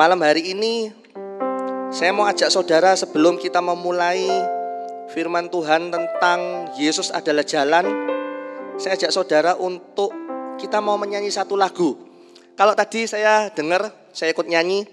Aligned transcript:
malam 0.00 0.16
hari 0.24 0.56
ini 0.56 0.88
saya 1.92 2.16
mau 2.16 2.24
ajak 2.24 2.48
saudara 2.48 2.96
sebelum 2.96 3.36
kita 3.36 3.60
memulai 3.60 4.24
firman 5.12 5.52
Tuhan 5.52 5.92
tentang 5.92 6.72
Yesus 6.80 7.12
adalah 7.12 7.44
jalan. 7.44 7.84
Saya 8.80 8.96
ajak 8.96 9.12
saudara 9.12 9.60
untuk 9.60 10.08
kita 10.56 10.80
mau 10.80 10.96
menyanyi 10.96 11.28
satu 11.28 11.52
lagu. 11.52 12.00
Kalau 12.56 12.72
tadi 12.72 13.04
saya 13.04 13.52
dengar, 13.52 13.92
saya 14.16 14.32
ikut 14.32 14.48
nyanyi 14.48 14.88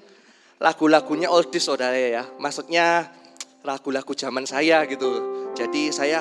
lagu-lagunya 0.59 1.31
oldies 1.31 1.63
saudara 1.63 1.95
ya. 1.95 2.27
Maksudnya 2.43 3.07
lagu-lagu 3.63 4.11
zaman 4.11 4.43
saya 4.43 4.83
gitu. 4.91 5.23
Jadi 5.55 5.87
saya 5.95 6.19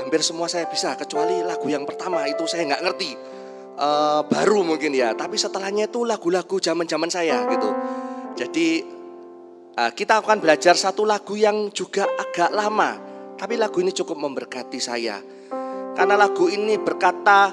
hampir 0.00 0.24
semua 0.24 0.48
saya 0.48 0.64
bisa 0.64 0.96
kecuali 0.96 1.44
lagu 1.44 1.68
yang 1.68 1.84
pertama 1.84 2.24
itu 2.24 2.48
saya 2.48 2.72
nggak 2.72 2.88
ngerti 2.88 3.31
uh, 3.78 4.20
baru 4.26 4.64
mungkin 4.66 4.92
ya 4.92 5.14
tapi 5.16 5.36
setelahnya 5.40 5.88
itu 5.88 6.04
lagu-lagu 6.04 6.56
zaman-zaman 6.58 7.08
saya 7.08 7.44
gitu. 7.48 7.70
Jadi 8.36 8.68
uh, 9.76 9.92
kita 9.92 10.20
akan 10.24 10.40
belajar 10.40 10.74
satu 10.76 11.04
lagu 11.04 11.36
yang 11.36 11.70
juga 11.72 12.08
agak 12.08 12.50
lama 12.52 12.96
tapi 13.36 13.58
lagu 13.58 13.82
ini 13.82 13.90
cukup 13.90 14.18
memberkati 14.18 14.78
saya. 14.78 15.18
Karena 15.92 16.16
lagu 16.16 16.48
ini 16.48 16.80
berkata 16.80 17.52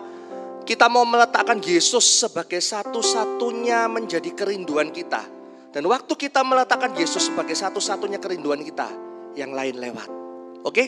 kita 0.64 0.86
mau 0.86 1.04
meletakkan 1.04 1.60
Yesus 1.60 2.24
sebagai 2.24 2.62
satu-satunya 2.62 3.90
menjadi 3.90 4.32
kerinduan 4.38 4.94
kita. 4.94 5.26
Dan 5.70 5.86
waktu 5.90 6.14
kita 6.14 6.46
meletakkan 6.46 6.94
Yesus 6.94 7.30
sebagai 7.30 7.58
satu-satunya 7.58 8.22
kerinduan 8.22 8.62
kita 8.62 8.90
yang 9.34 9.54
lain 9.54 9.82
lewat. 9.82 10.10
Oke? 10.62 10.74
Okay? 10.74 10.88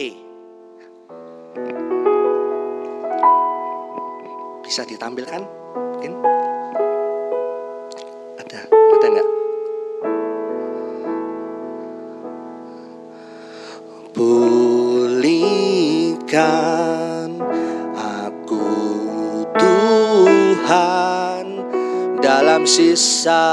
E 0.00 1.91
bisa 4.72 4.88
ditampilkan? 4.88 5.44
Mungkin 5.76 6.16
ada, 8.40 8.64
ada 8.72 9.06
nggak? 9.12 9.28
Pulihkan 14.16 15.76
aku 17.92 18.64
Tuhan 19.60 21.44
dalam 22.24 22.64
sisa 22.64 23.44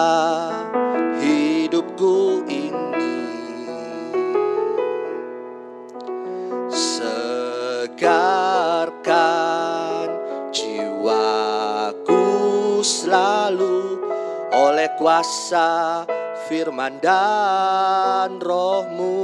kuasa 15.00 16.04
firman 16.52 17.00
dan 17.00 18.36
rohmu. 18.44 19.16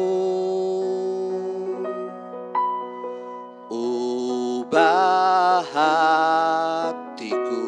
Ubah 3.68 5.68
hatiku 5.68 7.68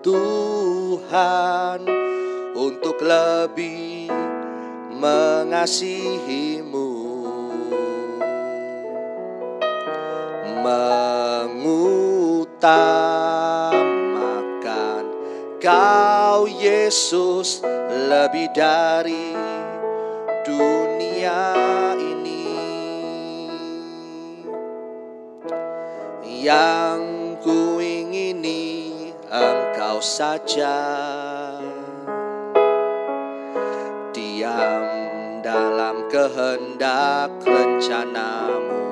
Tuhan 0.00 1.84
untuk 2.56 2.96
lebih 3.04 4.08
mengasihimu. 4.96 6.88
Mengutamakan 10.64 13.11
Yesus 16.62 17.58
lebih 17.90 18.54
dari 18.54 19.34
dunia 20.46 21.58
ini. 21.98 22.54
Yang 26.22 27.02
ku 27.42 27.82
ingini 27.82 28.94
engkau 29.26 29.98
saja. 29.98 30.78
Diam 34.14 34.86
dalam 35.42 36.06
kehendak 36.14 37.42
rencanamu. 37.42 38.86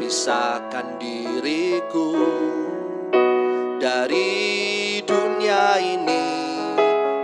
Pisahkan 0.00 0.96
diriku 0.96 2.16
dari 3.76 4.43
dunia 5.54 5.78
ini 5.78 6.26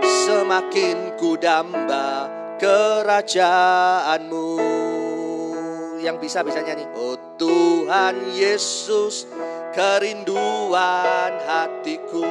semakin 0.07 1.19
ku 1.19 1.35
damba 1.35 2.31
kerajaanmu. 2.63 4.47
Yang 5.99 6.17
bisa 6.23 6.39
bisa 6.41 6.63
nyanyi. 6.63 6.87
Oh 6.95 7.19
Tuhan 7.35 8.31
Yesus 8.31 9.27
kerinduan 9.75 11.43
hatiku. 11.43 12.23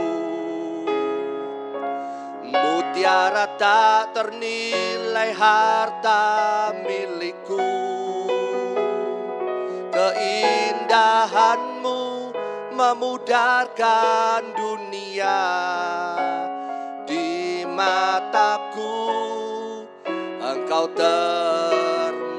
Mutiara 2.49 3.60
tak 3.60 4.16
ternilai 4.16 5.37
harta 5.37 6.72
milikku. 6.83 7.60
Keindahanmu 9.93 12.00
memudarkan 12.80 14.56
dunia 14.56 15.44
di 17.04 17.60
mataku. 17.68 19.04
Engkau 20.41 20.88
termulia 20.96 22.32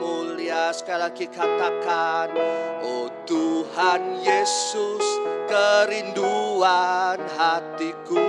sekali 0.74 0.98
lagi 1.06 1.30
katakan 1.30 2.34
oh 2.82 3.06
Tuhan 3.30 4.26
Yesus 4.26 5.06
kerinduan 5.46 7.22
hatiku. 7.38 8.26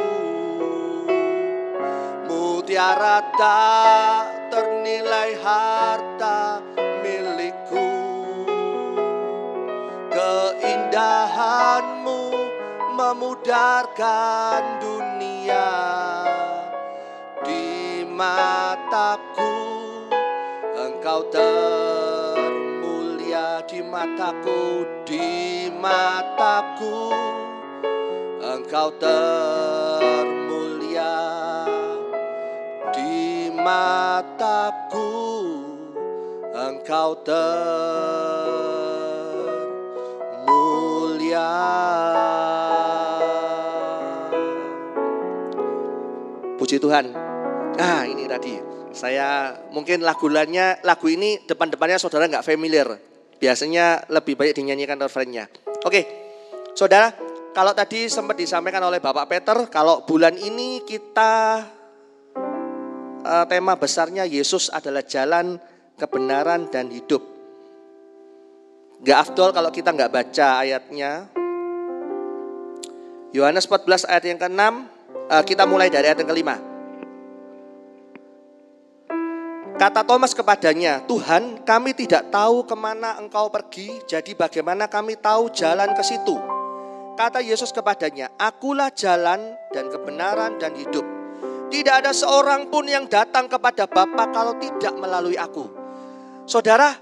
Mutiara 2.29 3.25
tak 3.41 4.53
ternilai 4.53 5.33
harta 5.41 6.12
memudarkan 13.13 14.81
dunia 14.81 15.69
di 17.45 18.01
mataku. 18.09 19.53
Engkau 20.73 21.29
termulia 21.29 22.49
di 23.69 23.85
mataku 23.85 24.89
di 25.05 25.69
mataku. 25.77 27.13
Engkau 28.41 28.89
termulia 28.97 30.49
di 32.97 33.53
mataku. 33.53 35.13
Engkau 36.57 37.13
termulia 37.29 37.93
Puji 46.73 46.89
Tuhan. 46.89 47.13
Ah, 47.77 48.09
ini 48.09 48.25
tadi. 48.25 48.57
Saya 48.97 49.53
mungkin 49.77 50.01
lagulannya 50.01 50.81
lagu 50.81 51.05
ini 51.05 51.45
depan-depannya 51.45 52.01
saudara 52.01 52.25
nggak 52.25 52.49
familiar. 52.49 52.97
Biasanya 53.37 54.09
lebih 54.09 54.41
banyak 54.41 54.57
dinyanyikan 54.57 54.97
refrennya. 54.97 55.53
Oke. 55.85 56.09
Saudara, 56.73 57.13
kalau 57.53 57.77
tadi 57.77 58.09
sempat 58.09 58.41
disampaikan 58.41 58.81
oleh 58.89 59.05
Bapak 59.05 59.29
Peter, 59.29 59.69
kalau 59.69 60.09
bulan 60.09 60.33
ini 60.41 60.81
kita 60.89 61.61
uh, 63.21 63.45
tema 63.53 63.77
besarnya 63.77 64.25
Yesus 64.25 64.73
adalah 64.73 65.05
jalan, 65.05 65.61
kebenaran 66.01 66.73
dan 66.73 66.89
hidup. 66.89 67.21
Gak 69.05 69.29
afdol 69.29 69.53
kalau 69.53 69.69
kita 69.69 69.93
nggak 69.93 70.09
baca 70.09 70.65
ayatnya. 70.65 71.29
Yohanes 73.37 73.69
14 73.69 74.09
ayat 74.09 74.25
yang 74.25 74.41
ke-6, 74.41 74.92
uh, 75.33 75.41
kita 75.41 75.65
mulai 75.65 75.89
dari 75.89 76.13
ayat 76.13 76.21
yang 76.21 76.29
kelima. 76.29 76.57
Kata 79.81 80.05
Thomas 80.05 80.37
kepadanya, 80.37 81.03
Tuhan 81.09 81.65
kami 81.65 81.97
tidak 81.97 82.31
tahu 82.31 82.63
ke 82.69 82.77
mana 82.77 83.19
engkau 83.19 83.49
pergi, 83.51 84.05
jadi 84.07 84.37
bagaimana 84.37 84.87
kami 84.87 85.19
tahu 85.19 85.51
jalan 85.51 85.91
ke 85.97 86.05
situ? 86.05 86.37
Kata 87.19 87.43
Yesus 87.43 87.75
kepadanya, 87.75 88.31
akulah 88.39 88.95
jalan 88.95 89.57
dan 89.75 89.91
kebenaran 89.91 90.61
dan 90.61 90.77
hidup. 90.79 91.03
Tidak 91.73 91.95
ada 92.05 92.13
seorang 92.13 92.69
pun 92.69 92.85
yang 92.85 93.09
datang 93.09 93.49
kepada 93.49 93.89
Bapa 93.89 94.29
kalau 94.31 94.55
tidak 94.61 94.93
melalui 95.01 95.41
aku. 95.41 95.67
Saudara, 96.47 96.95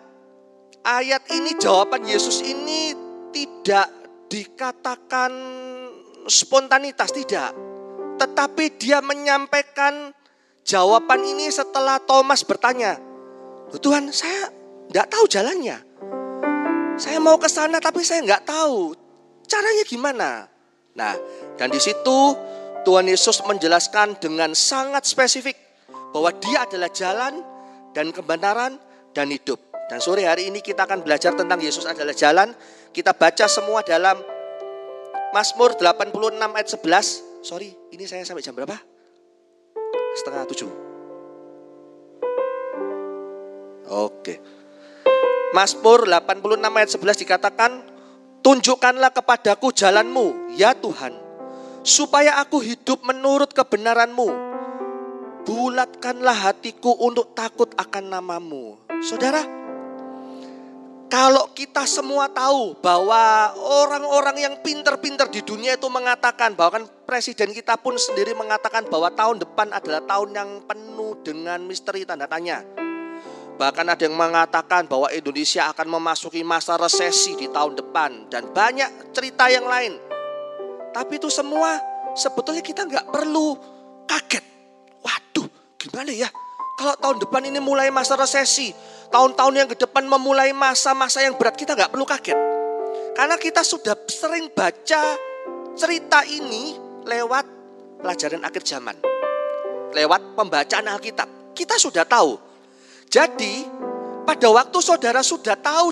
ayat 0.87 1.27
ini 1.37 1.59
jawaban 1.59 2.07
Yesus 2.07 2.41
ini 2.41 2.95
tidak 3.35 3.91
dikatakan 4.31 5.33
spontanitas, 6.31 7.13
tidak. 7.13 7.70
Tetapi 8.21 8.77
dia 8.77 9.01
menyampaikan 9.01 10.13
jawaban 10.61 11.25
ini 11.25 11.49
setelah 11.49 11.97
Thomas 12.05 12.45
bertanya, 12.45 13.01
Tuhan 13.81 14.13
saya 14.13 14.53
nggak 14.93 15.09
tahu 15.09 15.25
jalannya. 15.25 15.81
Saya 17.01 17.17
mau 17.17 17.41
ke 17.41 17.49
sana 17.49 17.81
tapi 17.81 18.05
saya 18.05 18.21
nggak 18.21 18.45
tahu 18.45 18.93
caranya 19.49 19.85
gimana. 19.89 20.29
Nah, 20.93 21.17
dan 21.57 21.73
di 21.73 21.81
situ 21.81 22.37
Tuhan 22.85 23.09
Yesus 23.09 23.41
menjelaskan 23.41 24.21
dengan 24.21 24.53
sangat 24.53 25.09
spesifik 25.09 25.57
bahwa 26.13 26.29
dia 26.45 26.69
adalah 26.69 26.93
jalan 26.93 27.41
dan 27.97 28.13
kebenaran 28.13 28.77
dan 29.17 29.33
hidup. 29.33 29.57
Dan 29.89 29.99
sore 29.99 30.29
hari 30.29 30.53
ini 30.53 30.61
kita 30.61 30.85
akan 30.85 31.01
belajar 31.01 31.33
tentang 31.33 31.57
Yesus 31.57 31.89
adalah 31.89 32.13
jalan. 32.13 32.53
Kita 32.93 33.17
baca 33.17 33.49
semua 33.49 33.81
dalam 33.81 34.21
Mazmur 35.33 35.73
86 35.81 36.37
ayat 36.37 36.69
11. 36.69 37.30
Sorry, 37.41 37.73
ini 37.97 38.05
saya 38.05 38.21
sampai 38.21 38.45
jam 38.45 38.53
berapa? 38.53 38.77
Setengah 40.13 40.45
tujuh. 40.45 40.71
Oke. 43.89 44.35
Mazmur 45.57 46.05
86 46.07 46.61
ayat 46.61 46.91
11 46.95 47.23
dikatakan, 47.27 47.73
Tunjukkanlah 48.41 49.13
kepadaku 49.13 49.69
jalanmu, 49.73 50.57
ya 50.57 50.73
Tuhan, 50.73 51.13
supaya 51.85 52.41
aku 52.41 52.61
hidup 52.65 53.05
menurut 53.05 53.53
kebenaranmu. 53.53 54.53
Bulatkanlah 55.45 56.49
hatiku 56.49 56.93
untuk 57.05 57.33
takut 57.37 57.73
akan 57.77 58.05
namamu. 58.09 58.81
Saudara, 59.05 59.45
kalau 61.11 61.51
kita 61.51 61.91
semua 61.91 62.31
tahu 62.31 62.79
bahwa 62.79 63.51
orang-orang 63.59 64.47
yang 64.47 64.55
pinter-pinter 64.63 65.27
di 65.27 65.43
dunia 65.43 65.75
itu 65.75 65.91
mengatakan 65.91 66.55
bahwa 66.55 66.79
kan 66.81 66.85
presiden 67.03 67.51
kita 67.51 67.75
pun 67.83 67.99
sendiri 67.99 68.31
mengatakan 68.39 68.87
bahwa 68.87 69.11
tahun 69.11 69.43
depan 69.43 69.75
adalah 69.75 70.07
tahun 70.07 70.31
yang 70.31 70.51
penuh 70.71 71.19
dengan 71.27 71.59
misteri 71.67 72.07
tanda 72.07 72.31
tanya. 72.31 72.63
Bahkan 73.59 73.87
ada 73.91 74.03
yang 74.07 74.17
mengatakan 74.17 74.87
bahwa 74.87 75.11
Indonesia 75.11 75.69
akan 75.75 75.99
memasuki 75.99 76.47
masa 76.47 76.79
resesi 76.79 77.37
di 77.37 77.51
tahun 77.51 77.77
depan 77.77 78.31
dan 78.31 78.49
banyak 78.55 79.13
cerita 79.13 79.51
yang 79.51 79.67
lain. 79.67 79.99
Tapi 80.95 81.19
itu 81.19 81.29
semua 81.29 81.77
sebetulnya 82.15 82.63
kita 82.63 82.87
nggak 82.87 83.11
perlu 83.11 83.59
kaget. 84.07 84.47
Waduh, 85.03 85.51
gimana 85.77 86.15
ya? 86.15 86.31
Kalau 86.79 86.97
tahun 86.97 87.19
depan 87.21 87.53
ini 87.53 87.61
mulai 87.61 87.93
masa 87.93 88.17
resesi, 88.17 88.73
tahun-tahun 89.11 89.55
yang 89.55 89.69
ke 89.69 89.77
depan 89.77 90.07
memulai 90.07 90.55
masa-masa 90.55 91.21
yang 91.21 91.35
berat, 91.35 91.59
kita 91.59 91.75
nggak 91.75 91.91
perlu 91.91 92.07
kaget. 92.07 92.39
Karena 93.13 93.37
kita 93.37 93.61
sudah 93.67 93.99
sering 94.07 94.49
baca 94.55 95.19
cerita 95.75 96.25
ini 96.25 96.79
lewat 97.05 97.45
pelajaran 98.01 98.43
akhir 98.47 98.63
zaman. 98.65 98.97
Lewat 99.93 100.39
pembacaan 100.39 100.87
Alkitab. 100.89 101.53
Kita 101.53 101.77
sudah 101.77 102.07
tahu. 102.07 102.39
Jadi 103.11 103.67
pada 104.23 104.49
waktu 104.55 104.79
saudara 104.79 105.21
sudah 105.21 105.59
tahu 105.59 105.91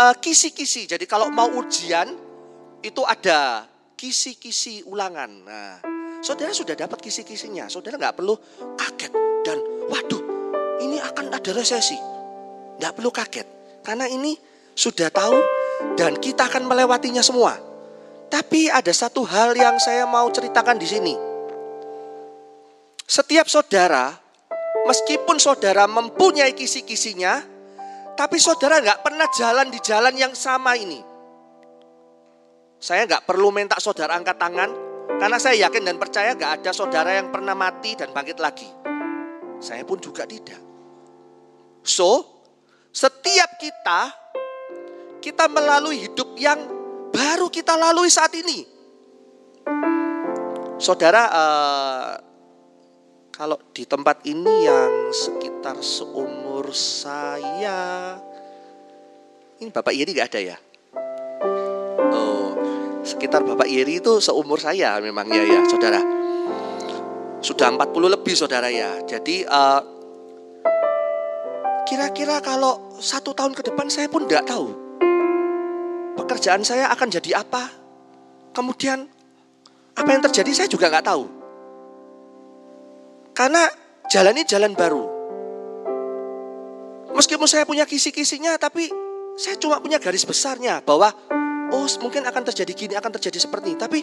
uh, 0.00 0.14
kisi-kisi. 0.16 0.88
Jadi 0.88 1.04
kalau 1.04 1.28
mau 1.28 1.52
ujian 1.60 2.08
itu 2.80 3.02
ada 3.04 3.68
kisi-kisi 3.94 4.80
ulangan. 4.88 5.30
Nah, 5.44 5.76
saudara 6.24 6.56
sudah 6.56 6.72
dapat 6.72 6.96
kisi-kisinya. 7.04 7.68
Saudara 7.68 8.00
nggak 8.00 8.16
perlu 8.16 8.34
kaget 8.80 9.12
dan 9.44 9.60
waduh 9.92 10.22
ini 10.80 10.96
akan 10.96 11.28
ada 11.28 11.50
resesi. 11.52 12.19
Tidak 12.80 12.96
perlu 12.96 13.12
kaget. 13.12 13.44
Karena 13.84 14.08
ini 14.08 14.32
sudah 14.72 15.12
tahu 15.12 15.36
dan 16.00 16.16
kita 16.16 16.48
akan 16.48 16.64
melewatinya 16.64 17.20
semua. 17.20 17.60
Tapi 18.32 18.72
ada 18.72 18.88
satu 18.88 19.20
hal 19.28 19.52
yang 19.52 19.76
saya 19.76 20.08
mau 20.08 20.24
ceritakan 20.32 20.80
di 20.80 20.88
sini. 20.88 21.14
Setiap 23.04 23.44
saudara, 23.52 24.16
meskipun 24.88 25.36
saudara 25.36 25.84
mempunyai 25.84 26.56
kisi-kisinya, 26.56 27.44
tapi 28.16 28.40
saudara 28.40 28.80
nggak 28.80 29.04
pernah 29.04 29.28
jalan 29.36 29.68
di 29.68 29.76
jalan 29.84 30.14
yang 30.16 30.32
sama 30.32 30.72
ini. 30.78 31.04
Saya 32.80 33.04
nggak 33.04 33.28
perlu 33.28 33.52
minta 33.52 33.76
saudara 33.76 34.16
angkat 34.16 34.40
tangan, 34.40 34.72
karena 35.20 35.36
saya 35.36 35.68
yakin 35.68 35.84
dan 35.84 36.00
percaya 36.00 36.32
nggak 36.32 36.64
ada 36.64 36.70
saudara 36.72 37.12
yang 37.12 37.28
pernah 37.28 37.52
mati 37.52 37.92
dan 37.92 38.08
bangkit 38.14 38.40
lagi. 38.40 38.70
Saya 39.60 39.84
pun 39.84 40.00
juga 40.00 40.24
tidak. 40.24 40.56
So, 41.84 42.39
setiap 42.90 43.50
kita, 43.58 44.10
kita 45.22 45.46
melalui 45.46 46.10
hidup 46.10 46.34
yang 46.34 46.58
baru 47.14 47.46
kita 47.46 47.78
lalui 47.78 48.10
saat 48.10 48.34
ini. 48.34 48.66
Saudara, 50.80 51.22
uh, 51.28 52.10
kalau 53.30 53.60
di 53.70 53.84
tempat 53.84 54.24
ini 54.26 54.66
yang 54.66 55.12
sekitar 55.12 55.78
seumur 55.84 56.72
saya, 56.72 58.16
ini 59.60 59.68
Bapak 59.68 59.92
Yeri 59.92 60.16
gak 60.16 60.28
ada 60.34 60.40
ya? 60.40 60.56
Oh, 62.10 62.56
sekitar 63.04 63.44
Bapak 63.44 63.68
Yeri 63.68 64.00
itu 64.00 64.18
seumur 64.24 64.58
saya 64.58 64.98
memang 65.04 65.28
ya 65.28 65.44
ya, 65.44 65.60
saudara. 65.68 66.00
Sudah 67.40 67.72
40 67.72 68.16
lebih 68.16 68.34
saudara 68.36 68.68
ya. 68.72 69.04
Jadi 69.04 69.44
uh, 69.44 69.99
Kira-kira 71.90 72.38
kalau 72.38 72.94
satu 73.02 73.34
tahun 73.34 73.50
ke 73.50 73.66
depan 73.66 73.90
saya 73.90 74.06
pun 74.06 74.22
tidak 74.30 74.46
tahu. 74.46 74.70
Pekerjaan 76.14 76.62
saya 76.62 76.86
akan 76.86 77.10
jadi 77.10 77.42
apa. 77.42 77.66
Kemudian 78.54 79.10
apa 79.98 80.06
yang 80.14 80.22
terjadi 80.22 80.54
saya 80.54 80.68
juga 80.70 80.86
nggak 80.86 81.02
tahu. 81.10 81.26
Karena 83.34 83.66
jalan 84.06 84.38
ini 84.38 84.46
jalan 84.46 84.78
baru. 84.78 85.02
Meskipun 87.10 87.50
saya 87.50 87.66
punya 87.66 87.82
kisi-kisinya, 87.82 88.54
tapi 88.54 88.86
saya 89.34 89.58
cuma 89.58 89.82
punya 89.82 89.98
garis 89.98 90.22
besarnya 90.22 90.78
bahwa 90.86 91.10
oh 91.74 91.90
mungkin 91.98 92.22
akan 92.22 92.42
terjadi 92.54 92.70
gini, 92.70 92.94
akan 92.94 93.18
terjadi 93.18 93.42
seperti 93.42 93.74
ini. 93.74 93.80
Tapi 93.82 94.00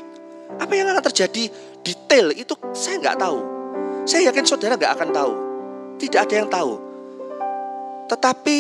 apa 0.60 0.74
yang 0.76 0.92
akan 0.92 1.08
terjadi 1.08 1.48
detail 1.88 2.36
itu 2.36 2.52
saya 2.76 3.00
nggak 3.00 3.16
tahu. 3.16 3.40
Saya 4.04 4.28
yakin 4.28 4.44
saudara 4.44 4.76
nggak 4.76 4.92
akan 4.92 5.10
tahu. 5.16 5.32
Tidak 6.04 6.20
ada 6.20 6.36
yang 6.36 6.52
tahu. 6.52 6.87
Tetapi 8.08 8.60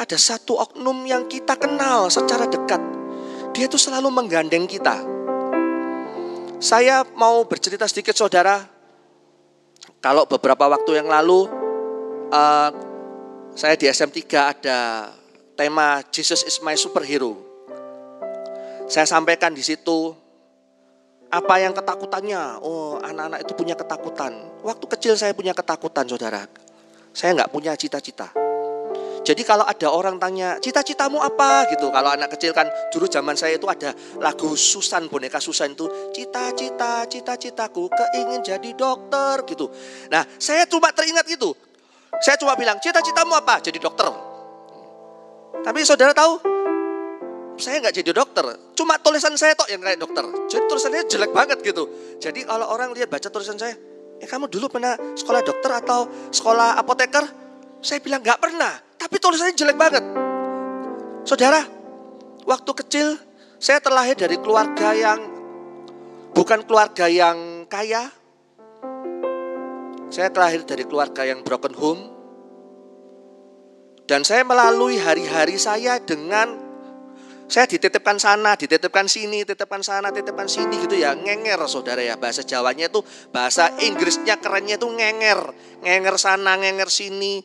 ada 0.00 0.16
satu 0.16 0.56
oknum 0.56 1.04
yang 1.04 1.28
kita 1.28 1.58
kenal 1.60 2.08
secara 2.08 2.48
dekat. 2.48 2.80
Dia 3.52 3.68
itu 3.68 3.76
selalu 3.76 4.08
menggandeng 4.08 4.64
kita. 4.64 5.02
Saya 6.62 7.04
mau 7.18 7.44
bercerita 7.44 7.84
sedikit 7.84 8.16
saudara. 8.16 8.64
Kalau 10.00 10.24
beberapa 10.24 10.64
waktu 10.70 11.02
yang 11.02 11.08
lalu 11.12 11.44
uh, 12.32 12.70
saya 13.52 13.76
di 13.76 13.84
SM3 13.90 14.18
ada 14.32 14.78
tema 15.58 16.00
Jesus 16.08 16.46
is 16.48 16.62
my 16.64 16.72
superhero. 16.78 17.36
Saya 18.88 19.04
sampaikan 19.04 19.52
di 19.52 19.60
situ 19.60 20.16
apa 21.30 21.62
yang 21.62 21.76
ketakutannya. 21.76 22.58
Oh, 22.64 22.98
anak-anak 22.98 23.44
itu 23.44 23.52
punya 23.54 23.76
ketakutan. 23.78 24.32
Waktu 24.66 24.84
kecil 24.96 25.14
saya 25.14 25.36
punya 25.36 25.54
ketakutan, 25.54 26.08
saudara. 26.10 26.48
Saya 27.10 27.36
nggak 27.36 27.50
punya 27.50 27.74
cita-cita. 27.74 28.30
Jadi 29.20 29.44
kalau 29.44 29.68
ada 29.68 29.92
orang 29.92 30.16
tanya, 30.16 30.56
cita-citamu 30.58 31.20
apa 31.20 31.68
gitu. 31.68 31.92
Kalau 31.92 32.08
anak 32.08 32.32
kecil 32.34 32.56
kan 32.56 32.64
dulu 32.88 33.04
zaman 33.04 33.36
saya 33.36 33.60
itu 33.60 33.68
ada 33.68 33.92
lagu 34.16 34.56
Susan, 34.56 35.06
boneka 35.12 35.36
Susan 35.38 35.76
itu. 35.76 35.86
Cita-cita, 36.10 37.04
cita-citaku 37.04 37.92
keingin 37.92 38.40
jadi 38.40 38.70
dokter 38.72 39.44
gitu. 39.44 39.68
Nah 40.08 40.24
saya 40.40 40.64
cuma 40.64 40.88
teringat 40.90 41.28
itu. 41.28 41.52
Saya 42.20 42.36
cuma 42.40 42.56
bilang, 42.56 42.80
cita-citamu 42.80 43.36
apa? 43.36 43.60
Jadi 43.60 43.78
dokter. 43.80 44.08
Tapi 45.60 45.78
saudara 45.84 46.16
tahu, 46.16 46.40
saya 47.60 47.76
nggak 47.84 47.94
jadi 48.00 48.10
dokter. 48.16 48.44
Cuma 48.72 48.96
tulisan 48.96 49.36
saya 49.36 49.52
tok 49.52 49.68
yang 49.68 49.84
kayak 49.84 50.00
dokter. 50.00 50.24
Jadi 50.48 50.64
tulisannya 50.64 51.02
jelek 51.06 51.32
banget 51.36 51.60
gitu. 51.60 51.84
Jadi 52.16 52.48
kalau 52.48 52.72
orang 52.72 52.96
lihat 52.96 53.12
baca 53.12 53.28
tulisan 53.28 53.60
saya, 53.60 53.76
Ya 54.20 54.28
kamu 54.28 54.52
dulu 54.52 54.68
pernah 54.68 55.00
sekolah 55.16 55.40
dokter 55.40 55.72
atau 55.80 56.04
sekolah 56.28 56.76
apoteker? 56.76 57.24
Saya 57.80 58.04
bilang 58.04 58.20
nggak 58.20 58.36
pernah, 58.36 58.76
tapi 59.00 59.16
tulisannya 59.16 59.56
jelek 59.56 59.76
banget. 59.80 60.04
Saudara, 61.24 61.64
waktu 62.44 62.70
kecil 62.84 63.16
saya 63.56 63.80
terlahir 63.80 64.16
dari 64.20 64.36
keluarga 64.36 64.92
yang 64.92 65.20
bukan 66.36 66.68
keluarga 66.68 67.08
yang 67.08 67.64
kaya. 67.64 68.12
Saya 70.12 70.28
terlahir 70.28 70.68
dari 70.68 70.84
keluarga 70.84 71.24
yang 71.24 71.40
broken 71.40 71.72
home. 71.72 72.02
Dan 74.04 74.26
saya 74.26 74.42
melalui 74.42 74.98
hari-hari 74.98 75.54
saya 75.56 75.96
dengan 76.02 76.69
saya 77.50 77.66
dititipkan 77.66 78.14
sana, 78.14 78.54
dititipkan 78.54 79.10
sini, 79.10 79.42
titipkan 79.42 79.82
sana, 79.82 80.14
titipkan 80.14 80.46
sini 80.46 80.86
gitu 80.86 80.94
ya. 80.94 81.18
Ngenger 81.18 81.58
saudara 81.66 81.98
ya. 81.98 82.14
Bahasa 82.14 82.46
Jawanya 82.46 82.86
itu, 82.86 83.02
bahasa 83.34 83.74
Inggrisnya 83.82 84.38
kerennya 84.38 84.78
itu 84.78 84.86
ngenger. 84.86 85.50
Ngenger 85.82 86.14
sana, 86.14 86.54
ngenger 86.54 86.86
sini. 86.86 87.42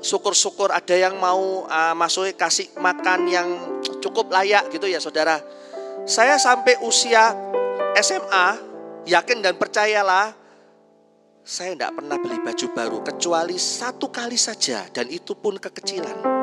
Syukur-syukur 0.00 0.72
ada 0.72 0.96
yang 0.96 1.20
mau 1.20 1.68
uh, 1.68 1.92
masuk 1.92 2.32
kasih 2.40 2.72
makan 2.80 3.28
yang 3.28 3.48
cukup 4.00 4.32
layak 4.32 4.72
gitu 4.72 4.88
ya 4.88 4.96
saudara. 4.96 5.36
Saya 6.08 6.40
sampai 6.40 6.80
usia 6.80 7.36
SMA, 8.00 8.48
yakin 9.04 9.44
dan 9.44 9.60
percayalah, 9.60 10.32
saya 11.44 11.76
tidak 11.76 12.00
pernah 12.00 12.16
beli 12.16 12.40
baju 12.40 12.66
baru 12.72 12.98
kecuali 13.04 13.60
satu 13.60 14.08
kali 14.08 14.40
saja 14.40 14.88
dan 14.88 15.04
itu 15.12 15.36
pun 15.36 15.60
kekecilan. 15.60 16.39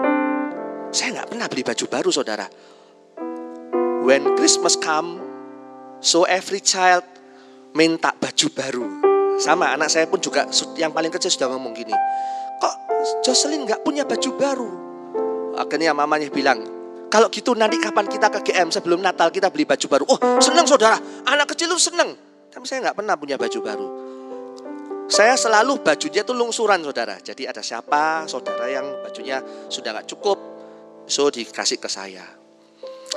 Saya 0.91 1.19
nggak 1.19 1.27
pernah 1.35 1.47
beli 1.51 1.63
baju 1.67 1.85
baru, 1.87 2.09
saudara. 2.09 2.47
When 4.07 4.39
Christmas 4.39 4.79
come, 4.79 5.19
so 5.99 6.23
every 6.23 6.63
child 6.63 7.03
minta 7.75 8.15
baju 8.15 8.47
baru. 8.55 8.87
Sama 9.37 9.69
anak 9.69 9.91
saya 9.93 10.09
pun 10.09 10.17
juga 10.17 10.49
yang 10.79 10.89
paling 10.95 11.13
kecil 11.13 11.29
sudah 11.29 11.53
ngomong 11.53 11.75
gini, 11.77 11.93
kok 12.57 12.75
Jocelyn 13.21 13.69
nggak 13.69 13.85
punya 13.85 14.01
baju 14.07 14.29
baru? 14.33 14.71
Akhirnya 15.61 15.93
mamanya 15.93 16.31
bilang, 16.33 16.65
kalau 17.11 17.29
gitu 17.29 17.53
nanti 17.53 17.77
kapan 17.77 18.09
kita 18.09 18.33
ke 18.33 18.49
GM 18.49 18.73
sebelum 18.73 19.03
Natal 19.03 19.29
kita 19.29 19.53
beli 19.53 19.69
baju 19.69 19.85
baru. 19.85 20.03
Oh 20.09 20.19
senang 20.41 20.65
saudara, 20.65 20.97
anak 21.29 21.53
kecil 21.53 21.69
itu 21.69 21.93
senang. 21.93 22.17
Tapi 22.49 22.65
saya 22.65 22.89
nggak 22.89 22.97
pernah 22.97 23.13
punya 23.13 23.37
baju 23.37 23.59
baru. 23.61 23.87
Saya 25.07 25.37
selalu 25.37 25.85
bajunya 25.85 26.25
itu 26.25 26.33
lungsuran 26.33 26.81
saudara. 26.81 27.15
Jadi 27.21 27.45
ada 27.45 27.61
siapa 27.61 28.25
saudara 28.25 28.65
yang 28.65 29.05
bajunya 29.05 29.39
sudah 29.69 29.93
nggak 29.93 30.09
cukup, 30.17 30.56
so 31.07 31.31
dikasih 31.31 31.79
ke 31.81 31.89
saya. 31.89 32.23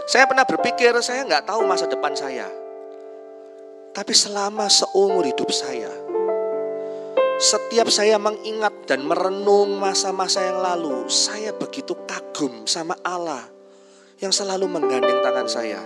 Saya 0.06 0.24
pernah 0.30 0.46
berpikir 0.46 0.94
saya 1.02 1.26
nggak 1.26 1.50
tahu 1.50 1.66
masa 1.66 1.90
depan 1.90 2.14
saya. 2.16 2.46
Tapi 3.90 4.14
selama 4.14 4.70
seumur 4.70 5.26
hidup 5.26 5.50
saya, 5.50 5.90
setiap 7.42 7.90
saya 7.90 8.16
mengingat 8.22 8.86
dan 8.86 9.02
merenung 9.02 9.82
masa-masa 9.82 10.46
yang 10.46 10.62
lalu, 10.62 11.10
saya 11.10 11.50
begitu 11.50 11.98
kagum 12.06 12.64
sama 12.70 12.94
Allah 13.02 13.42
yang 14.22 14.30
selalu 14.30 14.70
menggandeng 14.70 15.18
tangan 15.26 15.48
saya. 15.50 15.82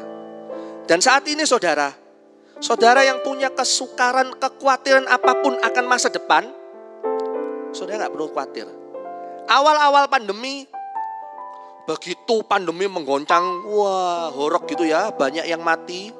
Dan 0.84 1.00
saat 1.00 1.24
ini 1.24 1.48
saudara, 1.48 2.04
Saudara 2.62 3.02
yang 3.02 3.18
punya 3.20 3.50
kesukaran, 3.50 4.38
kekhawatiran 4.38 5.10
apa 5.10 5.42
pun 5.42 5.58
akan 5.58 5.84
masa 5.84 6.06
depan, 6.06 6.46
saudara 7.74 8.06
nggak 8.06 8.14
perlu 8.14 8.30
khawatir. 8.30 8.70
Awal-awal 9.50 10.06
pandemi, 10.06 10.64
begitu 11.84 12.40
pandemi 12.48 12.88
menggoncang, 12.88 13.68
wah 13.68 14.32
horok 14.32 14.72
gitu 14.72 14.88
ya, 14.88 15.12
banyak 15.12 15.44
yang 15.44 15.60
mati. 15.60 16.12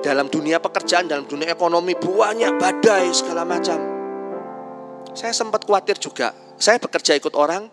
Dalam 0.00 0.30
dunia 0.32 0.62
pekerjaan, 0.62 1.10
dalam 1.10 1.28
dunia 1.28 1.52
ekonomi, 1.52 1.92
banyak 1.98 2.56
badai 2.56 3.10
segala 3.12 3.44
macam. 3.44 3.76
Saya 5.12 5.34
sempat 5.34 5.66
khawatir 5.66 5.98
juga. 5.98 6.32
Saya 6.56 6.78
bekerja 6.78 7.18
ikut 7.18 7.34
orang, 7.34 7.68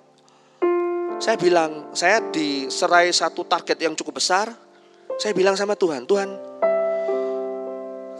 saya 1.17 1.36
bilang, 1.38 1.91
saya 1.98 2.22
diserai 2.29 3.12
satu 3.12 3.43
target 3.46 3.77
yang 3.81 3.93
cukup 3.98 4.22
besar, 4.22 4.53
saya 5.17 5.34
bilang 5.34 5.57
sama 5.57 5.74
Tuhan, 5.74 6.05
Tuhan, 6.07 6.29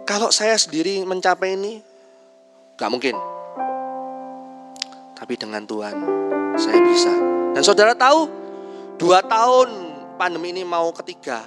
kalau 0.08 0.32
saya 0.32 0.56
sendiri 0.58 1.04
mencapai 1.06 1.56
ini, 1.56 1.80
gak 2.80 2.92
mungkin. 2.92 3.16
Tapi 5.14 5.34
dengan 5.38 5.64
Tuhan, 5.68 5.96
saya 6.58 6.80
bisa. 6.84 7.37
Dan 7.58 7.66
saudara 7.66 7.98
tahu, 7.98 8.30
dua 9.02 9.26
tahun 9.26 9.66
pandemi 10.22 10.54
ini 10.54 10.62
mau 10.62 10.94
ketiga, 10.94 11.42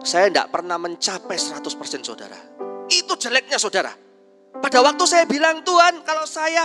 saya 0.00 0.32
tidak 0.32 0.48
pernah 0.48 0.80
mencapai 0.80 1.36
100% 1.36 1.60
saudara. 2.00 2.40
Itu 2.88 3.20
jeleknya 3.20 3.60
saudara. 3.60 3.92
Pada 4.56 4.80
waktu 4.80 5.04
saya 5.04 5.28
bilang 5.28 5.60
Tuhan, 5.60 6.00
kalau 6.08 6.24
saya 6.24 6.64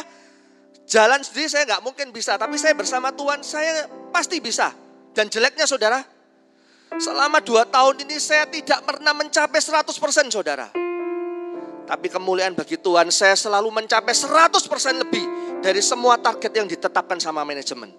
jalan 0.88 1.20
sendiri 1.20 1.52
saya 1.52 1.68
nggak 1.68 1.84
mungkin 1.84 2.16
bisa, 2.16 2.40
tapi 2.40 2.56
saya 2.56 2.80
bersama 2.80 3.12
Tuhan 3.12 3.44
saya 3.44 3.92
pasti 4.08 4.40
bisa. 4.40 4.72
Dan 5.12 5.28
jeleknya 5.28 5.68
saudara, 5.68 6.00
Selama 6.96 7.44
dua 7.44 7.68
tahun 7.68 8.08
ini 8.08 8.24
saya 8.24 8.48
tidak 8.48 8.88
pernah 8.88 9.12
mencapai 9.12 9.60
100% 9.60 10.32
saudara. 10.32 10.72
Tapi 11.84 12.08
kemuliaan 12.08 12.56
bagi 12.56 12.80
Tuhan 12.80 13.12
saya 13.12 13.36
selalu 13.36 13.68
mencapai 13.68 14.16
100% 14.16 15.04
lebih 15.04 15.35
dari 15.66 15.82
semua 15.82 16.22
target 16.22 16.54
yang 16.54 16.70
ditetapkan 16.70 17.18
sama 17.18 17.42
manajemen. 17.42 17.90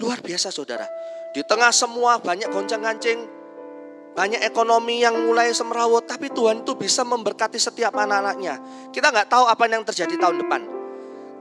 Luar 0.00 0.24
biasa 0.24 0.48
saudara. 0.48 0.88
Di 1.36 1.44
tengah 1.44 1.68
semua 1.68 2.16
banyak 2.16 2.48
goncang-gancing, 2.48 3.20
banyak 4.16 4.40
ekonomi 4.40 5.04
yang 5.04 5.12
mulai 5.28 5.52
semerawut, 5.52 6.08
tapi 6.08 6.32
Tuhan 6.32 6.64
itu 6.64 6.72
bisa 6.72 7.04
memberkati 7.04 7.60
setiap 7.60 7.92
anak-anaknya. 7.92 8.88
Kita 8.96 9.12
nggak 9.12 9.28
tahu 9.28 9.44
apa 9.44 9.68
yang 9.68 9.84
terjadi 9.84 10.16
tahun 10.16 10.40
depan. 10.40 10.64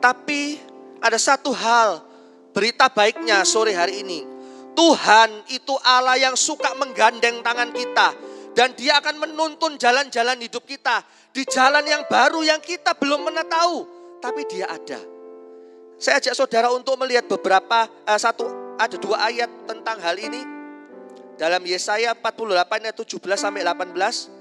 Tapi 0.04 0.60
ada 1.00 1.16
satu 1.16 1.56
hal, 1.56 2.04
berita 2.52 2.92
baiknya 2.92 3.48
sore 3.48 3.72
hari 3.72 4.04
ini. 4.04 4.28
Tuhan 4.76 5.56
itu 5.56 5.72
Allah 5.88 6.20
yang 6.20 6.36
suka 6.36 6.76
menggandeng 6.76 7.40
tangan 7.40 7.72
kita. 7.72 8.12
Dan 8.52 8.76
dia 8.76 9.00
akan 9.00 9.24
menuntun 9.24 9.80
jalan-jalan 9.80 10.36
hidup 10.36 10.68
kita. 10.68 11.00
Di 11.32 11.48
jalan 11.48 11.88
yang 11.88 12.04
baru 12.12 12.44
yang 12.44 12.60
kita 12.60 12.92
belum 13.00 13.24
pernah 13.24 13.48
tahu. 13.48 13.78
Tapi 14.20 14.42
dia 14.52 14.68
ada. 14.68 15.15
Saya 15.96 16.20
ajak 16.20 16.36
saudara 16.36 16.68
untuk 16.76 17.00
melihat 17.00 17.24
beberapa, 17.28 17.88
uh, 17.88 18.20
satu, 18.20 18.44
ada 18.76 19.00
dua 19.00 19.32
ayat 19.32 19.48
tentang 19.64 19.96
hal 20.04 20.20
ini. 20.20 20.44
Dalam 21.40 21.64
Yesaya 21.64 22.16
48 22.16 22.92
ayat 22.92 22.96
17 22.96 23.40
sampai 23.40 23.64
18. 23.64 24.32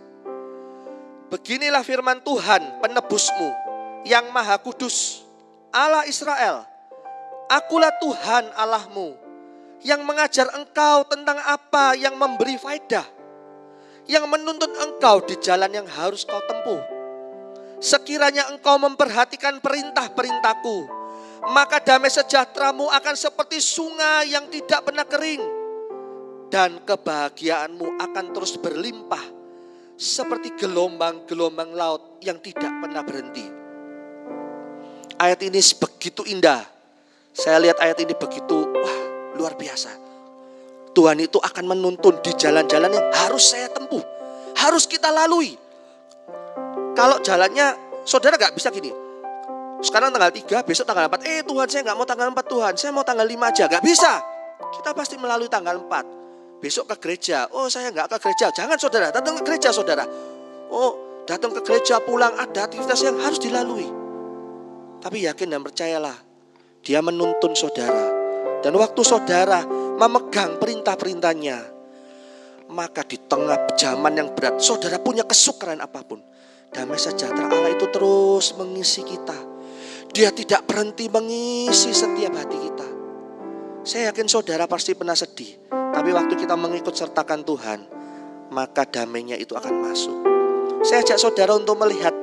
Beginilah 1.31 1.83
firman 1.83 2.23
Tuhan 2.23 2.63
penebusmu 2.79 3.51
yang 4.07 4.31
maha 4.31 4.55
kudus. 4.59 5.27
Allah 5.75 6.07
Israel. 6.07 6.63
Akulah 7.51 7.91
Tuhan 7.99 8.55
Allahmu 8.55 9.19
yang 9.85 10.01
mengajar 10.07 10.49
engkau 10.57 11.05
tentang 11.05 11.37
apa 11.45 11.93
yang 11.93 12.17
memberi 12.17 12.57
faedah, 12.57 13.05
yang 14.09 14.25
menuntun 14.31 14.73
engkau 14.81 15.21
di 15.27 15.37
jalan 15.45 15.69
yang 15.69 15.85
harus 15.85 16.25
kau 16.25 16.41
tempuh. 16.49 16.81
Sekiranya 17.85 18.49
engkau 18.49 18.81
memperhatikan 18.81 19.61
perintah-perintahku, 19.61 20.89
maka 21.53 21.83
damai 21.83 22.09
sejahteramu 22.09 22.89
akan 22.89 23.15
seperti 23.19 23.61
sungai 23.61 24.33
yang 24.33 24.49
tidak 24.49 24.81
pernah 24.89 25.05
kering, 25.05 25.43
dan 26.49 26.81
kebahagiaanmu 26.87 28.01
akan 28.01 28.25
terus 28.33 28.57
berlimpah 28.57 29.25
seperti 29.99 30.55
gelombang-gelombang 30.57 31.75
laut 31.75 32.23
yang 32.25 32.39
tidak 32.41 32.71
pernah 32.81 33.03
berhenti. 33.05 33.47
Ayat 35.19 35.41
ini 35.47 35.61
begitu 35.61 36.27
indah. 36.27 36.63
Saya 37.35 37.59
lihat 37.59 37.83
ayat 37.83 37.99
ini 38.03 38.15
begitu, 38.15 38.71
wah 38.71 38.99
luar 39.35 39.59
biasa. 39.59 39.91
Tuhan 40.95 41.19
itu 41.19 41.43
akan 41.43 41.75
menuntun 41.75 42.23
di 42.23 42.31
jalan-jalan 42.39 42.95
yang 42.95 43.09
harus 43.11 43.51
saya 43.51 43.67
tempuh. 43.67 44.03
Harus 44.55 44.87
kita 44.87 45.11
lalui. 45.11 45.59
Kalau 46.95 47.19
jalannya, 47.19 47.75
saudara 48.07 48.39
gak 48.39 48.55
bisa 48.55 48.71
gini. 48.71 49.04
Sekarang 49.85 50.09
tanggal 50.09 50.33
3, 50.33 50.65
besok 50.65 50.89
tanggal 50.89 51.13
4. 51.13 51.29
Eh 51.29 51.41
Tuhan 51.45 51.67
saya 51.69 51.83
gak 51.93 51.97
mau 52.01 52.09
tanggal 52.09 52.29
4 52.33 52.41
Tuhan, 52.49 52.73
saya 52.81 52.91
mau 52.97 53.05
tanggal 53.05 53.29
5 53.29 53.37
aja. 53.53 53.65
Gak 53.69 53.85
bisa. 53.85 54.13
Kita 54.73 54.97
pasti 54.97 55.21
melalui 55.21 55.53
tanggal 55.53 55.77
4. 55.77 56.59
Besok 56.65 56.97
ke 56.97 56.97
gereja. 57.05 57.45
Oh 57.53 57.69
saya 57.69 57.93
gak 57.93 58.17
ke 58.17 58.25
gereja. 58.25 58.49
Jangan 58.49 58.81
saudara, 58.81 59.13
datang 59.13 59.37
ke 59.37 59.43
gereja 59.45 59.69
saudara. 59.69 60.09
Oh 60.73 61.23
datang 61.29 61.53
ke 61.53 61.61
gereja 61.61 62.01
pulang 62.01 62.33
ada 62.41 62.65
aktivitas 62.65 63.05
yang 63.05 63.21
harus 63.21 63.37
dilalui. 63.37 63.85
Tapi 65.05 65.29
yakin 65.29 65.53
dan 65.53 65.61
percayalah, 65.61 66.17
dia 66.81 67.05
menuntun 67.05 67.53
saudara 67.53 68.25
dan 68.65 68.73
waktu 68.81 69.05
saudara 69.05 69.61
memegang 70.01 70.57
perintah-perintahnya, 70.57 71.61
maka 72.73 73.05
di 73.05 73.21
tengah 73.21 73.69
zaman 73.77 74.17
yang 74.17 74.33
berat, 74.33 74.57
saudara 74.57 74.97
punya 74.97 75.29
kesukaran 75.29 75.85
apa 75.85 76.01
pun. 76.01 76.25
Damai 76.73 76.97
sejahtera 76.97 77.53
Allah 77.53 77.77
itu 77.77 77.85
terus 77.93 78.57
mengisi 78.57 79.05
kita. 79.05 79.54
Dia 80.15 80.31
tidak 80.31 80.71
berhenti 80.71 81.11
mengisi 81.11 81.91
setiap 81.91 82.39
hati 82.39 82.55
kita. 82.55 82.87
Saya 83.83 84.15
yakin 84.15 84.31
saudara 84.31 84.71
pasti 84.71 84.95
pernah 84.95 85.19
sedih. 85.19 85.67
Tapi 85.67 86.15
waktu 86.15 86.39
kita 86.39 86.55
mengikut 86.55 86.95
sertakan 86.95 87.43
Tuhan, 87.43 87.83
maka 88.55 88.87
damainya 88.87 89.35
itu 89.35 89.59
akan 89.59 89.75
masuk. 89.83 90.15
Saya 90.87 91.03
ajak 91.03 91.19
saudara 91.19 91.59
untuk 91.59 91.83
melihat 91.83 92.15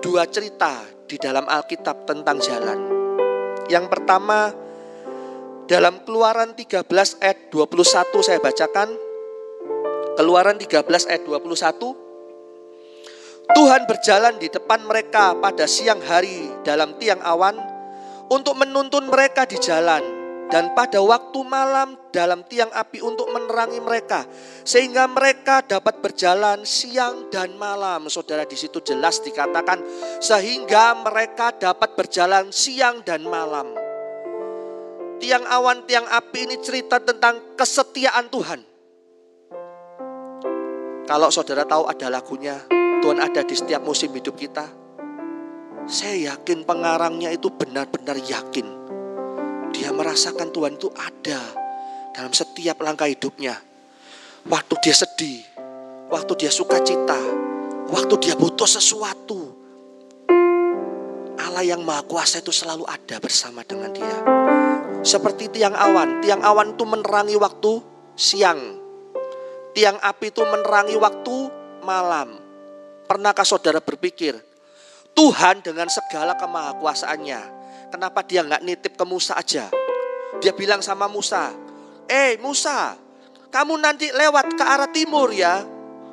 dua 0.00 0.24
cerita 0.32 0.80
di 1.04 1.20
dalam 1.20 1.44
Alkitab 1.44 2.08
tentang 2.08 2.40
jalan. 2.40 2.80
Yang 3.68 3.92
pertama, 3.92 4.48
dalam 5.68 6.08
keluaran 6.08 6.56
13 6.56 6.88
ayat 7.20 7.52
21 7.52 8.24
saya 8.24 8.40
bacakan. 8.40 8.88
Keluaran 10.16 10.56
13 10.56 11.12
ayat 11.12 11.22
21. 11.28 11.52
Tuhan 13.44 13.82
berjalan 13.84 14.40
di 14.40 14.48
depan 14.48 14.80
mereka 14.88 15.36
pada 15.36 15.68
siang 15.68 16.00
hari 16.00 16.48
dalam 16.64 16.96
tiang 16.96 17.20
awan 17.20 17.54
untuk 18.32 18.56
menuntun 18.56 19.12
mereka 19.12 19.44
di 19.44 19.60
jalan 19.60 20.00
dan 20.48 20.72
pada 20.72 21.00
waktu 21.00 21.40
malam 21.44 21.96
dalam 22.12 22.44
tiang 22.48 22.68
api 22.72 23.00
untuk 23.00 23.28
menerangi 23.32 23.80
mereka 23.80 24.24
sehingga 24.64 25.04
mereka 25.08 25.60
dapat 25.64 26.00
berjalan 26.00 26.64
siang 26.64 27.28
dan 27.28 27.56
malam. 27.60 28.08
Saudara 28.08 28.48
di 28.48 28.56
situ 28.56 28.80
jelas 28.80 29.20
dikatakan 29.20 29.80
sehingga 30.20 30.96
mereka 31.04 31.52
dapat 31.52 31.92
berjalan 31.96 32.48
siang 32.48 33.04
dan 33.04 33.24
malam 33.24 33.84
tiang 35.24 35.48
awan, 35.48 35.88
tiang 35.88 36.04
api 36.04 36.44
ini 36.44 36.56
cerita 36.60 37.00
tentang 37.00 37.56
kesetiaan 37.56 38.28
Tuhan. 38.28 38.60
Kalau 41.08 41.28
saudara 41.32 41.64
tahu 41.64 41.88
ada 41.88 42.12
lagunya, 42.12 42.60
Tuhan 43.00 43.20
ada 43.20 43.40
di 43.40 43.56
setiap 43.56 43.80
musim 43.80 44.12
hidup 44.12 44.36
kita. 44.36 44.83
Saya 45.84 46.32
yakin 46.32 46.64
pengarangnya 46.64 47.28
itu 47.28 47.52
benar-benar 47.52 48.16
yakin. 48.16 48.64
Dia 49.76 49.92
merasakan 49.92 50.48
Tuhan 50.48 50.80
itu 50.80 50.88
ada 50.96 51.40
dalam 52.16 52.32
setiap 52.32 52.80
langkah 52.80 53.04
hidupnya. 53.04 53.60
Waktu 54.48 54.74
dia 54.80 54.96
sedih, 54.96 55.44
waktu 56.08 56.32
dia 56.40 56.48
suka 56.48 56.80
cita, 56.80 57.20
waktu 57.92 58.14
dia 58.16 58.32
butuh 58.32 58.64
sesuatu. 58.64 59.52
Allah 61.36 61.60
yang 61.68 61.84
Maha 61.84 62.00
Kuasa 62.08 62.40
itu 62.40 62.48
selalu 62.48 62.88
ada 62.88 63.20
bersama 63.20 63.60
dengan 63.60 63.92
dia. 63.92 64.16
Seperti 65.04 65.52
tiang 65.52 65.76
awan, 65.76 66.24
tiang 66.24 66.40
awan 66.40 66.72
itu 66.72 66.84
menerangi 66.88 67.36
waktu 67.36 67.72
siang. 68.16 68.80
Tiang 69.76 70.00
api 70.00 70.32
itu 70.32 70.40
menerangi 70.40 70.96
waktu 70.96 71.36
malam. 71.84 72.40
Pernahkah 73.04 73.44
saudara 73.44 73.84
berpikir, 73.84 74.53
Tuhan 75.14 75.62
dengan 75.62 75.86
segala 75.86 76.34
kemahakuasaannya, 76.34 77.40
kenapa 77.94 78.26
dia 78.26 78.42
nggak 78.42 78.62
nitip 78.66 78.92
ke 78.98 79.04
Musa 79.06 79.38
aja? 79.38 79.70
Dia 80.42 80.50
bilang 80.50 80.82
sama 80.82 81.06
Musa, 81.06 81.54
eh 82.10 82.34
Musa, 82.42 82.98
kamu 83.54 83.78
nanti 83.78 84.10
lewat 84.10 84.58
ke 84.58 84.64
arah 84.66 84.90
timur 84.90 85.30
ya, 85.30 85.62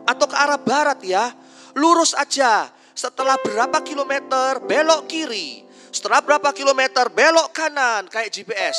atau 0.06 0.26
ke 0.30 0.38
arah 0.38 0.62
barat 0.62 1.02
ya, 1.02 1.34
lurus 1.74 2.14
aja. 2.14 2.70
Setelah 2.94 3.42
berapa 3.42 3.82
kilometer 3.82 4.62
belok 4.62 5.10
kiri, 5.10 5.66
setelah 5.90 6.22
berapa 6.22 6.54
kilometer 6.54 7.10
belok 7.10 7.50
kanan 7.50 8.06
kayak 8.06 8.30
GPS. 8.30 8.78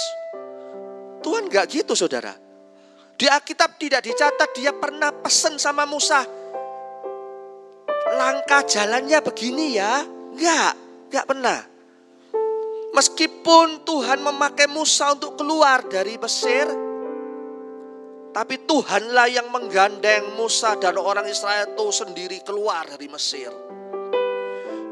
Tuhan 1.26 1.50
nggak 1.50 1.66
gitu 1.66 1.98
saudara. 1.98 2.34
Di 3.18 3.26
Alkitab 3.26 3.78
tidak 3.78 4.02
dicatat 4.06 4.50
dia 4.54 4.70
pernah 4.74 5.10
pesen 5.10 5.58
sama 5.58 5.86
Musa. 5.86 6.22
Langkah 8.12 8.60
jalannya 8.68 9.18
begini 9.24 9.80
ya. 9.80 10.04
Enggak, 10.36 10.72
enggak 11.08 11.26
pernah. 11.28 11.58
Meskipun 12.92 13.88
Tuhan 13.88 14.20
memakai 14.20 14.68
Musa 14.68 15.16
untuk 15.16 15.40
keluar 15.40 15.80
dari 15.88 16.20
Mesir, 16.20 16.68
tapi 18.36 18.68
Tuhanlah 18.68 19.32
yang 19.32 19.48
menggandeng 19.48 20.36
Musa 20.36 20.76
dan 20.76 21.00
orang 21.00 21.24
Israel 21.24 21.72
itu 21.72 21.88
sendiri 21.88 22.44
keluar 22.44 22.84
dari 22.84 23.08
Mesir. 23.08 23.48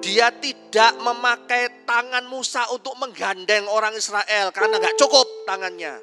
Dia 0.00 0.32
tidak 0.32 0.96
memakai 1.04 1.84
tangan 1.84 2.24
Musa 2.24 2.72
untuk 2.72 2.96
menggandeng 2.96 3.68
orang 3.68 3.92
Israel 3.92 4.48
karena 4.48 4.80
nggak 4.80 4.96
cukup 4.96 5.44
tangannya. 5.44 6.00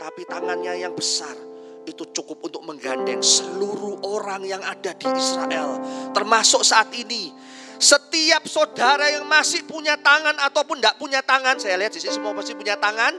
Tapi 0.00 0.24
tangannya 0.24 0.72
yang 0.80 0.96
besar 0.96 1.55
itu 1.86 2.02
cukup 2.10 2.50
untuk 2.50 2.62
menggandeng 2.66 3.22
seluruh 3.22 4.02
orang 4.02 4.42
yang 4.42 4.60
ada 4.60 4.92
di 4.92 5.06
Israel. 5.06 5.78
Termasuk 6.10 6.66
saat 6.66 6.90
ini. 6.92 7.30
Setiap 7.76 8.48
saudara 8.48 9.04
yang 9.12 9.28
masih 9.28 9.62
punya 9.68 10.00
tangan 10.00 10.34
ataupun 10.48 10.80
tidak 10.80 10.96
punya 10.96 11.20
tangan. 11.20 11.60
Saya 11.60 11.76
lihat 11.76 11.92
di 11.92 12.00
sini 12.00 12.12
semua 12.12 12.34
pasti 12.34 12.56
punya 12.56 12.74
tangan. 12.76 13.14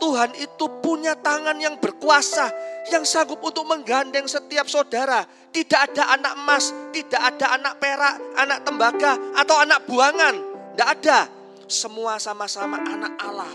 Tuhan 0.00 0.32
itu 0.40 0.64
punya 0.80 1.12
tangan 1.14 1.54
yang 1.60 1.76
berkuasa. 1.76 2.48
Yang 2.88 3.04
sanggup 3.06 3.38
untuk 3.44 3.68
menggandeng 3.68 4.24
setiap 4.24 4.64
saudara. 4.66 5.28
Tidak 5.52 5.76
ada 5.92 6.16
anak 6.16 6.34
emas, 6.40 6.72
tidak 6.92 7.20
ada 7.20 7.46
anak 7.56 7.74
perak, 7.76 8.14
anak 8.38 8.58
tembaga, 8.64 9.12
atau 9.36 9.56
anak 9.60 9.84
buangan. 9.84 10.34
Tidak 10.72 10.88
ada. 10.88 11.18
Semua 11.68 12.16
sama-sama 12.16 12.80
anak 12.80 13.12
Allah. 13.20 13.52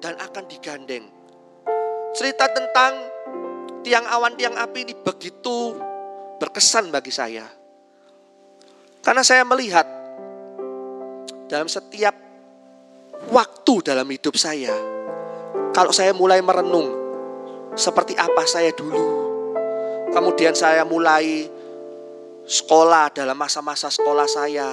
Dan 0.00 0.14
akan 0.16 0.44
digandeng. 0.48 1.04
Cerita 2.16 2.48
tentang 2.48 3.17
tiang 3.88 4.04
awan, 4.04 4.36
tiang 4.36 4.52
api 4.52 4.84
ini 4.84 4.92
begitu 4.92 5.72
berkesan 6.36 6.92
bagi 6.92 7.08
saya. 7.08 7.48
Karena 9.00 9.24
saya 9.24 9.48
melihat 9.48 9.88
dalam 11.48 11.64
setiap 11.64 12.12
waktu 13.32 13.74
dalam 13.80 14.04
hidup 14.12 14.36
saya, 14.36 14.76
kalau 15.72 15.88
saya 15.88 16.12
mulai 16.12 16.44
merenung 16.44 16.92
seperti 17.72 18.12
apa 18.12 18.44
saya 18.44 18.76
dulu, 18.76 19.08
kemudian 20.12 20.52
saya 20.52 20.84
mulai 20.84 21.48
sekolah 22.44 23.08
dalam 23.16 23.40
masa-masa 23.40 23.88
sekolah 23.88 24.28
saya, 24.28 24.68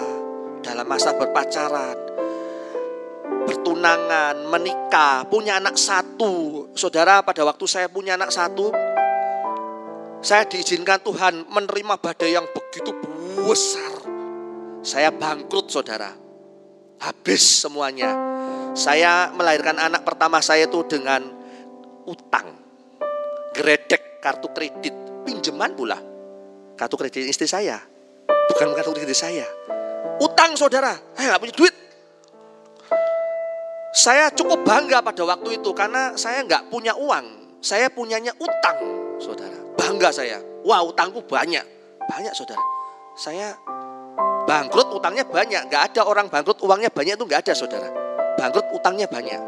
dalam 0.60 0.84
masa 0.84 1.16
berpacaran, 1.16 1.96
bertunangan, 3.48 4.44
menikah, 4.52 5.24
punya 5.32 5.56
anak 5.64 5.80
satu. 5.80 6.68
Saudara, 6.76 7.24
pada 7.24 7.48
waktu 7.48 7.64
saya 7.64 7.88
punya 7.88 8.20
anak 8.20 8.36
satu, 8.36 8.85
saya 10.26 10.50
diizinkan 10.50 11.06
Tuhan 11.06 11.46
menerima 11.54 12.02
badai 12.02 12.34
yang 12.34 12.50
begitu 12.50 12.90
besar. 13.46 13.94
Saya 14.82 15.14
bangkrut 15.14 15.70
saudara. 15.70 16.10
Habis 16.98 17.62
semuanya. 17.62 18.18
Saya 18.74 19.30
melahirkan 19.38 19.78
anak 19.78 20.02
pertama 20.02 20.42
saya 20.42 20.66
itu 20.66 20.82
dengan 20.90 21.22
utang. 22.10 22.58
Gredek 23.54 24.18
kartu 24.18 24.50
kredit. 24.50 24.98
Pinjaman 25.30 25.78
pula. 25.78 26.02
Kartu 26.74 26.98
kredit 26.98 27.30
istri 27.30 27.46
saya. 27.46 27.78
Bukan 28.26 28.74
kartu 28.74 28.98
kredit 28.98 29.14
saya. 29.14 29.46
Utang 30.18 30.58
saudara. 30.58 30.98
Saya 31.14 31.38
nggak 31.38 31.42
punya 31.46 31.54
duit. 31.54 31.76
Saya 33.94 34.34
cukup 34.34 34.66
bangga 34.66 35.06
pada 35.06 35.22
waktu 35.22 35.62
itu 35.62 35.70
karena 35.78 36.18
saya 36.18 36.42
nggak 36.42 36.74
punya 36.74 36.98
uang. 36.98 37.62
Saya 37.62 37.90
punyanya 37.90 38.34
utang, 38.38 38.78
saudara. 39.18 39.65
Bangga 39.86 40.10
saya. 40.10 40.42
Wah 40.66 40.82
utangku 40.82 41.22
banyak. 41.30 41.62
Banyak 42.10 42.34
saudara. 42.34 42.62
Saya 43.14 43.54
bangkrut 44.50 44.90
utangnya 44.98 45.22
banyak. 45.30 45.70
Gak 45.70 45.94
ada 45.94 46.10
orang 46.10 46.26
bangkrut 46.26 46.58
uangnya 46.66 46.90
banyak 46.90 47.14
itu 47.14 47.26
gak 47.30 47.46
ada 47.46 47.54
saudara. 47.54 47.90
Bangkrut 48.34 48.66
utangnya 48.74 49.06
banyak. 49.06 49.42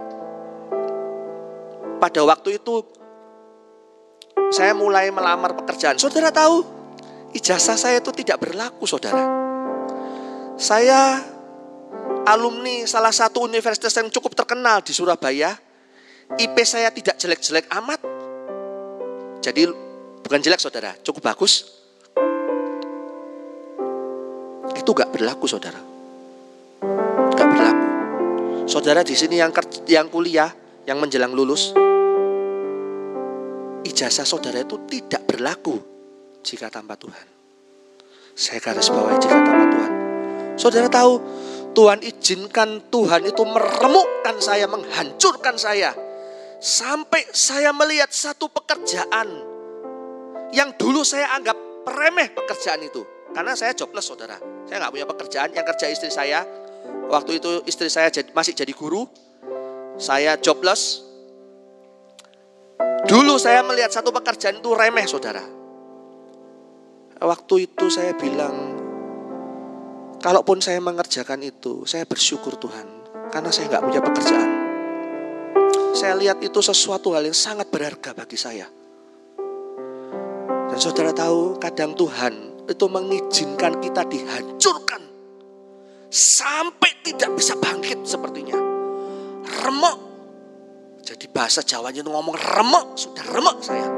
Pada 1.97 2.21
waktu 2.21 2.62
itu 2.62 2.86
saya 4.54 4.78
mulai 4.78 5.10
melamar 5.10 5.58
pekerjaan. 5.58 5.97
Saudara 5.97 6.30
tahu 6.30 6.62
ijazah 7.34 7.73
saya 7.73 7.97
itu 7.97 8.13
tidak 8.13 8.38
berlaku 8.38 8.86
saudara. 8.86 9.26
Saya 10.54 11.21
alumni 12.30 12.86
salah 12.86 13.13
satu 13.13 13.41
universitas 13.41 13.93
yang 13.97 14.13
cukup 14.13 14.38
terkenal 14.38 14.86
di 14.86 14.93
Surabaya. 14.93 15.58
IP 16.38 16.60
saya 16.67 16.93
tidak 16.93 17.17
jelek-jelek 17.17 17.71
amat. 17.71 18.04
Jadi 19.41 19.87
Bukan 20.23 20.39
jelek 20.41 20.62
saudara, 20.62 20.95
cukup 21.03 21.34
bagus. 21.34 21.67
Itu 24.75 24.91
gak 24.95 25.12
berlaku 25.12 25.45
saudara. 25.45 25.80
Gak 27.34 27.47
berlaku. 27.47 27.88
Saudara 28.67 29.01
di 29.03 29.15
sini 29.15 29.39
yang 29.39 29.51
yang 29.88 30.08
kuliah, 30.12 30.51
yang 30.84 30.99
menjelang 30.99 31.32
lulus, 31.32 31.71
ijazah 33.88 34.27
saudara 34.27 34.60
itu 34.60 34.84
tidak 34.91 35.23
berlaku 35.23 35.80
jika 36.43 36.67
tanpa 36.67 36.99
Tuhan. 36.99 37.27
Saya 38.38 38.60
garis 38.60 38.91
bawahi 38.91 39.17
jika 39.17 39.39
tanpa 39.41 39.65
Tuhan. 39.71 39.91
Saudara 40.60 40.88
tahu, 40.91 41.13
Tuhan 41.71 42.01
izinkan 42.03 42.91
Tuhan 42.91 43.21
itu 43.30 43.41
meremukkan 43.47 44.36
saya, 44.43 44.67
menghancurkan 44.67 45.56
saya. 45.56 45.95
Sampai 46.58 47.23
saya 47.32 47.69
melihat 47.69 48.10
satu 48.10 48.49
pekerjaan 48.49 49.30
yang 50.55 50.75
dulu 50.79 51.03
saya 51.03 51.36
anggap 51.36 51.57
remeh 51.88 52.31
pekerjaan 52.31 52.83
itu. 52.83 53.03
Karena 53.31 53.53
saya 53.53 53.75
jobless 53.75 54.07
saudara. 54.07 54.39
Saya 54.67 54.83
nggak 54.83 54.93
punya 54.93 55.07
pekerjaan, 55.07 55.49
yang 55.51 55.65
kerja 55.67 55.86
istri 55.91 56.12
saya. 56.12 56.43
Waktu 57.07 57.39
itu 57.39 57.63
istri 57.67 57.88
saya 57.91 58.12
masih 58.31 58.55
jadi 58.55 58.71
guru. 58.71 59.07
Saya 59.99 60.39
jobless. 60.39 61.03
Dulu 63.07 63.39
saya 63.39 63.63
melihat 63.63 63.91
satu 63.91 64.12
pekerjaan 64.12 64.60
itu 64.60 64.69
remeh 64.75 65.07
saudara. 65.07 65.43
Waktu 67.17 67.71
itu 67.71 67.89
saya 67.89 68.13
bilang, 68.13 68.77
kalaupun 70.21 70.62
saya 70.62 70.77
mengerjakan 70.83 71.41
itu, 71.41 71.81
saya 71.88 72.05
bersyukur 72.05 72.62
Tuhan. 72.62 72.86
Karena 73.33 73.49
saya 73.49 73.73
nggak 73.73 73.83
punya 73.83 74.01
pekerjaan. 74.03 74.51
Saya 75.97 76.13
lihat 76.13 76.38
itu 76.45 76.62
sesuatu 76.62 77.17
hal 77.17 77.25
yang 77.25 77.33
sangat 77.33 77.73
berharga 77.73 78.13
bagi 78.13 78.38
saya. 78.38 78.69
Dan 80.77 80.93
saudara 80.93 81.09
tahu 81.09 81.57
kadang 81.57 81.97
Tuhan 81.97 82.37
itu 82.69 82.85
mengizinkan 82.85 83.81
kita 83.81 84.05
dihancurkan. 84.05 85.01
Sampai 86.13 87.01
tidak 87.01 87.33
bisa 87.33 87.57
bangkit 87.57 88.05
sepertinya. 88.05 88.53
Remuk. 89.65 89.97
Jadi 91.01 91.25
bahasa 91.33 91.65
Jawanya 91.65 92.05
itu 92.05 92.13
ngomong 92.13 92.37
remuk. 92.37 92.93
Sudah 92.93 93.25
remuk 93.25 93.57
saya. 93.65 93.89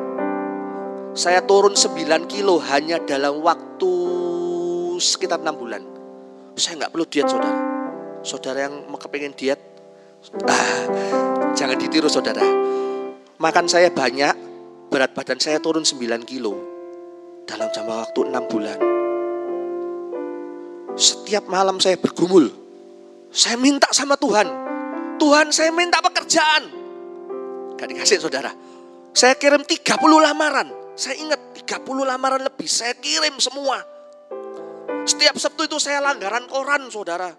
Saya 1.19 1.43
turun 1.43 1.75
9 1.75 1.99
kilo 2.31 2.63
hanya 2.71 2.95
dalam 3.03 3.43
waktu 3.43 3.91
sekitar 5.03 5.43
6 5.43 5.51
bulan. 5.59 5.83
Saya 6.55 6.79
nggak 6.79 6.95
perlu 6.95 7.03
diet 7.11 7.27
saudara. 7.27 7.59
Saudara 8.23 8.71
yang 8.71 8.87
mau 8.87 8.95
kepengen 8.95 9.35
diet, 9.35 9.59
ah, 10.47 10.79
jangan 11.59 11.75
ditiru 11.75 12.07
saudara. 12.07 12.47
Makan 13.35 13.67
saya 13.67 13.91
banyak, 13.91 14.31
berat 14.87 15.11
badan 15.11 15.43
saya 15.43 15.59
turun 15.59 15.83
9 15.83 16.23
kilo 16.23 16.68
dalam 17.49 17.65
jangka 17.73 17.95
waktu 18.05 18.19
enam 18.29 18.43
bulan. 18.45 18.79
Setiap 20.93 21.49
malam 21.49 21.81
saya 21.81 21.97
bergumul. 21.97 22.45
Saya 23.33 23.57
minta 23.57 23.89
sama 23.89 24.13
Tuhan. 24.13 24.45
Tuhan 25.17 25.49
saya 25.49 25.73
minta 25.73 25.97
pekerjaan. 25.97 26.69
Gak 27.73 27.89
dikasih 27.89 28.21
saudara. 28.21 28.53
Saya 29.17 29.33
kirim 29.33 29.65
30 29.65 29.81
lamaran. 29.97 30.69
Saya 30.93 31.17
ingat 31.17 31.65
30 31.65 32.05
lamaran 32.05 32.45
lebih. 32.45 32.69
Saya 32.69 32.93
kirim 33.01 33.41
semua. 33.41 33.81
Setiap 35.09 35.33
Sabtu 35.41 35.65
itu 35.65 35.81
saya 35.81 36.05
langgaran 36.05 36.45
koran 36.45 36.85
saudara. 36.93 37.33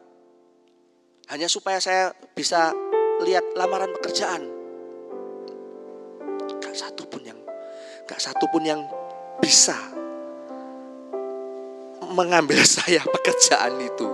Hanya 1.30 1.46
supaya 1.46 1.78
saya 1.78 2.10
bisa 2.34 2.74
lihat 3.22 3.54
lamaran 3.54 3.94
pekerjaan. 3.94 4.42
Gak 6.58 6.74
satu 6.74 7.06
pun 7.06 7.22
yang 7.22 7.38
gak 8.08 8.18
satu 8.18 8.50
pun 8.50 8.64
yang 8.66 8.82
bisa 9.38 9.99
mengambil 12.10 12.60
saya 12.78 13.00
pekerjaan 13.06 13.78
itu. 13.80 14.08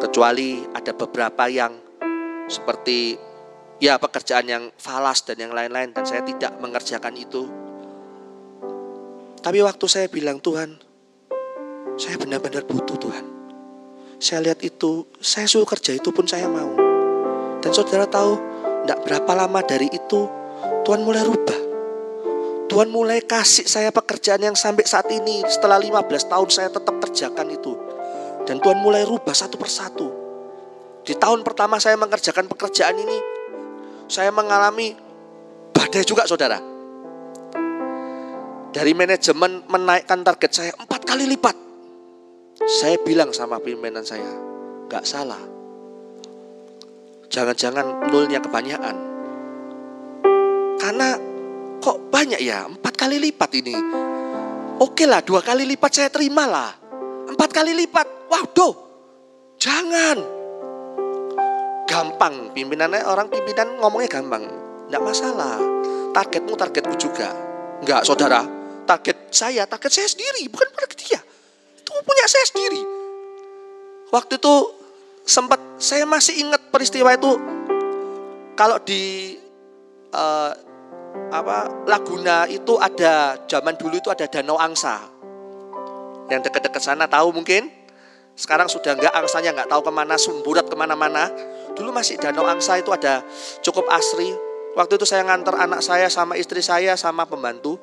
Kecuali 0.00 0.64
ada 0.72 0.92
beberapa 0.96 1.44
yang 1.48 1.76
seperti 2.48 3.16
ya 3.80 3.96
pekerjaan 3.96 4.46
yang 4.48 4.64
falas 4.76 5.24
dan 5.24 5.40
yang 5.40 5.52
lain-lain 5.52 5.92
dan 5.92 6.04
saya 6.04 6.24
tidak 6.24 6.56
mengerjakan 6.60 7.16
itu. 7.16 7.48
Tapi 9.40 9.58
waktu 9.64 9.86
saya 9.88 10.06
bilang 10.12 10.36
Tuhan, 10.40 10.76
saya 11.96 12.16
benar-benar 12.20 12.68
butuh 12.68 12.96
Tuhan. 13.00 13.24
Saya 14.20 14.44
lihat 14.44 14.60
itu, 14.60 15.08
saya 15.16 15.48
suruh 15.48 15.64
kerja 15.64 15.96
itu 15.96 16.12
pun 16.12 16.28
saya 16.28 16.44
mau. 16.44 16.76
Dan 17.64 17.72
saudara 17.72 18.04
tahu, 18.04 18.36
tidak 18.84 19.00
berapa 19.00 19.32
lama 19.32 19.64
dari 19.64 19.88
itu 19.88 20.28
Tuhan 20.84 21.00
mulai 21.04 21.24
rubah. 21.24 21.69
Tuhan 22.70 22.86
mulai 22.86 23.18
kasih 23.26 23.66
saya 23.66 23.90
pekerjaan 23.90 24.46
yang 24.46 24.54
sampai 24.54 24.86
saat 24.86 25.10
ini 25.10 25.42
setelah 25.50 25.74
15 25.82 26.06
tahun 26.06 26.48
saya 26.54 26.70
tetap 26.70 27.02
kerjakan 27.02 27.50
itu. 27.50 27.74
Dan 28.46 28.62
Tuhan 28.62 28.78
mulai 28.78 29.02
rubah 29.02 29.34
satu 29.34 29.58
persatu. 29.58 30.06
Di 31.02 31.18
tahun 31.18 31.42
pertama 31.42 31.82
saya 31.82 31.98
mengerjakan 31.98 32.46
pekerjaan 32.46 32.94
ini, 32.94 33.18
saya 34.06 34.30
mengalami 34.30 34.94
badai 35.74 36.06
juga 36.06 36.30
saudara. 36.30 36.62
Dari 38.70 38.94
manajemen 38.94 39.66
menaikkan 39.66 40.22
target 40.22 40.50
saya 40.54 40.72
empat 40.78 41.02
kali 41.02 41.26
lipat. 41.26 41.56
Saya 42.70 43.02
bilang 43.02 43.34
sama 43.34 43.58
pimpinan 43.58 44.06
saya, 44.06 44.30
gak 44.86 45.02
salah. 45.02 45.42
Jangan-jangan 47.34 48.14
nulnya 48.14 48.38
kebanyakan. 48.38 48.96
Karena 50.78 51.29
Kok 51.80 52.12
banyak 52.12 52.40
ya? 52.44 52.68
Empat 52.68 52.94
kali 52.94 53.16
lipat 53.16 53.50
ini. 53.56 53.76
Oke 54.80 55.08
lah, 55.08 55.24
dua 55.24 55.40
kali 55.40 55.64
lipat 55.64 55.90
saya 55.92 56.08
terima 56.12 56.44
lah. 56.44 56.70
Empat 57.28 57.50
kali 57.52 57.72
lipat. 57.72 58.28
Waduh, 58.28 58.74
jangan. 59.56 60.18
Gampang, 61.88 62.54
pimpinannya 62.54 63.02
orang 63.02 63.26
pimpinan 63.32 63.80
ngomongnya 63.80 64.08
gampang. 64.20 64.44
Tidak 64.86 65.02
masalah. 65.02 65.58
Targetmu 66.14 66.54
targetku 66.54 66.94
juga. 67.00 67.32
Enggak, 67.80 68.04
saudara. 68.04 68.44
Target 68.84 69.32
saya, 69.32 69.64
target 69.64 69.90
saya 69.90 70.08
sendiri, 70.08 70.48
bukan 70.52 70.68
target 70.76 70.98
dia. 71.00 71.20
Itu 71.80 71.92
punya 72.04 72.24
saya 72.28 72.44
sendiri. 72.46 72.82
Waktu 74.10 74.36
itu 74.36 74.54
sempat 75.24 75.60
saya 75.78 76.02
masih 76.04 76.42
ingat 76.42 76.72
peristiwa 76.74 77.14
itu 77.14 77.38
kalau 78.58 78.82
di 78.82 79.34
uh, 80.10 80.52
apa 81.30 81.86
Laguna 81.86 82.50
itu 82.50 82.74
ada 82.76 83.38
zaman 83.46 83.78
dulu 83.78 83.98
itu 83.98 84.10
ada 84.10 84.26
Danau 84.26 84.58
Angsa. 84.58 84.98
Yang 86.30 86.50
dekat-dekat 86.50 86.82
sana 86.82 87.06
tahu 87.06 87.34
mungkin? 87.34 87.70
Sekarang 88.34 88.66
sudah 88.70 88.98
enggak 88.98 89.14
angsanya 89.14 89.50
enggak 89.54 89.70
tahu 89.70 89.82
ke 89.82 89.92
mana 89.94 90.14
sumburat 90.18 90.66
ke 90.66 90.76
mana-mana. 90.78 91.30
Dulu 91.74 91.90
masih 91.94 92.18
Danau 92.18 92.46
Angsa 92.46 92.78
itu 92.78 92.90
ada 92.90 93.22
cukup 93.62 93.86
asri. 93.90 94.30
Waktu 94.78 94.98
itu 94.98 95.06
saya 95.06 95.26
ngantar 95.26 95.58
anak 95.58 95.82
saya 95.82 96.06
sama 96.06 96.38
istri 96.38 96.62
saya 96.62 96.94
sama 96.94 97.26
pembantu. 97.26 97.78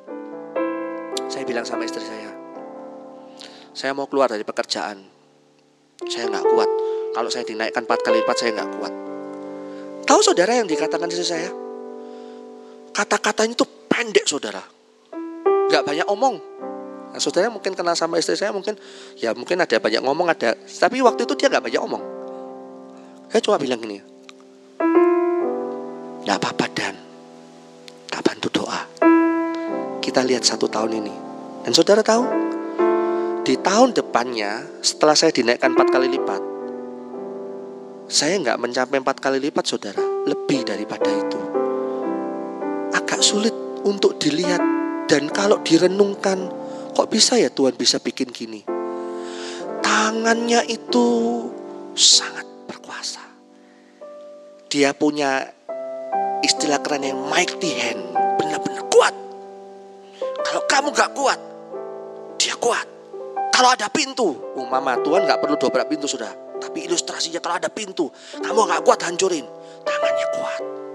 Saya 1.28 1.44
bilang 1.44 1.68
sama 1.68 1.84
istri 1.84 2.00
saya, 2.00 2.32
saya 3.76 3.92
mau 3.92 4.08
keluar 4.08 4.32
dari 4.32 4.48
pekerjaan. 4.48 5.04
Saya 6.08 6.32
nggak 6.32 6.46
kuat. 6.48 6.70
Kalau 7.12 7.28
saya 7.28 7.44
dinaikkan 7.44 7.84
empat 7.84 8.00
kali 8.00 8.24
lipat 8.24 8.38
saya 8.40 8.56
nggak 8.56 8.72
kuat. 8.80 8.94
Tahu 10.08 10.20
saudara 10.24 10.56
yang 10.56 10.72
dikatakan 10.72 11.12
istri 11.12 11.28
saya? 11.28 11.67
Kata-katanya 12.98 13.54
itu 13.54 13.62
pendek 13.86 14.26
saudara. 14.26 14.58
Gak 15.70 15.86
banyak 15.86 16.10
omong. 16.10 16.42
Nah, 17.14 17.22
saudara 17.22 17.46
mungkin 17.54 17.78
kenal 17.78 17.94
sama 17.94 18.18
istri 18.18 18.34
saya 18.34 18.50
mungkin 18.50 18.74
ya 19.22 19.38
mungkin 19.38 19.62
ada 19.62 19.78
banyak 19.78 20.02
ngomong 20.02 20.34
ada. 20.34 20.58
Tapi 20.58 21.06
waktu 21.06 21.30
itu 21.30 21.38
dia 21.38 21.46
gak 21.46 21.62
banyak 21.62 21.78
omong. 21.78 22.02
Saya 23.30 23.42
cuma 23.46 23.62
bilang 23.62 23.78
gini. 23.86 24.02
Gak 26.26 26.42
apa-apa 26.42 26.66
Dan. 26.74 26.96
Tak 28.10 28.22
bantu 28.26 28.66
doa. 28.66 28.82
Kita 30.02 30.26
lihat 30.26 30.42
satu 30.42 30.66
tahun 30.66 30.98
ini. 30.98 31.14
Dan 31.70 31.78
saudara 31.78 32.02
tahu. 32.02 32.26
Di 33.46 33.62
tahun 33.62 33.94
depannya 33.94 34.82
setelah 34.82 35.14
saya 35.14 35.30
dinaikkan 35.30 35.78
empat 35.78 35.94
kali 35.94 36.10
lipat. 36.18 36.42
Saya 38.10 38.42
nggak 38.42 38.58
mencapai 38.58 38.98
empat 38.98 39.22
kali 39.22 39.38
lipat 39.38 39.66
saudara. 39.70 40.02
Lebih 40.26 40.66
daripada 40.66 41.14
itu 41.14 41.67
agak 43.18 43.34
sulit 43.34 43.56
untuk 43.82 44.22
dilihat 44.22 44.62
dan 45.10 45.26
kalau 45.34 45.58
direnungkan 45.66 46.38
kok 46.94 47.10
bisa 47.10 47.34
ya 47.34 47.50
Tuhan 47.50 47.74
bisa 47.74 47.98
bikin 47.98 48.30
gini. 48.30 48.62
Tangannya 49.82 50.62
itu 50.70 51.42
sangat 51.98 52.46
berkuasa. 52.70 53.26
Dia 54.70 54.94
punya 54.94 55.50
istilah 56.46 56.78
keren 56.86 57.10
yang 57.10 57.18
mighty 57.26 57.74
hand, 57.74 58.06
benar-benar 58.38 58.86
kuat. 58.86 59.18
Kalau 60.46 60.62
kamu 60.70 60.88
gak 60.94 61.12
kuat, 61.18 61.42
dia 62.38 62.54
kuat. 62.62 62.86
Kalau 63.50 63.74
ada 63.74 63.90
pintu, 63.90 64.30
oh 64.30 64.68
mama 64.70 64.94
Tuhan 65.02 65.26
gak 65.26 65.42
perlu 65.42 65.58
dobrak 65.58 65.90
pintu 65.90 66.06
sudah. 66.06 66.62
Tapi 66.62 66.86
ilustrasinya 66.86 67.42
kalau 67.42 67.58
ada 67.58 67.74
pintu, 67.74 68.14
kamu 68.46 68.70
gak 68.70 68.86
kuat 68.86 69.02
hancurin. 69.02 69.50
Tangannya 69.82 70.28
kuat. 70.38 70.87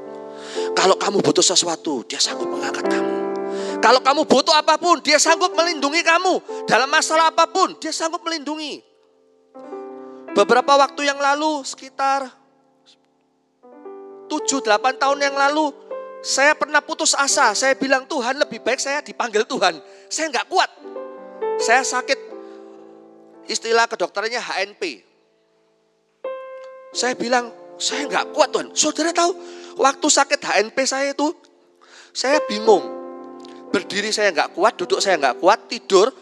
Kalau 0.73 0.97
kamu 0.97 1.21
butuh 1.21 1.45
sesuatu, 1.45 2.03
dia 2.09 2.19
sanggup 2.19 2.49
mengangkat 2.49 2.89
kamu. 2.89 3.13
Kalau 3.83 3.99
kamu 3.99 4.23
butuh 4.25 4.55
apa 4.55 4.79
pun, 4.79 5.03
dia 5.03 5.19
sanggup 5.19 5.53
melindungi 5.59 6.07
kamu. 6.07 6.65
Dalam 6.71 6.87
masalah 6.87 7.35
apa 7.35 7.51
pun, 7.51 7.75
dia 7.83 7.91
sanggup 7.91 8.23
melindungi. 8.23 8.79
Beberapa 10.33 10.79
waktu 10.79 11.11
yang 11.11 11.19
lalu, 11.19 11.67
sekitar 11.67 12.31
7-8 14.31 15.03
tahun 15.03 15.19
yang 15.21 15.37
lalu, 15.37 15.75
saya 16.23 16.55
pernah 16.55 16.81
putus 16.81 17.13
asa. 17.13 17.53
Saya 17.53 17.75
bilang, 17.77 18.07
Tuhan 18.07 18.39
lebih 18.39 18.63
baik 18.63 18.79
saya 18.79 19.03
dipanggil 19.03 19.45
Tuhan. 19.45 19.77
Saya 20.09 20.31
nggak 20.31 20.47
kuat. 20.49 20.71
Saya 21.59 21.83
sakit, 21.83 22.19
istilah 23.51 23.91
kedokterannya 23.91 24.41
HNP. 24.41 24.83
Saya 26.95 27.19
bilang, 27.19 27.51
saya 27.77 28.07
nggak 28.07 28.31
kuat 28.31 28.49
Tuhan. 28.55 28.69
Saudara 28.73 29.11
tahu, 29.11 29.37
waktu 29.77 30.07
sakit 30.07 30.41
HNP 30.41 30.77
saya 30.85 31.13
itu, 31.13 31.33
saya 32.13 32.41
bingung. 32.49 33.01
Berdiri 33.73 34.13
saya 34.13 34.29
nggak 34.33 34.53
kuat, 34.53 34.77
duduk 34.77 35.01
saya 35.01 35.17
nggak 35.17 35.41
kuat, 35.41 35.65
tidur, 35.65 36.13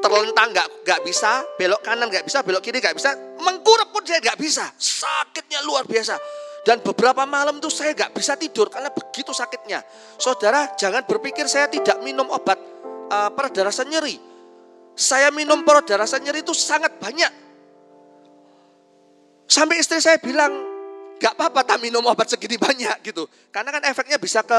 terlentang 0.00 0.48
nggak 0.56 0.68
nggak 0.88 1.00
bisa, 1.04 1.44
belok 1.60 1.84
kanan 1.84 2.08
nggak 2.08 2.24
bisa, 2.24 2.40
belok 2.40 2.64
kiri 2.64 2.80
nggak 2.80 2.96
bisa, 2.96 3.12
mengkurap 3.44 3.92
pun 3.92 4.00
saya 4.08 4.24
nggak 4.24 4.40
bisa. 4.40 4.64
Sakitnya 4.80 5.60
luar 5.68 5.84
biasa. 5.84 6.16
Dan 6.64 6.82
beberapa 6.82 7.22
malam 7.28 7.62
tuh 7.62 7.70
saya 7.70 7.94
nggak 7.94 8.10
bisa 8.16 8.34
tidur 8.34 8.72
karena 8.72 8.90
begitu 8.90 9.30
sakitnya. 9.30 9.84
Saudara 10.16 10.74
jangan 10.74 11.04
berpikir 11.06 11.46
saya 11.46 11.70
tidak 11.70 12.00
minum 12.02 12.26
obat 12.32 12.58
uh, 13.12 13.30
peredar 13.30 13.68
rasa 13.70 13.86
nyeri. 13.86 14.18
Saya 14.96 15.28
minum 15.30 15.60
peredar 15.62 16.02
rasa 16.02 16.16
nyeri 16.18 16.40
itu 16.40 16.56
sangat 16.56 16.96
banyak 16.98 17.46
Sampai 19.46 19.78
istri 19.78 20.02
saya 20.02 20.18
bilang, 20.18 20.52
gak 21.16 21.32
apa-apa 21.36 21.64
tak 21.64 21.78
minum 21.80 22.04
obat 22.04 22.28
segini 22.28 22.56
banyak 22.56 23.00
gitu. 23.04 23.24
Karena 23.52 23.72
kan 23.72 23.82
efeknya 23.88 24.20
bisa 24.20 24.44
ke 24.44 24.58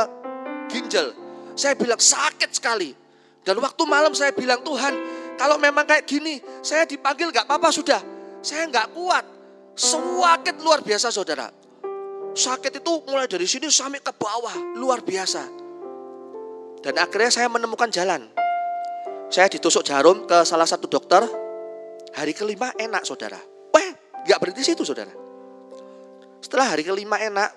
ginjal. 0.72 1.13
Saya 1.58 1.74
bilang 1.74 1.98
sakit 1.98 2.50
sekali. 2.54 2.93
Dan 3.41 3.58
waktu 3.63 3.84
malam 3.88 4.12
saya 4.12 4.36
bilang, 4.36 4.60
Tuhan 4.60 4.93
kalau 5.39 5.56
memang 5.56 5.88
kayak 5.88 6.04
gini, 6.04 6.41
saya 6.60 6.84
dipanggil 6.84 7.32
gak 7.32 7.48
apa-apa 7.48 7.70
sudah. 7.72 8.02
Saya 8.43 8.67
gak 8.67 8.93
kuat. 8.93 9.26
Sakit 9.78 10.58
luar 10.65 10.82
biasa 10.82 11.13
saudara. 11.13 11.50
Sakit 12.34 12.82
itu 12.82 12.93
mulai 13.10 13.30
dari 13.30 13.46
sini 13.46 13.70
sampai 13.70 14.02
ke 14.02 14.13
bawah, 14.13 14.78
luar 14.78 15.02
biasa. 15.06 15.43
Dan 16.82 16.93
akhirnya 16.98 17.32
saya 17.34 17.48
menemukan 17.50 17.89
jalan. 17.89 18.26
Saya 19.30 19.50
ditusuk 19.50 19.86
jarum 19.86 20.26
ke 20.30 20.46
salah 20.46 20.65
satu 20.65 20.86
dokter. 20.89 21.26
Hari 22.17 22.34
kelima 22.34 22.74
enak 22.78 23.06
saudara. 23.06 23.38
Gak 24.28 24.43
berhenti 24.43 24.60
situ 24.60 24.84
saudara. 24.84 25.27
Setelah 26.41 26.76
hari 26.76 26.86
kelima 26.86 27.17
enak, 27.17 27.50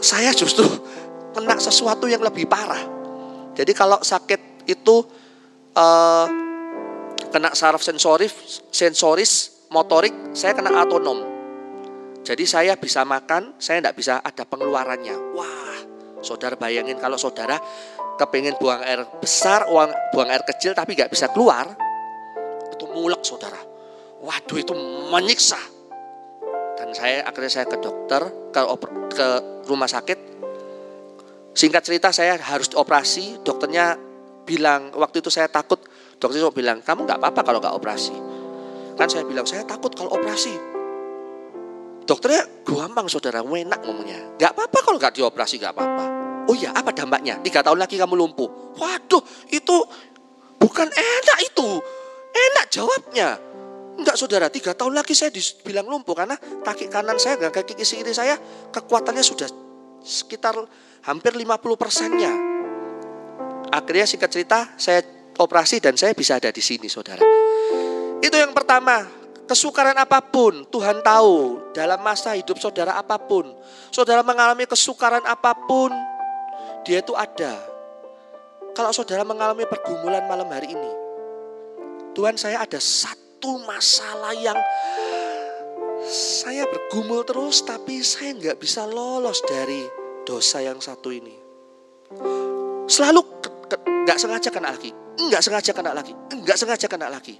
saya 0.00 0.32
justru 0.36 0.64
kena 1.32 1.56
sesuatu 1.60 2.04
yang 2.08 2.20
lebih 2.20 2.44
parah. 2.44 2.80
Jadi 3.54 3.72
kalau 3.72 4.00
sakit 4.02 4.68
itu 4.68 4.96
uh, 5.74 6.26
kena 7.30 7.50
saraf 7.52 7.82
sensoris, 7.82 8.62
sensoris, 8.70 9.64
motorik, 9.72 10.12
saya 10.36 10.54
kena 10.54 10.70
autonom. 10.82 11.34
Jadi 12.24 12.44
saya 12.48 12.72
bisa 12.78 13.04
makan, 13.04 13.58
saya 13.60 13.84
tidak 13.84 13.96
bisa 14.00 14.20
ada 14.24 14.48
pengeluarannya. 14.48 15.36
Wah, 15.36 15.76
saudara 16.24 16.56
bayangin 16.56 16.96
kalau 16.96 17.20
saudara 17.20 17.60
kepengen 18.16 18.56
buang 18.56 18.80
air 18.80 19.04
besar, 19.20 19.68
uang 19.68 19.92
buang 20.14 20.30
air 20.32 20.40
kecil 20.46 20.72
tapi 20.72 20.96
nggak 20.96 21.12
bisa 21.12 21.28
keluar, 21.34 21.68
itu 22.72 22.84
mulek 22.96 23.20
saudara. 23.20 23.60
Waduh 24.24 24.56
itu 24.56 24.72
menyiksa. 25.12 25.73
Saya 26.94 27.26
akhirnya 27.26 27.50
saya 27.50 27.66
ke 27.66 27.76
dokter, 27.82 28.22
ke, 28.54 28.60
ke 29.12 29.26
rumah 29.66 29.90
sakit. 29.90 30.18
Singkat 31.54 31.82
cerita 31.82 32.08
saya 32.14 32.38
harus 32.38 32.70
dioperasi, 32.70 33.42
dokternya 33.42 33.98
bilang 34.46 34.94
waktu 34.94 35.18
itu 35.22 35.30
saya 35.30 35.50
takut 35.50 35.82
Dokter 36.24 36.40
itu 36.40 36.50
bilang, 36.56 36.80
kamu 36.80 37.04
nggak 37.04 37.18
apa-apa 37.20 37.40
kalau 37.44 37.58
nggak 37.60 37.74
operasi. 37.76 38.16
Kan 38.94 39.12
saya 39.12 39.28
bilang, 39.28 39.44
saya 39.44 39.66
takut 39.66 39.92
kalau 39.92 40.14
operasi. 40.14 40.56
Dokternya 42.08 42.64
gampang 42.64 43.04
saudara, 43.12 43.44
enak 43.44 43.80
ngomongnya. 43.84 44.40
Nggak 44.40 44.50
apa-apa 44.56 44.78
kalau 44.80 44.96
nggak 44.96 45.20
dioperasi, 45.20 45.60
nggak 45.60 45.76
apa-apa. 45.76 46.04
Oh 46.48 46.56
iya, 46.56 46.72
apa 46.72 46.96
dampaknya? 46.96 47.40
Tiga 47.44 47.60
tahun 47.60 47.76
lagi 47.76 48.00
kamu 48.00 48.16
lumpuh. 48.16 48.76
Waduh, 48.76 49.20
itu 49.52 49.76
bukan 50.60 50.88
enak 50.88 51.38
itu. 51.44 51.68
Enak 52.32 52.66
jawabnya. 52.72 53.28
Enggak 53.94 54.18
saudara, 54.18 54.50
tiga 54.50 54.74
tahun 54.74 54.98
lagi 54.98 55.14
saya 55.14 55.30
dibilang 55.30 55.86
lumpuh 55.86 56.18
karena 56.18 56.34
kaki 56.38 56.90
kanan 56.90 57.14
saya 57.14 57.38
dan 57.38 57.54
kaki 57.54 57.78
kiri 57.78 58.10
saya 58.10 58.34
kekuatannya 58.74 59.22
sudah 59.22 59.46
sekitar 60.02 60.58
hampir 61.06 61.32
50 61.32 61.78
persennya. 61.78 62.32
Akhirnya 63.70 64.06
singkat 64.06 64.30
cerita 64.34 64.74
saya 64.74 65.02
operasi 65.38 65.78
dan 65.78 65.94
saya 65.94 66.10
bisa 66.14 66.38
ada 66.42 66.50
di 66.50 66.58
sini 66.58 66.90
saudara. 66.90 67.22
Itu 68.18 68.34
yang 68.34 68.50
pertama, 68.50 69.06
kesukaran 69.46 69.94
apa 69.94 70.18
pun 70.22 70.66
Tuhan 70.68 71.02
tahu 71.02 71.70
dalam 71.70 72.00
masa 72.02 72.34
hidup 72.34 72.58
saudara 72.58 72.98
apa 72.98 73.14
pun. 73.18 73.46
Saudara 73.94 74.26
mengalami 74.26 74.66
kesukaran 74.66 75.22
apa 75.22 75.54
pun, 75.54 75.94
dia 76.82 76.98
itu 76.98 77.14
ada. 77.14 77.56
Kalau 78.74 78.90
saudara 78.90 79.22
mengalami 79.22 79.70
pergumulan 79.70 80.26
malam 80.26 80.50
hari 80.50 80.74
ini, 80.74 80.92
Tuhan 82.14 82.34
saya 82.34 82.62
ada 82.62 82.78
satu 82.82 83.23
masalah 83.64 84.32
yang 84.36 84.56
saya 86.04 86.68
bergumul 86.68 87.24
terus 87.24 87.64
tapi 87.64 88.04
saya 88.04 88.36
nggak 88.36 88.60
bisa 88.60 88.84
lolos 88.84 89.40
dari 89.48 89.84
dosa 90.24 90.60
yang 90.60 90.80
satu 90.80 91.08
ini. 91.12 91.34
Selalu 92.84 93.20
nggak 94.04 94.18
sengaja 94.20 94.48
kena 94.52 94.72
lagi. 94.72 94.90
Enggak 95.14 95.42
sengaja 95.46 95.72
kena 95.72 95.92
lagi. 95.94 96.12
Enggak 96.34 96.56
sengaja 96.58 96.86
kena 96.90 97.08
lagi. 97.08 97.36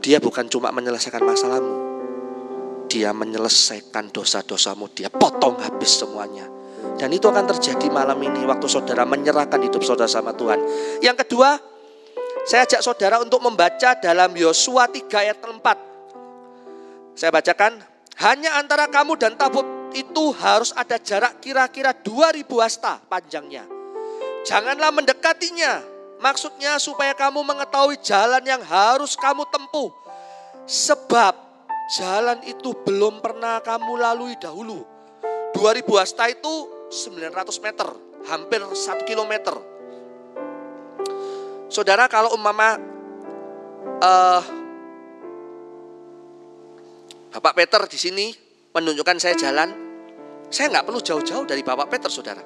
Dia 0.00 0.16
bukan 0.16 0.48
cuma 0.48 0.72
menyelesaikan 0.72 1.20
masalahmu. 1.24 1.76
Dia 2.88 3.12
menyelesaikan 3.12 4.10
dosa-dosamu. 4.10 4.88
Dia 4.96 5.12
potong 5.12 5.60
habis 5.60 6.00
semuanya. 6.00 6.48
Dan 6.96 7.12
itu 7.12 7.28
akan 7.28 7.44
terjadi 7.44 7.92
malam 7.92 8.16
ini 8.24 8.44
waktu 8.48 8.66
saudara 8.68 9.04
menyerahkan 9.04 9.60
hidup 9.60 9.84
saudara 9.84 10.08
sama 10.08 10.32
Tuhan. 10.32 10.60
Yang 11.04 11.24
kedua, 11.24 11.56
saya 12.48 12.64
ajak 12.64 12.80
saudara 12.80 13.20
untuk 13.20 13.42
membaca 13.44 13.96
dalam 13.98 14.32
Yosua 14.32 14.88
3 14.88 15.06
ayat 15.12 15.38
4. 15.42 17.18
Saya 17.18 17.30
bacakan, 17.34 17.80
hanya 18.20 18.56
antara 18.56 18.88
kamu 18.88 19.16
dan 19.20 19.36
tabut 19.36 19.64
itu 19.92 20.30
harus 20.38 20.70
ada 20.72 20.96
jarak 20.96 21.42
kira-kira 21.42 21.90
2000 21.90 22.46
hasta 22.62 23.02
panjangnya 23.10 23.80
Janganlah 24.40 24.88
mendekatinya. 24.92 25.84
Maksudnya 26.20 26.76
supaya 26.76 27.16
kamu 27.16 27.40
mengetahui 27.44 27.96
jalan 28.04 28.44
yang 28.44 28.60
harus 28.60 29.16
kamu 29.16 29.44
tempuh. 29.48 29.88
Sebab 30.68 31.32
jalan 31.96 32.40
itu 32.44 32.76
belum 32.84 33.24
pernah 33.24 33.60
kamu 33.64 34.00
lalui 34.00 34.36
dahulu. 34.36 34.84
2000 35.56 36.00
hasta 36.00 36.28
itu 36.28 36.68
900 36.92 37.64
meter, 37.64 37.88
hampir 38.28 38.60
1 38.60 39.08
kilometer. 39.08 39.56
Saudara 41.70 42.10
kalau 42.10 42.34
umpama 42.34 42.74
uh, 44.02 44.42
Bapak 47.30 47.54
Peter 47.54 47.78
di 47.86 47.94
sini 47.94 48.26
menunjukkan 48.74 49.22
saya 49.22 49.38
jalan, 49.38 49.70
saya 50.50 50.66
nggak 50.66 50.82
perlu 50.90 50.98
jauh-jauh 50.98 51.46
dari 51.46 51.62
Bapak 51.62 51.86
Peter, 51.86 52.10
saudara. 52.10 52.42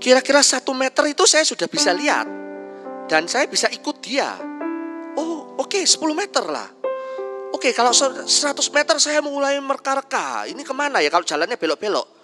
Kira-kira 0.00 0.40
satu 0.40 0.72
meter 0.72 1.04
itu 1.12 1.28
saya 1.28 1.44
sudah 1.44 1.68
bisa 1.68 1.92
lihat. 1.92 2.24
Dan 3.04 3.28
saya 3.28 3.44
bisa 3.44 3.68
ikut 3.68 4.00
dia. 4.00 4.40
Oh 5.20 5.60
oke 5.60 5.68
okay, 5.68 5.84
10 5.84 6.00
meter 6.16 6.44
lah. 6.48 6.64
Oke 7.52 7.68
okay, 7.68 7.72
kalau 7.76 7.92
100 7.92 8.24
meter 8.72 8.96
saya 8.96 9.20
mulai 9.20 9.60
merka-reka. 9.60 10.48
Ini 10.48 10.64
ke 10.64 10.72
mana 10.72 11.04
ya 11.04 11.12
kalau 11.12 11.28
jalannya 11.28 11.60
belok-belok. 11.60 12.19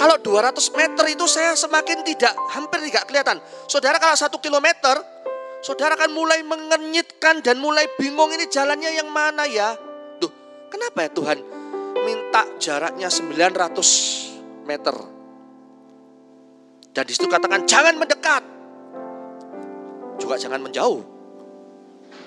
Kalau 0.00 0.16
200 0.16 0.56
meter 0.80 1.04
itu 1.12 1.28
saya 1.28 1.52
semakin 1.52 2.00
tidak, 2.00 2.32
hampir 2.56 2.80
tidak 2.88 3.04
kelihatan. 3.04 3.36
Saudara 3.68 4.00
kalau 4.00 4.16
satu 4.16 4.40
kilometer, 4.40 4.96
saudara 5.60 5.92
akan 5.92 6.16
mulai 6.16 6.40
mengenyitkan 6.40 7.44
dan 7.44 7.60
mulai 7.60 7.84
bingung 8.00 8.32
ini 8.32 8.48
jalannya 8.48 8.96
yang 8.96 9.12
mana 9.12 9.44
ya. 9.44 9.76
Duh 10.16 10.32
kenapa 10.72 11.04
ya 11.04 11.10
Tuhan 11.12 11.38
minta 12.00 12.48
jaraknya 12.56 13.12
900 13.12 14.64
meter. 14.64 14.96
Dan 16.96 17.04
di 17.04 17.12
situ 17.12 17.28
katakan 17.28 17.68
jangan 17.68 18.00
mendekat. 18.00 18.42
Juga 20.16 20.40
jangan 20.40 20.64
menjauh. 20.64 21.04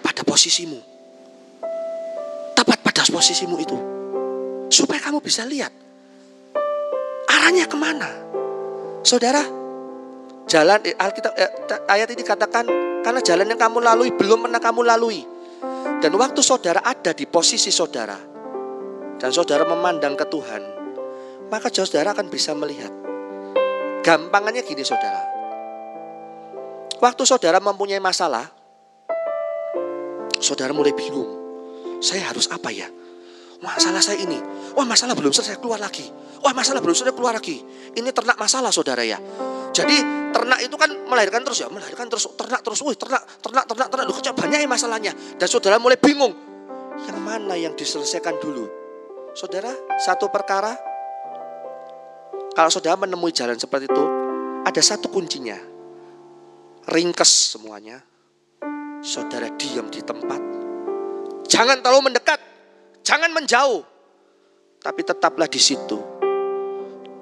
Pada 0.06 0.22
posisimu. 0.22 0.78
Tepat 2.54 2.80
pada 2.86 3.02
posisimu 3.10 3.58
itu. 3.58 3.78
Supaya 4.70 5.02
kamu 5.10 5.26
bisa 5.26 5.42
lihat. 5.42 5.83
Arahnya 7.43 7.67
ke 7.67 7.75
mana. 7.75 8.08
Saudara, 9.03 9.43
jalan 10.47 10.79
eh, 10.88 10.95
Alkitab 10.95 11.36
eh, 11.36 11.51
ayat 11.91 12.08
ini 12.15 12.23
katakan 12.23 12.63
karena 13.03 13.19
jalan 13.19 13.51
yang 13.51 13.60
kamu 13.60 13.84
lalui 13.84 14.15
belum 14.15 14.47
pernah 14.47 14.63
kamu 14.63 14.79
lalui. 14.88 15.27
Dan 15.99 16.15
waktu 16.15 16.39
saudara 16.39 16.79
ada 16.79 17.12
di 17.12 17.27
posisi 17.27 17.67
saudara 17.67 18.15
dan 19.19 19.27
saudara 19.36 19.67
memandang 19.67 20.15
ke 20.15 20.23
Tuhan, 20.23 20.63
maka 21.51 21.67
saudara 21.67 22.15
akan 22.15 22.32
bisa 22.32 22.56
melihat 22.56 22.95
Gampangannya 24.03 24.63
gini 24.63 24.88
saudara. 24.88 25.19
Waktu 27.03 27.23
saudara 27.27 27.60
mempunyai 27.60 27.99
masalah, 27.99 28.47
saudara 30.39 30.71
mulai 30.71 30.95
bingung. 30.95 31.27
Saya 31.99 32.32
harus 32.32 32.47
apa 32.51 32.71
ya? 32.71 32.88
Masalah 33.63 34.04
saya 34.04 34.19
ini. 34.19 34.36
Wah 34.76 34.84
masalah 34.84 35.15
belum 35.15 35.32
selesai 35.32 35.63
keluar 35.63 35.80
lagi. 35.80 36.04
Wah 36.43 36.52
masalah 36.52 36.84
belum 36.84 36.91
selesai 36.91 37.15
keluar 37.15 37.32
lagi. 37.32 37.63
Ini 37.95 38.10
ternak 38.12 38.36
masalah 38.36 38.76
saudara 38.76 39.08
ya. 39.08 39.15
Jadi 39.71 39.95
ternak 40.36 40.60
itu 40.60 40.76
kan 40.76 40.91
melahirkan 41.08 41.47
terus 41.47 41.63
ya. 41.63 41.71
Melahirkan 41.71 42.12
terus. 42.12 42.28
Ternak 42.36 42.60
terus. 42.60 42.84
Wih 42.84 42.99
ternak, 42.99 43.23
ternak, 43.39 43.63
ternak, 43.63 43.88
ternak. 43.88 44.06
Duh, 44.12 44.19
banyak 44.19 44.60
ya 44.60 44.67
masalahnya. 44.67 45.15
Dan 45.39 45.47
saudara 45.47 45.80
mulai 45.80 45.95
bingung. 45.95 46.36
Yang 47.08 47.19
mana 47.23 47.56
yang 47.56 47.71
diselesaikan 47.73 48.38
dulu? 48.43 48.67
Saudara, 49.34 49.71
satu 49.97 50.30
perkara 50.30 50.78
kalau 52.54 52.69
saudara 52.69 52.93
menemui 53.02 53.34
jalan 53.34 53.58
seperti 53.58 53.89
itu, 53.89 54.06
ada 54.62 54.78
satu 54.78 55.10
kuncinya. 55.10 55.58
Ringkes 56.86 57.58
semuanya. 57.58 57.97
Saudara 59.02 59.49
diam 59.58 59.89
di 59.89 60.06
tempat. 60.06 60.38
Jangan 61.49 61.82
terlalu 61.82 62.13
mendekat. 62.13 62.53
Jangan 63.04 63.36
menjauh. 63.36 63.84
Tapi 64.80 65.02
tetaplah 65.04 65.48
di 65.52 65.60
situ. 65.60 66.00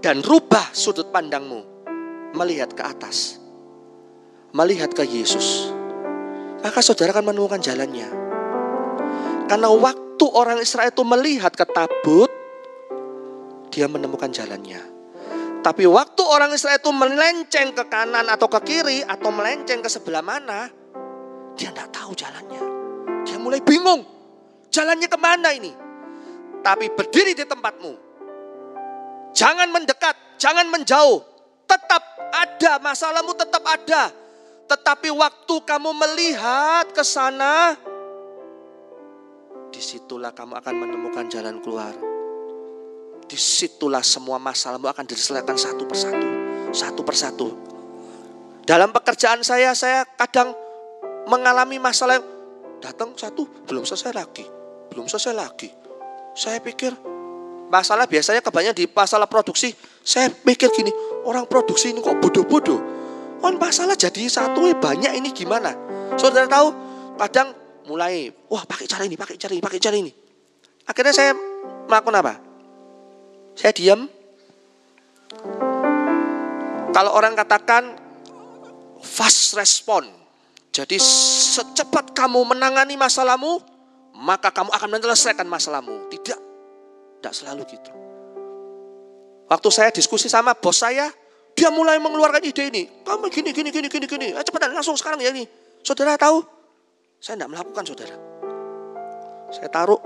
Dan 0.01 0.21
rubah 0.21 0.69
sudut 0.73 1.09
pandangmu. 1.09 1.61
Melihat 2.37 2.73
ke 2.77 2.81
atas. 2.85 3.41
Melihat 4.53 4.93
ke 4.93 5.01
Yesus. 5.01 5.73
Maka 6.61 6.79
saudara 6.85 7.11
akan 7.17 7.33
menemukan 7.33 7.61
jalannya. 7.61 8.09
Karena 9.49 9.67
waktu 9.73 10.25
orang 10.31 10.61
Israel 10.61 10.93
itu 10.93 11.03
melihat 11.03 11.51
ke 11.51 11.65
tabut, 11.65 12.31
dia 13.73 13.89
menemukan 13.89 14.29
jalannya. 14.29 14.79
Tapi 15.61 15.85
waktu 15.85 16.23
orang 16.25 16.53
Israel 16.53 16.81
itu 16.81 16.89
melenceng 16.89 17.73
ke 17.73 17.85
kanan 17.89 18.25
atau 18.29 18.49
ke 18.49 18.59
kiri 18.65 19.05
atau 19.05 19.29
melenceng 19.29 19.81
ke 19.81 19.89
sebelah 19.89 20.25
mana, 20.25 20.69
dia 21.57 21.69
tidak 21.73 21.89
tahu 21.93 22.13
jalannya. 22.17 22.63
Dia 23.25 23.37
mulai 23.37 23.61
bingung. 23.61 24.20
Jalannya 24.71 25.07
ke 25.11 25.19
mana 25.19 25.51
ini? 25.51 25.71
Tapi 26.63 26.87
berdiri 26.95 27.35
di 27.35 27.43
tempatmu. 27.43 27.93
Jangan 29.35 29.67
mendekat, 29.67 30.39
jangan 30.39 30.67
menjauh. 30.71 31.19
Tetap 31.67 32.03
ada, 32.31 32.79
masalahmu 32.79 33.35
tetap 33.35 33.63
ada. 33.67 34.11
Tetapi 34.71 35.11
waktu 35.11 35.55
kamu 35.67 35.91
melihat 35.91 36.87
ke 36.95 37.03
sana, 37.03 37.75
di 39.71 39.81
situlah 39.83 40.31
kamu 40.31 40.55
akan 40.59 40.75
menemukan 40.75 41.27
jalan 41.27 41.59
keluar 41.59 41.91
di 43.31 43.39
situlah 43.39 44.03
semua 44.03 44.35
masalahmu 44.35 44.91
akan 44.91 45.07
diselesaikan 45.07 45.55
satu 45.55 45.87
persatu. 45.87 46.29
satu 46.75 47.01
persatu. 47.03 47.47
Dalam 48.67 48.91
pekerjaan 48.91 49.39
saya, 49.43 49.71
saya 49.71 50.03
kadang 50.19 50.51
mengalami 51.27 51.79
masalah 51.79 52.19
yang 52.19 52.27
datang 52.83 53.15
satu, 53.15 53.47
belum 53.67 53.87
selesai 53.87 54.11
lagi, 54.11 54.43
belum 54.91 55.07
selesai 55.07 55.33
lagi. 55.33 55.71
Saya 56.35 56.59
pikir 56.59 56.91
masalah 57.71 58.03
biasanya 58.05 58.43
kebanyakan 58.43 58.75
di 58.75 58.85
masalah 58.91 59.25
produksi. 59.25 59.71
Saya 60.03 60.27
pikir 60.27 60.67
gini, 60.75 60.91
orang 61.23 61.47
produksi 61.47 61.95
ini 61.95 62.03
kok 62.03 62.19
bodoh-bodoh. 62.19 62.79
Oh 63.41 63.51
masalah 63.57 63.97
jadi 63.97 64.27
satu 64.29 64.69
eh, 64.69 64.77
banyak 64.77 65.17
ini 65.17 65.33
gimana? 65.33 65.73
Saudara 66.19 66.45
tahu, 66.45 66.67
kadang 67.17 67.55
mulai, 67.89 68.29
wah 68.51 68.61
pakai 68.67 68.85
cara 68.85 69.07
ini, 69.07 69.17
pakai 69.17 69.39
cara 69.39 69.55
ini, 69.55 69.63
pakai 69.63 69.79
cara 69.81 69.95
ini. 69.97 70.11
Akhirnya 70.85 71.13
saya 71.15 71.31
melakukan 71.87 72.21
apa? 72.21 72.33
Saya 73.55 73.71
diam. 73.73 74.05
Kalau 76.91 77.11
orang 77.15 77.33
katakan 77.33 77.95
fast 79.01 79.55
respon. 79.55 80.05
Jadi 80.71 80.95
secepat 81.01 82.15
kamu 82.15 82.55
menangani 82.55 82.95
masalahmu, 82.95 83.59
maka 84.21 84.53
kamu 84.53 84.69
akan 84.69 84.89
menyelesaikan 84.93 85.49
masalahmu. 85.49 86.07
Tidak, 86.13 86.39
tidak 87.19 87.33
selalu 87.33 87.65
gitu. 87.65 87.91
Waktu 89.49 89.69
saya 89.73 89.89
diskusi 89.91 90.31
sama 90.31 90.55
bos 90.55 90.79
saya, 90.79 91.09
dia 91.57 91.67
mulai 91.73 91.99
mengeluarkan 91.99 92.39
ide 92.45 92.71
ini. 92.71 92.83
Kamu 93.03 93.27
gini, 93.27 93.51
gini, 93.51 93.73
gini, 93.73 93.89
gini, 93.91 94.05
gini. 94.07 94.27
Eh, 94.31 94.43
cepetan, 94.45 94.71
langsung 94.71 94.95
sekarang 94.95 95.19
ya 95.19 95.33
ini. 95.33 95.43
Saudara 95.83 96.15
tahu, 96.15 96.45
saya 97.19 97.35
tidak 97.35 97.49
melakukan 97.51 97.83
saudara. 97.83 98.15
Saya 99.51 99.67
taruh, 99.67 99.99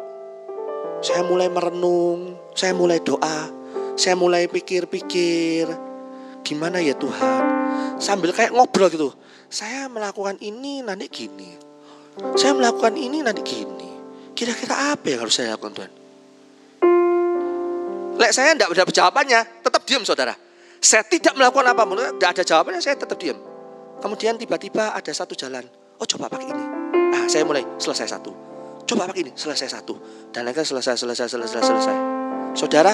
saya 1.05 1.21
mulai 1.21 1.51
merenung, 1.51 2.39
saya 2.57 2.73
mulai 2.73 2.97
doa, 3.03 3.51
saya 3.93 4.17
mulai 4.17 4.49
pikir-pikir, 4.49 5.69
gimana 6.41 6.81
ya 6.81 6.97
Tuhan. 6.97 7.43
Sambil 8.01 8.33
kayak 8.33 8.55
ngobrol 8.55 8.89
gitu, 8.89 9.13
saya 9.45 9.85
melakukan 9.85 10.41
ini 10.41 10.81
nanti 10.81 11.05
gini. 11.11 11.53
Saya 12.33 12.57
melakukan 12.57 12.97
ini 12.97 13.21
nanti 13.21 13.45
gini. 13.45 13.84
Kira-kira 14.35 14.91
apa 14.91 15.05
yang 15.07 15.23
harus 15.23 15.39
saya 15.39 15.55
lakukan 15.55 15.73
Tuhan? 15.79 15.91
Lek 18.19 18.31
saya 18.35 18.51
tidak 18.51 18.71
ada 18.75 18.83
jawabannya, 18.91 19.39
tetap 19.63 19.81
diam 19.87 20.03
saudara. 20.03 20.35
Saya 20.83 21.07
tidak 21.07 21.39
melakukan 21.39 21.71
apa 21.71 21.81
pun, 21.87 21.99
tidak 21.99 22.29
ada 22.35 22.43
jawabannya, 22.43 22.81
saya 22.83 22.99
tetap 22.99 23.15
diam. 23.15 23.39
Kemudian 24.03 24.35
tiba-tiba 24.35 24.91
ada 24.91 25.11
satu 25.15 25.33
jalan. 25.39 25.63
Oh 25.99 26.07
coba 26.07 26.27
pakai 26.27 26.51
ini. 26.51 26.65
Nah 27.15 27.23
saya 27.31 27.47
mulai 27.47 27.63
selesai 27.79 28.11
satu. 28.11 28.31
Coba 28.83 29.07
pakai 29.07 29.23
ini, 29.23 29.31
selesai 29.33 29.71
satu. 29.71 29.95
Dan 30.35 30.45
lagi 30.45 30.61
selesai, 30.61 30.99
selesai, 30.99 31.27
selesai, 31.31 31.61
selesai. 31.63 31.95
Saudara, 32.53 32.93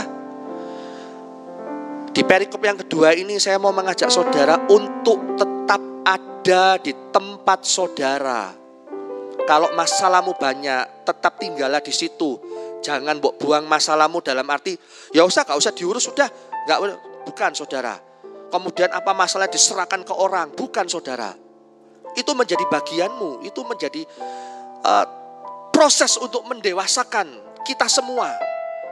di 2.14 2.22
perikop 2.22 2.62
yang 2.62 2.78
kedua 2.78 3.18
ini 3.18 3.42
saya 3.42 3.58
mau 3.58 3.74
mengajak 3.74 4.14
saudara 4.14 4.62
untuk 4.70 5.36
tetap 5.42 5.82
ada 6.06 6.78
di 6.78 6.94
tempat 7.10 7.66
saudara. 7.66 8.61
Kalau 9.48 9.74
masalahmu 9.74 10.38
banyak, 10.38 11.06
tetap 11.06 11.38
tinggallah 11.42 11.82
di 11.84 11.92
situ 11.92 12.40
Jangan 12.82 13.22
buang 13.22 13.70
masalahmu 13.70 14.26
dalam 14.26 14.44
arti 14.50 14.74
ya 15.14 15.22
usah 15.22 15.46
gak 15.46 15.54
usah 15.54 15.70
diurus 15.72 16.10
sudah 16.10 16.28
nggak 16.66 16.80
bukan 17.30 17.54
saudara. 17.54 17.94
Kemudian 18.52 18.90
apa 18.92 19.14
masalah 19.16 19.48
diserahkan 19.48 20.02
ke 20.02 20.12
orang 20.12 20.52
bukan 20.58 20.90
saudara. 20.90 21.32
Itu 22.18 22.36
menjadi 22.36 22.68
bagianmu, 22.68 23.48
itu 23.48 23.62
menjadi 23.64 24.04
uh, 24.84 25.06
proses 25.72 26.20
untuk 26.20 26.44
mendewasakan 26.50 27.32
kita 27.64 27.88
semua. 27.88 28.36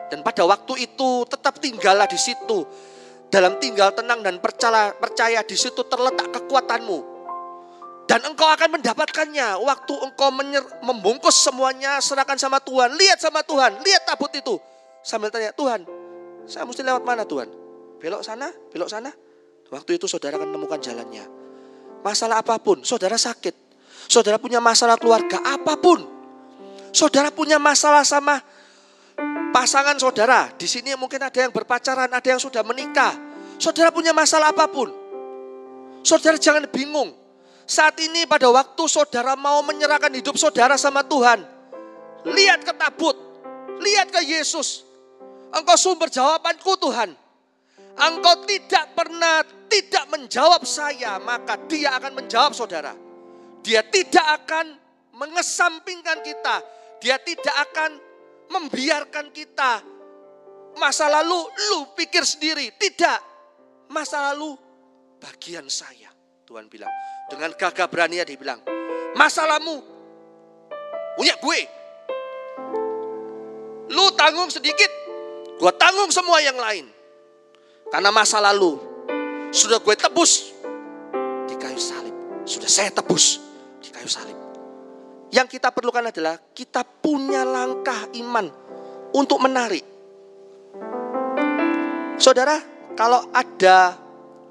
Dan 0.08 0.24
pada 0.24 0.48
waktu 0.48 0.88
itu 0.88 1.28
tetap 1.28 1.60
tinggallah 1.60 2.08
di 2.08 2.16
situ. 2.16 2.64
Dalam 3.30 3.60
tinggal 3.62 3.94
tenang 3.94 4.24
dan 4.26 4.40
percaya, 4.40 4.96
percaya 4.96 5.44
di 5.44 5.54
situ 5.54 5.84
terletak 5.86 6.34
kekuatanmu. 6.34 7.09
Dan 8.10 8.26
engkau 8.26 8.50
akan 8.50 8.82
mendapatkannya. 8.82 9.62
Waktu 9.62 9.94
engkau 10.02 10.34
membungkus 10.82 11.46
semuanya, 11.46 12.02
serahkan 12.02 12.42
sama 12.42 12.58
Tuhan. 12.58 12.98
Lihat 12.98 13.22
sama 13.22 13.46
Tuhan, 13.46 13.86
lihat 13.86 14.10
tabut 14.10 14.34
itu. 14.34 14.58
Sambil 15.06 15.30
tanya, 15.30 15.54
Tuhan, 15.54 15.86
saya 16.50 16.66
mesti 16.66 16.82
lewat 16.82 17.06
mana 17.06 17.22
Tuhan? 17.22 17.46
Belok 18.02 18.26
sana, 18.26 18.50
belok 18.74 18.90
sana. 18.90 19.14
Waktu 19.70 20.02
itu 20.02 20.10
saudara 20.10 20.42
akan 20.42 20.50
menemukan 20.50 20.82
jalannya. 20.82 21.22
Masalah 22.02 22.42
apa 22.42 22.58
pun, 22.58 22.82
saudara 22.82 23.14
sakit. 23.14 23.54
Saudara 24.10 24.42
punya 24.42 24.58
masalah 24.58 24.98
keluarga, 24.98 25.38
apa 25.46 25.78
pun. 25.78 26.02
Saudara 26.90 27.30
punya 27.30 27.62
masalah 27.62 28.02
sama 28.02 28.42
pasangan 29.54 29.94
saudara. 30.02 30.50
Di 30.58 30.66
sini 30.66 30.98
mungkin 30.98 31.22
ada 31.22 31.38
yang 31.46 31.54
berpacaran, 31.54 32.10
ada 32.10 32.26
yang 32.26 32.42
sudah 32.42 32.66
menikah. 32.66 33.14
Saudara 33.62 33.94
punya 33.94 34.18
masalah 34.18 34.50
apa 34.50 34.66
pun. 34.66 34.90
Saudara 36.02 36.42
jangan 36.42 36.66
bingung. 36.74 37.14
Saat 37.70 38.02
ini 38.02 38.26
pada 38.26 38.50
waktu 38.50 38.84
saudara 38.90 39.38
mau 39.38 39.62
menyerahkan 39.62 40.10
hidup 40.10 40.34
saudara 40.42 40.74
sama 40.74 41.06
Tuhan. 41.06 41.46
Lihat 42.26 42.66
ke 42.66 42.74
tabut. 42.74 43.14
Lihat 43.78 44.10
ke 44.10 44.26
Yesus. 44.26 44.82
Engkau 45.54 45.78
sumber 45.78 46.10
jawabanku 46.10 46.82
Tuhan. 46.82 47.14
Engkau 47.94 48.36
tidak 48.50 48.98
pernah 48.98 49.46
tidak 49.70 50.10
menjawab 50.10 50.66
saya, 50.66 51.22
maka 51.22 51.62
dia 51.70 51.94
akan 51.94 52.18
menjawab 52.18 52.58
saudara. 52.58 52.98
Dia 53.62 53.86
tidak 53.86 54.26
akan 54.42 54.74
mengesampingkan 55.14 56.26
kita. 56.26 56.66
Dia 57.06 57.22
tidak 57.22 57.54
akan 57.70 58.02
membiarkan 58.50 59.30
kita. 59.30 59.86
Masa 60.74 61.06
lalu 61.06 61.38
lu 61.70 61.94
pikir 61.94 62.26
sendiri. 62.26 62.74
Tidak. 62.74 63.20
Masa 63.94 64.34
lalu 64.34 64.58
bagian 65.22 65.70
saya. 65.70 66.19
Tuhan 66.50 66.66
bilang. 66.66 66.90
Dengan 67.30 67.54
gagah 67.54 67.86
berani 67.86 68.26
dia 68.26 68.34
bilang, 68.34 68.58
masalahmu 69.14 69.86
punya 71.14 71.38
gue. 71.38 71.60
Lu 73.94 74.10
tanggung 74.18 74.50
sedikit, 74.50 74.90
gue 75.62 75.72
tanggung 75.78 76.10
semua 76.10 76.42
yang 76.42 76.58
lain. 76.58 76.90
Karena 77.94 78.10
masa 78.10 78.42
lalu 78.42 78.82
sudah 79.54 79.78
gue 79.78 79.94
tebus 79.94 80.58
di 81.46 81.54
kayu 81.54 81.78
salib. 81.78 82.18
Sudah 82.50 82.66
saya 82.66 82.90
tebus 82.90 83.38
di 83.86 83.94
kayu 83.94 84.10
salib. 84.10 84.34
Yang 85.30 85.62
kita 85.62 85.70
perlukan 85.70 86.10
adalah 86.10 86.34
kita 86.58 86.82
punya 86.82 87.46
langkah 87.46 88.10
iman 88.18 88.50
untuk 89.14 89.38
menarik. 89.38 89.86
Saudara, 92.18 92.58
kalau 92.98 93.30
ada 93.30 93.94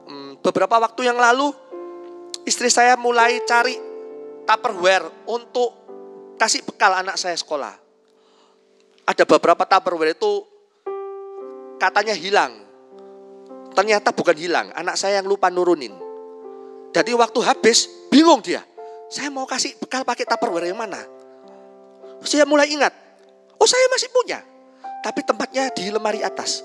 hmm, 0.07 0.39
beberapa 0.47 0.79
waktu 0.79 1.11
yang 1.11 1.19
lalu 1.19 1.67
istri 2.49 2.73
saya 2.73 2.97
mulai 2.97 3.45
cari 3.45 3.77
tupperware 4.49 5.29
untuk 5.29 5.77
kasih 6.41 6.65
bekal 6.65 6.97
anak 6.97 7.21
saya 7.21 7.37
sekolah. 7.37 7.77
Ada 9.05 9.29
beberapa 9.29 9.69
tupperware 9.69 10.17
itu 10.17 10.49
katanya 11.77 12.17
hilang. 12.17 12.65
Ternyata 13.77 14.17
bukan 14.17 14.33
hilang, 14.33 14.73
anak 14.73 14.97
saya 14.97 15.21
yang 15.21 15.29
lupa 15.29 15.53
nurunin. 15.53 15.93
Jadi 16.97 17.13
waktu 17.13 17.41
habis, 17.45 17.85
bingung 18.09 18.41
dia. 18.41 18.65
Saya 19.13 19.29
mau 19.29 19.45
kasih 19.45 19.77
bekal 19.77 20.09
pakai 20.09 20.25
tupperware 20.25 20.73
yang 20.73 20.81
mana? 20.81 21.05
Saya 22.25 22.49
mulai 22.49 22.73
ingat, 22.73 22.91
oh 23.61 23.69
saya 23.69 23.85
masih 23.93 24.09
punya. 24.09 24.41
Tapi 25.05 25.21
tempatnya 25.23 25.71
di 25.71 25.93
lemari 25.93 26.25
atas. 26.25 26.65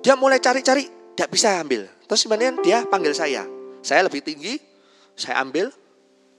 Dia 0.00 0.16
mulai 0.16 0.40
cari-cari, 0.40 0.88
tidak 1.14 1.30
bisa 1.30 1.60
ambil. 1.60 1.86
Terus 2.08 2.24
kemudian 2.26 2.58
dia 2.64 2.82
panggil 2.88 3.14
saya. 3.14 3.59
Saya 3.80 4.04
lebih 4.04 4.20
tinggi, 4.20 4.60
saya 5.16 5.40
ambil, 5.40 5.72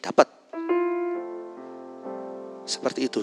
dapat. 0.01 0.29
Seperti 2.65 3.09
itu. 3.09 3.21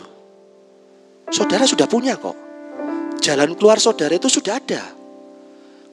Saudara 1.30 1.64
sudah 1.64 1.86
punya 1.86 2.18
kok. 2.18 2.34
Jalan 3.22 3.54
keluar 3.54 3.78
saudara 3.78 4.14
itu 4.14 4.26
sudah 4.26 4.58
ada. 4.58 4.82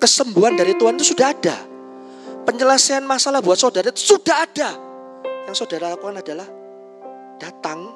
Kesembuhan 0.02 0.58
dari 0.58 0.74
Tuhan 0.78 0.98
itu 0.98 1.14
sudah 1.14 1.34
ada. 1.34 1.58
Penyelesaian 2.46 3.06
masalah 3.06 3.42
buat 3.42 3.58
saudara 3.58 3.90
itu 3.90 4.18
sudah 4.18 4.46
ada. 4.46 4.70
Yang 5.46 5.66
saudara 5.66 5.94
lakukan 5.94 6.22
adalah 6.22 6.48
datang 7.38 7.90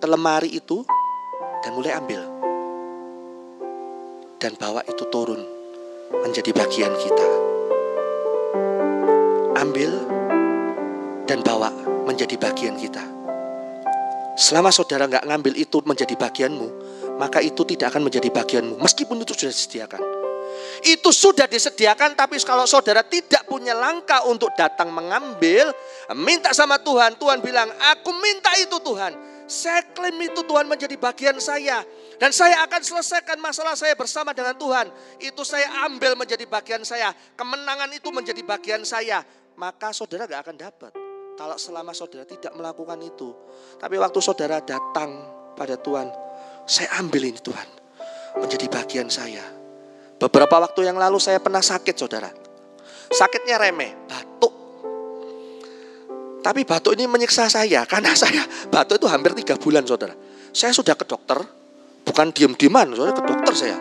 ke 0.00 0.06
lemari 0.08 0.52
itu 0.52 0.84
dan 1.64 1.72
mulai 1.72 1.96
ambil. 1.96 2.22
Dan 4.36 4.52
bawa 4.60 4.84
itu 4.84 5.04
turun 5.08 5.40
menjadi 6.12 6.52
bagian 6.52 6.92
kita 6.92 7.55
ambil 9.66 9.90
dan 11.26 11.42
bawa 11.42 11.74
menjadi 12.06 12.38
bagian 12.38 12.78
kita. 12.78 13.02
Selama 14.38 14.70
saudara 14.70 15.10
nggak 15.10 15.26
ngambil 15.26 15.58
itu 15.58 15.82
menjadi 15.82 16.14
bagianmu, 16.14 16.68
maka 17.18 17.42
itu 17.42 17.66
tidak 17.66 17.90
akan 17.90 18.06
menjadi 18.06 18.30
bagianmu. 18.30 18.78
Meskipun 18.78 19.26
itu 19.26 19.34
sudah 19.34 19.50
disediakan. 19.50 20.02
Itu 20.86 21.10
sudah 21.10 21.50
disediakan, 21.50 22.14
tapi 22.14 22.38
kalau 22.46 22.68
saudara 22.68 23.02
tidak 23.02 23.42
punya 23.48 23.74
langkah 23.74 24.22
untuk 24.28 24.54
datang 24.54 24.92
mengambil, 24.94 25.74
minta 26.14 26.54
sama 26.54 26.78
Tuhan. 26.78 27.18
Tuhan 27.18 27.42
bilang, 27.42 27.66
aku 27.96 28.12
minta 28.22 28.54
itu 28.60 28.76
Tuhan. 28.78 29.16
Saya 29.46 29.82
klaim 29.94 30.18
itu 30.20 30.42
Tuhan 30.42 30.66
menjadi 30.66 30.94
bagian 30.98 31.38
saya. 31.38 31.82
Dan 32.18 32.34
saya 32.34 32.66
akan 32.66 32.82
selesaikan 32.82 33.38
masalah 33.38 33.78
saya 33.78 33.94
bersama 33.94 34.34
dengan 34.34 34.58
Tuhan. 34.58 34.90
Itu 35.22 35.46
saya 35.46 35.86
ambil 35.86 36.18
menjadi 36.18 36.44
bagian 36.44 36.82
saya. 36.82 37.14
Kemenangan 37.38 37.90
itu 37.94 38.08
menjadi 38.10 38.42
bagian 38.42 38.82
saya. 38.82 39.22
Maka 39.56 39.92
saudara 39.92 40.28
gak 40.28 40.42
akan 40.46 40.56
dapat. 40.56 40.92
Kalau 41.36 41.56
selama 41.60 41.92
saudara 41.92 42.24
tidak 42.24 42.52
melakukan 42.56 42.96
itu. 43.00 43.32
Tapi 43.76 43.96
waktu 44.00 44.18
saudara 44.20 44.60
datang 44.64 45.10
pada 45.56 45.76
Tuhan. 45.76 46.08
Saya 46.64 47.00
ambil 47.00 47.28
ini 47.28 47.40
Tuhan. 47.40 47.68
Menjadi 48.40 48.66
bagian 48.68 49.08
saya. 49.08 49.44
Beberapa 50.16 50.60
waktu 50.60 50.88
yang 50.88 50.96
lalu 50.96 51.20
saya 51.20 51.40
pernah 51.40 51.60
sakit 51.60 51.94
saudara. 51.96 52.28
Sakitnya 53.12 53.60
remeh, 53.60 53.92
batuk. 54.08 54.54
Tapi 56.40 56.64
batuk 56.64 56.96
ini 56.96 57.04
menyiksa 57.04 57.48
saya. 57.48 57.84
Karena 57.84 58.16
saya 58.22 58.44
batuk 58.68 59.00
itu 59.00 59.08
hampir 59.08 59.36
tiga 59.36 59.56
bulan 59.60 59.84
saudara. 59.84 60.16
Saya 60.56 60.72
sudah 60.72 60.96
ke 60.96 61.04
dokter, 61.04 61.36
Bukan 62.06 62.30
diem-dieman, 62.30 62.94
soalnya 62.94 63.18
ke 63.18 63.24
dokter 63.26 63.52
saya. 63.66 63.78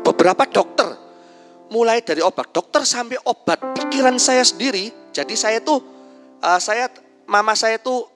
Beberapa 0.00 0.48
dokter, 0.48 0.96
mulai 1.70 2.02
dari 2.02 2.22
obat 2.22 2.54
dokter 2.54 2.82
sampai 2.86 3.18
obat 3.26 3.58
pikiran 3.74 4.16
saya 4.20 4.42
sendiri. 4.46 4.92
Jadi 5.10 5.34
saya 5.34 5.58
tuh, 5.62 5.82
uh, 6.42 6.60
saya 6.60 6.90
mama 7.26 7.56
saya 7.56 7.80
tuh 7.80 8.06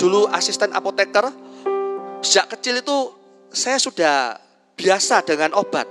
dulu 0.00 0.28
asisten 0.32 0.72
apoteker. 0.72 1.28
Sejak 2.22 2.54
kecil 2.54 2.80
itu 2.80 2.96
saya 3.50 3.76
sudah 3.76 4.38
biasa 4.78 5.26
dengan 5.26 5.52
obat. 5.58 5.84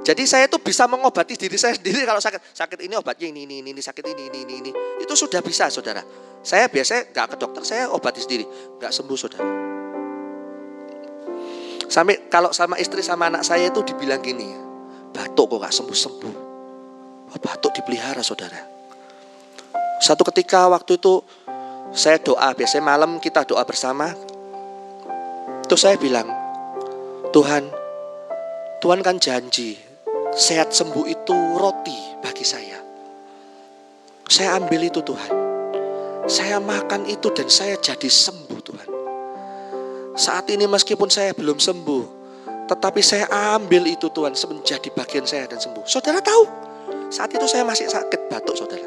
Jadi 0.00 0.24
saya 0.24 0.48
tuh 0.48 0.64
bisa 0.64 0.88
mengobati 0.88 1.36
diri 1.36 1.60
saya 1.60 1.76
sendiri 1.78 2.04
kalau 2.08 2.22
sakit. 2.22 2.40
Sakit 2.56 2.78
ini 2.84 2.94
obatnya 2.96 3.28
ini, 3.28 3.44
ini, 3.44 3.60
ini, 3.60 3.80
sakit 3.80 4.04
ini, 4.04 4.22
ini, 4.32 4.38
ini, 4.46 4.54
ini. 4.64 4.70
Itu 5.02 5.12
sudah 5.16 5.44
bisa 5.44 5.68
saudara. 5.68 6.00
Saya 6.40 6.72
biasanya 6.72 7.12
nggak 7.12 7.26
ke 7.32 7.36
dokter, 7.36 7.62
saya 7.68 7.92
obati 7.92 8.20
sendiri. 8.22 8.44
Nggak 8.80 8.92
sembuh 8.96 9.18
saudara. 9.18 9.48
Sampai 11.90 12.30
kalau 12.30 12.54
sama 12.54 12.78
istri 12.78 13.02
sama 13.02 13.26
anak 13.26 13.42
saya 13.42 13.66
itu 13.66 13.82
dibilang 13.82 14.22
gini, 14.22 14.69
batuk 15.20 15.52
kok 15.52 15.60
gak 15.60 15.76
sembuh-sembuh. 15.76 16.34
Batuk 17.36 17.72
dipelihara 17.76 18.24
saudara. 18.24 18.56
Satu 20.00 20.24
ketika 20.32 20.64
waktu 20.72 20.96
itu 20.96 21.20
saya 21.92 22.16
doa, 22.16 22.56
biasanya 22.56 22.84
malam 22.96 23.20
kita 23.20 23.44
doa 23.44 23.60
bersama. 23.68 24.16
Terus 25.68 25.82
saya 25.84 26.00
bilang, 26.00 26.26
Tuhan, 27.30 27.68
Tuhan 28.80 29.00
kan 29.04 29.20
janji, 29.20 29.76
sehat 30.32 30.72
sembuh 30.72 31.04
itu 31.06 31.36
roti 31.60 31.98
bagi 32.24 32.42
saya. 32.42 32.80
Saya 34.26 34.56
ambil 34.56 34.88
itu 34.88 35.04
Tuhan. 35.04 35.32
Saya 36.26 36.58
makan 36.58 37.06
itu 37.06 37.28
dan 37.30 37.46
saya 37.50 37.76
jadi 37.78 38.08
sembuh 38.08 38.60
Tuhan. 38.62 38.88
Saat 40.16 40.50
ini 40.50 40.66
meskipun 40.66 41.10
saya 41.12 41.34
belum 41.36 41.58
sembuh, 41.58 42.19
tetapi 42.70 43.02
saya 43.02 43.26
ambil 43.58 43.82
itu 43.90 44.06
Tuhan 44.14 44.30
menjadi 44.30 44.88
bagian 44.94 45.26
saya 45.26 45.50
dan 45.50 45.58
sembuh. 45.58 45.82
Saudara 45.90 46.22
tahu, 46.22 46.46
saat 47.10 47.34
itu 47.34 47.42
saya 47.50 47.66
masih 47.66 47.90
sakit 47.90 48.30
batuk 48.30 48.54
saudara. 48.54 48.86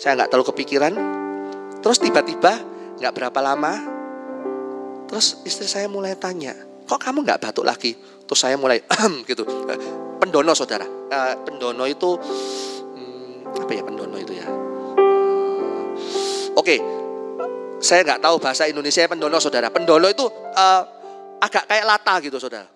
Saya 0.00 0.16
nggak 0.16 0.32
terlalu 0.32 0.48
kepikiran. 0.48 0.92
Terus 1.84 2.00
tiba-tiba 2.00 2.56
nggak 2.96 3.12
berapa 3.12 3.40
lama, 3.44 3.76
terus 5.04 5.44
istri 5.44 5.68
saya 5.68 5.84
mulai 5.92 6.16
tanya, 6.16 6.56
kok 6.88 6.96
kamu 6.96 7.28
nggak 7.28 7.44
batuk 7.44 7.68
lagi? 7.68 7.92
Terus 8.24 8.40
saya 8.40 8.56
mulai 8.56 8.80
gitu. 9.28 9.44
Pendono 10.16 10.56
saudara, 10.56 10.88
uh, 10.88 11.34
pendono 11.44 11.84
itu 11.84 12.16
hmm, 12.16 13.52
apa 13.52 13.72
ya 13.72 13.84
pendono 13.84 14.16
itu 14.16 14.32
ya? 14.32 14.48
Oke, 16.56 16.76
okay, 16.76 16.78
saya 17.84 18.00
nggak 18.04 18.24
tahu 18.24 18.40
bahasa 18.40 18.64
Indonesia 18.64 19.04
pendono 19.08 19.36
saudara. 19.40 19.68
Pendono 19.68 20.08
itu 20.08 20.24
uh, 20.56 20.99
agak 21.40 21.64
kayak 21.66 21.84
lata 21.88 22.14
gitu 22.20 22.36
saudara. 22.36 22.68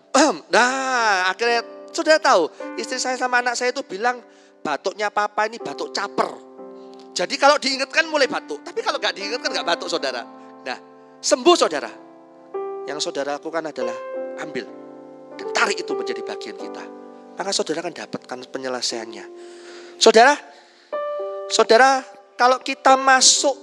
nah 0.55 1.29
akhirnya 1.29 1.63
saudara 1.93 2.19
tahu 2.19 2.49
istri 2.81 2.97
saya 2.97 3.15
sama 3.21 3.45
anak 3.45 3.55
saya 3.55 3.71
itu 3.71 3.85
bilang 3.85 4.19
batuknya 4.65 5.13
papa 5.13 5.47
ini 5.47 5.61
batuk 5.61 5.93
caper. 5.93 6.33
Jadi 7.15 7.39
kalau 7.39 7.61
diingatkan 7.63 8.11
mulai 8.11 8.27
batuk. 8.27 8.65
Tapi 8.67 8.83
kalau 8.83 8.99
nggak 8.99 9.15
diingatkan 9.15 9.51
nggak 9.55 9.69
batuk 9.77 9.87
saudara. 9.87 10.25
Nah 10.65 10.79
sembuh 11.21 11.57
saudara. 11.57 11.91
Yang 12.85 13.01
saudara 13.01 13.41
lakukan 13.41 13.65
adalah 13.65 13.97
ambil 14.45 14.69
dan 15.39 15.49
tarik 15.51 15.79
itu 15.83 15.93
menjadi 15.95 16.23
bagian 16.25 16.57
kita. 16.59 16.85
Maka 17.35 17.51
saudara 17.51 17.83
akan 17.83 17.95
dapatkan 17.95 18.39
penyelesaiannya. 18.51 19.25
Saudara, 19.99 20.35
saudara 21.51 22.03
kalau 22.39 22.63
kita 22.63 22.95
masuk 22.95 23.57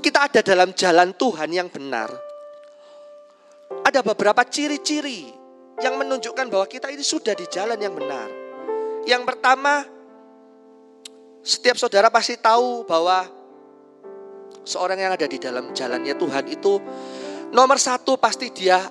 kita 0.00 0.28
ada 0.30 0.40
dalam 0.40 0.72
jalan 0.72 1.12
Tuhan 1.18 1.50
yang 1.50 1.68
benar, 1.68 2.08
ada 3.86 4.02
beberapa 4.02 4.42
ciri-ciri 4.42 5.30
yang 5.78 5.94
menunjukkan 5.94 6.50
bahwa 6.50 6.66
kita 6.66 6.90
ini 6.90 7.06
sudah 7.06 7.38
di 7.38 7.46
jalan 7.46 7.78
yang 7.78 7.94
benar. 7.94 8.26
Yang 9.06 9.22
pertama, 9.22 9.86
setiap 11.46 11.78
saudara 11.78 12.10
pasti 12.10 12.34
tahu 12.34 12.82
bahwa 12.82 13.22
seorang 14.66 14.98
yang 14.98 15.14
ada 15.14 15.30
di 15.30 15.38
dalam 15.38 15.70
jalannya 15.70 16.18
Tuhan 16.18 16.44
itu 16.50 16.82
nomor 17.54 17.78
satu 17.78 18.18
pasti 18.18 18.50
dia 18.50 18.82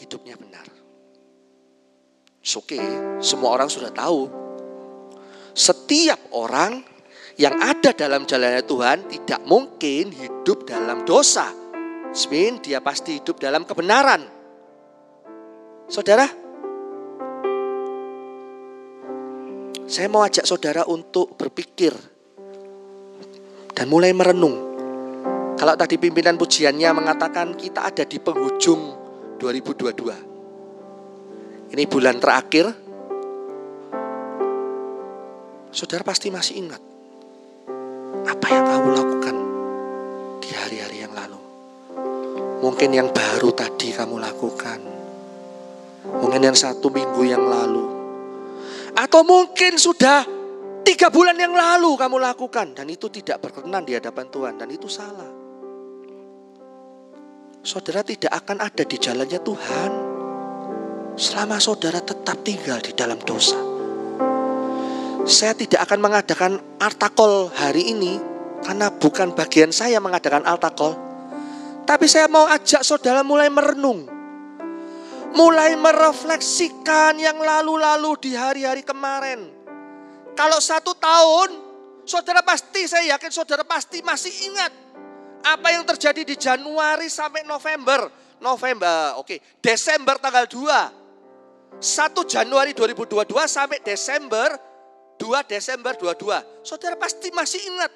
hidupnya 0.00 0.40
benar. 0.40 0.64
Oke, 2.42 2.80
semua 3.20 3.52
orang 3.52 3.68
sudah 3.68 3.92
tahu. 3.92 4.26
Setiap 5.52 6.32
orang 6.32 6.80
yang 7.36 7.60
ada 7.60 7.92
dalam 7.92 8.24
jalannya 8.24 8.64
Tuhan 8.64 8.98
tidak 9.12 9.40
mungkin 9.44 10.08
hidup 10.08 10.64
dalam 10.64 11.04
dosa. 11.04 11.61
Semin 12.12 12.60
dia 12.60 12.84
pasti 12.84 13.16
hidup 13.16 13.40
dalam 13.40 13.64
kebenaran. 13.64 14.20
Saudara, 15.88 16.28
saya 19.88 20.12
mau 20.12 20.20
ajak 20.20 20.44
saudara 20.44 20.84
untuk 20.92 21.40
berpikir 21.40 21.96
dan 23.72 23.88
mulai 23.88 24.12
merenung. 24.12 24.76
Kalau 25.56 25.72
tadi 25.72 25.96
pimpinan 25.96 26.36
pujiannya 26.36 26.92
mengatakan 26.92 27.56
kita 27.56 27.88
ada 27.88 28.04
di 28.04 28.20
penghujung 28.20 28.92
2022. 29.40 31.72
Ini 31.72 31.84
bulan 31.88 32.20
terakhir. 32.20 32.68
Saudara 35.72 36.04
pasti 36.04 36.28
masih 36.28 36.60
ingat 36.60 36.84
apa 38.28 38.46
yang 38.52 38.68
kamu 38.68 38.88
lakukan 38.92 39.36
di 40.44 40.52
hari-hari? 40.52 41.01
Mungkin 42.62 42.90
yang 42.94 43.10
baru 43.10 43.50
tadi 43.50 43.90
kamu 43.90 44.22
lakukan. 44.22 44.80
Mungkin 46.06 46.42
yang 46.42 46.54
satu 46.54 46.88
minggu 46.88 47.22
yang 47.26 47.42
lalu. 47.42 47.84
Atau 48.94 49.26
mungkin 49.26 49.74
sudah 49.76 50.22
tiga 50.86 51.10
bulan 51.10 51.34
yang 51.34 51.52
lalu 51.52 51.98
kamu 51.98 52.22
lakukan. 52.22 52.78
Dan 52.78 52.86
itu 52.86 53.10
tidak 53.10 53.42
berkenan 53.42 53.82
di 53.82 53.98
hadapan 53.98 54.30
Tuhan. 54.30 54.54
Dan 54.62 54.70
itu 54.70 54.86
salah. 54.86 55.30
Saudara 57.66 58.06
tidak 58.06 58.30
akan 58.30 58.62
ada 58.62 58.82
di 58.86 58.96
jalannya 58.98 59.40
Tuhan. 59.42 59.90
Selama 61.18 61.58
saudara 61.58 61.98
tetap 61.98 62.40
tinggal 62.46 62.78
di 62.78 62.94
dalam 62.96 63.18
dosa 63.20 63.72
saya 65.22 65.54
tidak 65.54 65.86
akan 65.86 66.02
mengadakan 66.02 66.52
artakol 66.82 67.46
hari 67.54 67.94
ini 67.94 68.18
karena 68.66 68.90
bukan 68.90 69.30
bagian 69.34 69.70
saya 69.70 70.02
mengadakan 70.02 70.42
artakol. 70.42 70.98
Tapi 71.82 72.06
saya 72.06 72.30
mau 72.30 72.46
ajak 72.46 72.86
saudara 72.86 73.26
mulai 73.26 73.50
merenung. 73.50 74.06
Mulai 75.32 75.74
merefleksikan 75.80 77.16
yang 77.16 77.40
lalu-lalu 77.40 78.12
di 78.20 78.32
hari-hari 78.36 78.84
kemarin. 78.84 79.48
Kalau 80.36 80.60
satu 80.60 80.92
tahun, 80.92 81.56
saudara 82.04 82.44
pasti, 82.44 82.84
saya 82.84 83.16
yakin 83.16 83.32
saudara 83.32 83.64
pasti 83.64 84.04
masih 84.04 84.32
ingat. 84.52 84.72
Apa 85.42 85.74
yang 85.74 85.82
terjadi 85.88 86.22
di 86.22 86.36
Januari 86.36 87.08
sampai 87.08 87.42
November. 87.48 88.12
November, 88.42 89.16
oke, 89.22 89.26
okay. 89.26 89.38
Desember 89.62 90.18
tanggal 90.18 90.44
2. 90.50 91.02
1 91.78 92.14
Januari 92.28 92.76
2022 92.76 93.32
sampai 93.48 93.80
Desember 93.80 94.54
2 95.16 95.46
Desember 95.46 95.94
22. 95.94 96.66
Saudara 96.66 96.98
pasti 96.98 97.30
masih 97.30 97.62
ingat 97.70 97.90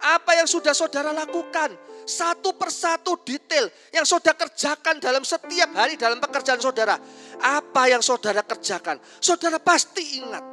apa 0.00 0.36
yang 0.36 0.48
sudah 0.48 0.76
saudara 0.76 1.12
lakukan. 1.12 1.72
Satu 2.06 2.54
persatu 2.54 3.18
detail 3.26 3.66
yang 3.90 4.06
saudara 4.06 4.38
kerjakan 4.38 5.02
dalam 5.02 5.26
setiap 5.26 5.74
hari 5.74 5.98
dalam 5.98 6.22
pekerjaan 6.22 6.62
saudara. 6.62 6.94
Apa 7.42 7.90
yang 7.90 7.98
saudara 7.98 8.46
kerjakan. 8.46 9.02
Saudara 9.18 9.58
pasti 9.58 10.22
ingat. 10.22 10.44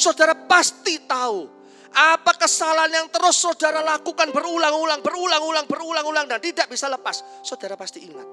Saudara 0.00 0.32
pasti 0.32 1.04
tahu. 1.04 1.44
Apa 1.94 2.34
kesalahan 2.40 2.90
yang 2.90 3.06
terus 3.12 3.38
saudara 3.38 3.84
lakukan 3.84 4.32
berulang-ulang, 4.34 4.98
berulang-ulang, 5.04 5.66
berulang-ulang 5.68 6.26
dan 6.26 6.40
tidak 6.40 6.66
bisa 6.72 6.88
lepas. 6.90 7.22
Saudara 7.44 7.76
pasti 7.76 8.02
ingat. 8.02 8.26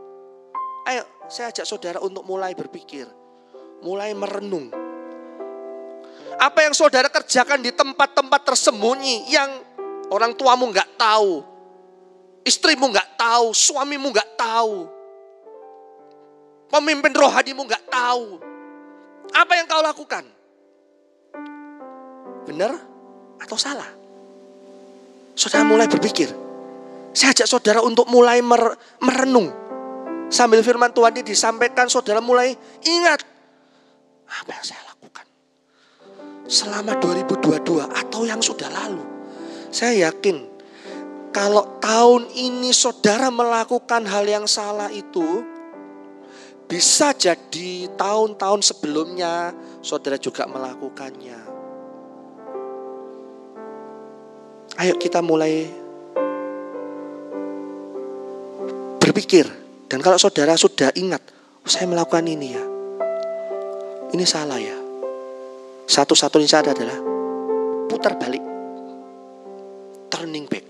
Ayo 0.88 1.04
saya 1.30 1.54
ajak 1.54 1.68
saudara 1.68 2.00
untuk 2.02 2.24
mulai 2.24 2.56
berpikir. 2.56 3.06
Mulai 3.84 4.14
merenung 4.16 4.92
apa 6.42 6.66
yang 6.66 6.74
saudara 6.74 7.06
kerjakan 7.06 7.62
di 7.62 7.70
tempat-tempat 7.70 8.42
tersembunyi 8.42 9.30
yang 9.30 9.62
orang 10.12 10.36
tuamu 10.36 10.68
nggak 10.70 11.00
tahu, 11.00 11.40
istrimu 12.44 12.92
nggak 12.92 13.16
tahu, 13.16 13.56
suamimu 13.56 14.12
nggak 14.12 14.36
tahu. 14.36 14.86
Pemimpin 16.72 17.12
rohanimu 17.16 17.64
nggak 17.68 17.88
tahu. 17.88 18.40
Apa 19.32 19.52
yang 19.60 19.68
kau 19.68 19.84
lakukan? 19.84 20.24
Benar 22.48 22.76
atau 23.40 23.58
salah? 23.60 23.88
Saudara 25.36 25.64
mulai 25.64 25.88
berpikir. 25.88 26.32
Saya 27.12 27.36
ajak 27.36 27.48
saudara 27.48 27.80
untuk 27.84 28.08
mulai 28.08 28.40
mer 28.40 28.76
merenung. 29.04 29.52
Sambil 30.32 30.64
firman 30.64 30.96
Tuhan 30.96 31.12
ini 31.12 31.28
disampaikan, 31.28 31.92
saudara 31.92 32.24
mulai 32.24 32.56
ingat. 32.88 33.20
Apa 34.32 34.52
yang 34.56 34.64
saya 34.64 34.80
lakukan? 34.96 35.28
Selama 36.48 36.96
2022 37.04 37.84
atau 37.84 38.22
yang 38.24 38.40
sudah 38.40 38.72
lalu. 38.72 39.21
Saya 39.72 40.12
yakin 40.12 40.52
kalau 41.32 41.80
tahun 41.80 42.28
ini 42.36 42.76
saudara 42.76 43.32
melakukan 43.32 44.04
hal 44.04 44.28
yang 44.28 44.44
salah 44.44 44.92
itu, 44.92 45.48
bisa 46.68 47.16
jadi 47.16 47.88
tahun-tahun 47.96 48.60
sebelumnya 48.68 49.56
saudara 49.80 50.20
juga 50.20 50.44
melakukannya. 50.44 51.40
Ayo 54.76 55.00
kita 55.00 55.24
mulai 55.24 55.72
berpikir. 59.00 59.48
Dan 59.88 60.00
kalau 60.04 60.16
saudara 60.20 60.56
sudah 60.56 60.92
ingat, 60.96 61.20
oh, 61.64 61.72
saya 61.72 61.88
melakukan 61.88 62.28
ini 62.28 62.48
ya. 62.56 62.64
Ini 64.12 64.24
salah 64.28 64.60
ya. 64.60 64.76
Satu-satunya 65.88 66.48
cara 66.48 66.72
adalah 66.72 67.00
putar 67.88 68.16
balik. 68.20 68.51
Turning 70.22 70.46
back. 70.46 70.62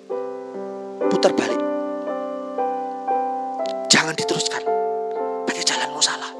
Putar 1.11 1.35
balik. 1.35 1.59
Jangan 3.91 4.15
diteruskan. 4.15 4.63
Pakai 5.43 5.67
jalanmu 5.67 5.99
salah. 5.99 6.31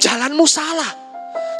Jalanmu 0.00 0.48
salah. 0.48 0.88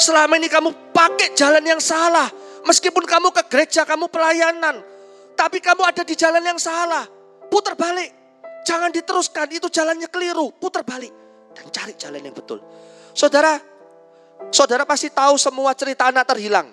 Selama 0.00 0.40
ini 0.40 0.48
kamu 0.48 0.72
pakai 0.96 1.36
jalan 1.36 1.60
yang 1.68 1.84
salah. 1.84 2.32
Meskipun 2.64 3.04
kamu 3.04 3.28
ke 3.28 3.44
gereja, 3.52 3.84
kamu 3.84 4.08
pelayanan. 4.08 4.80
Tapi 5.36 5.60
kamu 5.60 5.84
ada 5.84 6.00
di 6.00 6.16
jalan 6.16 6.40
yang 6.40 6.56
salah. 6.56 7.04
Putar 7.52 7.76
balik. 7.76 8.08
Jangan 8.64 8.88
diteruskan, 8.88 9.52
itu 9.52 9.68
jalannya 9.68 10.08
keliru, 10.08 10.48
putar 10.56 10.80
balik 10.80 11.12
dan 11.60 11.68
cari 11.68 11.92
jalan 12.00 12.24
yang 12.24 12.32
betul. 12.32 12.56
Saudara, 13.12 13.60
saudara 14.48 14.88
pasti 14.88 15.12
tahu 15.12 15.36
semua 15.36 15.76
cerita 15.76 16.08
anak 16.08 16.24
terhilang. 16.24 16.72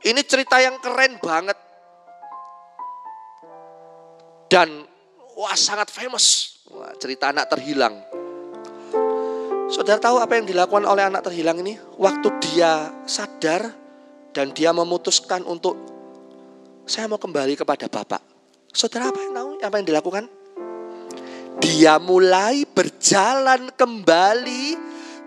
Ini 0.00 0.24
cerita 0.24 0.56
yang 0.56 0.80
keren 0.80 1.20
banget. 1.20 1.68
Dan 4.50 4.82
wah 5.38 5.54
sangat 5.54 5.94
famous. 5.94 6.58
Wah, 6.74 6.90
cerita 6.98 7.30
anak 7.30 7.46
terhilang. 7.54 8.02
Saudara 9.70 10.02
tahu 10.02 10.18
apa 10.18 10.34
yang 10.34 10.50
dilakukan 10.50 10.82
oleh 10.82 11.06
anak 11.06 11.22
terhilang 11.30 11.62
ini? 11.62 11.78
Waktu 11.94 12.28
dia 12.42 12.90
sadar 13.06 13.70
dan 14.34 14.50
dia 14.50 14.74
memutuskan 14.74 15.46
untuk 15.46 15.78
saya 16.82 17.06
mau 17.06 17.22
kembali 17.22 17.54
kepada 17.54 17.86
Bapak. 17.86 18.18
Saudara 18.74 19.14
apa 19.14 19.22
yang 19.22 19.32
tahu 19.38 19.48
apa 19.62 19.74
yang 19.78 19.86
dilakukan? 19.86 20.24
Dia 21.62 21.94
mulai 22.02 22.66
berjalan 22.66 23.70
kembali 23.78 24.64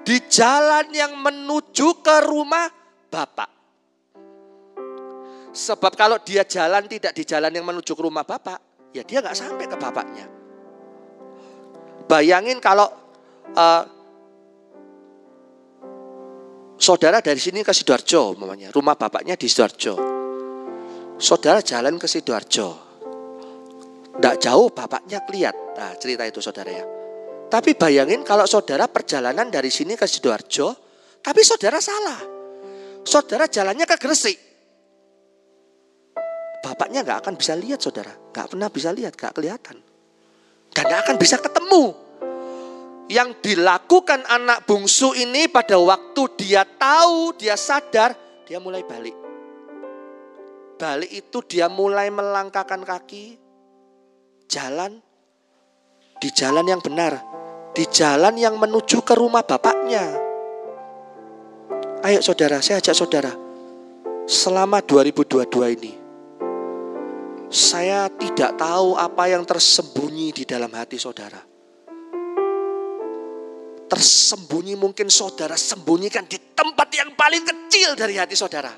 di 0.03 0.17
jalan 0.28 0.91
yang 0.91 1.15
menuju 1.15 2.03
ke 2.03 2.28
rumah 2.28 2.67
Bapak. 3.07 3.47
Sebab 5.55 5.95
kalau 5.95 6.19
dia 6.19 6.43
jalan 6.43 6.84
tidak 6.91 7.15
di 7.15 7.24
jalan 7.24 7.53
yang 7.53 7.63
menuju 7.63 7.95
ke 7.95 8.01
rumah 8.03 8.28
Bapak, 8.28 8.72
ya 8.94 9.02
dia 9.02 9.20
nggak 9.20 9.36
sampai 9.36 9.66
ke 9.66 9.76
bapaknya. 9.76 10.26
Bayangin 12.06 12.62
kalau 12.62 12.86
uh, 13.58 13.84
saudara 16.78 17.20
dari 17.20 17.41
sini 17.41 17.66
ke 17.66 17.74
Sidoarjo, 17.74 18.38
mamanya, 18.38 18.70
rumah 18.70 18.94
bapaknya 18.94 19.34
di 19.34 19.50
Sidoarjo. 19.50 19.96
Saudara 21.18 21.66
jalan 21.66 21.98
ke 21.98 22.06
Sidoarjo, 22.06 22.70
tidak 24.18 24.36
jauh 24.38 24.70
bapaknya 24.70 25.26
lihat. 25.34 25.56
Nah 25.74 25.98
cerita 25.98 26.24
itu 26.30 26.38
saudara 26.38 26.70
ya. 26.70 26.86
Tapi 27.50 27.78
bayangin 27.78 28.22
kalau 28.26 28.46
saudara 28.46 28.89
perjalanan 28.89 29.50
dari 29.50 29.70
sini 29.74 29.98
ke 29.98 30.06
Sidoarjo, 30.06 30.74
tapi 31.22 31.41
saudara 31.41 31.82
salah. 31.82 32.22
Saudara 33.04 33.50
jalannya 33.50 33.86
ke 33.89 33.98
Gresik. 33.98 34.53
Bapaknya 36.64 37.03
nggak 37.03 37.28
akan 37.28 37.36
bisa 37.36 37.59
lihat 37.59 37.84
saudara. 37.84 38.16
Nggak 38.32 38.55
pernah 38.55 38.70
bisa 38.72 38.89
lihat, 38.95 39.20
nggak 39.20 39.36
kelihatan. 39.36 39.78
Dan 40.72 40.84
nggak 40.88 41.01
akan 41.03 41.16
bisa 41.20 41.36
ketemu. 41.43 41.84
Yang 43.11 43.30
dilakukan 43.43 44.24
anak 44.32 44.64
bungsu 44.64 45.11
ini 45.11 45.51
pada 45.51 45.76
waktu 45.76 46.24
dia 46.39 46.64
tahu, 46.64 47.36
dia 47.36 47.59
sadar, 47.59 48.16
dia 48.47 48.64
mulai 48.64 48.80
balik. 48.88 49.14
Balik 50.80 51.11
itu 51.11 51.38
dia 51.43 51.68
mulai 51.68 52.07
melangkahkan 52.07 52.80
kaki, 52.80 53.36
jalan 54.47 55.03
di 56.24 56.32
jalan 56.32 56.64
yang 56.64 56.80
benar, 56.80 57.20
di 57.76 57.84
jalan 57.91 58.39
yang 58.39 58.55
menuju 58.55 59.03
ke 59.03 59.11
rumah 59.20 59.43
bapaknya. 59.43 60.16
Ayo 62.07 62.24
saudara, 62.24 62.64
saya 62.64 62.80
ajak 62.80 62.95
saudara. 62.95 63.32
Selama 64.24 64.80
2022 64.80 65.76
ini, 65.76 66.03
saya 67.54 68.10
tidak 68.10 68.58
tahu 68.58 68.97
apa 68.97 69.30
yang 69.30 69.45
tersembunyi 69.45 70.34
di 70.34 70.41
dalam 70.41 70.74
hati 70.74 70.97
saudara. 70.97 71.38
Tersembunyi 73.86 74.74
mungkin 74.74 75.06
saudara 75.14 75.54
sembunyikan 75.54 76.26
di 76.26 76.41
tempat 76.58 76.89
yang 76.97 77.14
paling 77.14 77.45
kecil 77.45 77.93
dari 77.93 78.18
hati 78.18 78.34
saudara. 78.34 78.74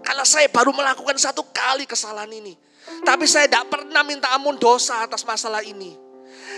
Kalau 0.00 0.24
saya 0.24 0.48
baru 0.48 0.72
melakukan 0.72 1.20
satu 1.20 1.52
kali 1.52 1.84
kesalahan 1.84 2.32
ini, 2.32 2.56
tapi 3.04 3.28
saya 3.28 3.44
tidak 3.44 3.68
pernah 3.68 4.00
minta 4.00 4.32
ampun 4.32 4.56
dosa 4.56 5.04
atas 5.04 5.20
masalah 5.28 5.60
ini. 5.60 5.92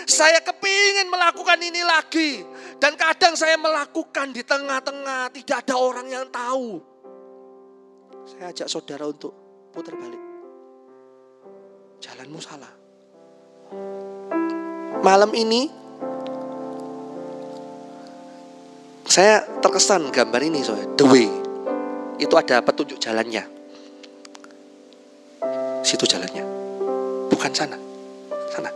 Saya 0.06 0.38
kepingin 0.38 1.10
melakukan 1.10 1.58
ini 1.58 1.82
lagi. 1.82 2.46
Dan 2.78 2.94
kadang 2.94 3.34
saya 3.34 3.58
melakukan 3.58 4.30
di 4.30 4.46
tengah-tengah. 4.46 5.34
Tidak 5.34 5.56
ada 5.66 5.74
orang 5.76 6.06
yang 6.08 6.24
tahu. 6.30 6.78
Saya 8.24 8.54
ajak 8.54 8.68
saudara 8.70 9.04
untuk 9.10 9.34
putar 9.74 9.98
balik. 9.98 10.29
Jalanmu 12.00 12.40
salah. 12.40 12.72
Malam 15.00 15.32
ini 15.32 15.68
saya 19.08 19.44
terkesan 19.60 20.08
gambar 20.12 20.40
ini 20.44 20.60
soalnya. 20.64 20.88
The 20.96 21.06
way. 21.08 21.28
Itu 22.20 22.36
ada 22.36 22.60
petunjuk 22.60 23.00
jalannya 23.00 23.60
situ 25.90 26.06
jalannya. 26.06 26.44
Bukan 27.26 27.50
sana. 27.50 27.76
Sana. 28.54 28.70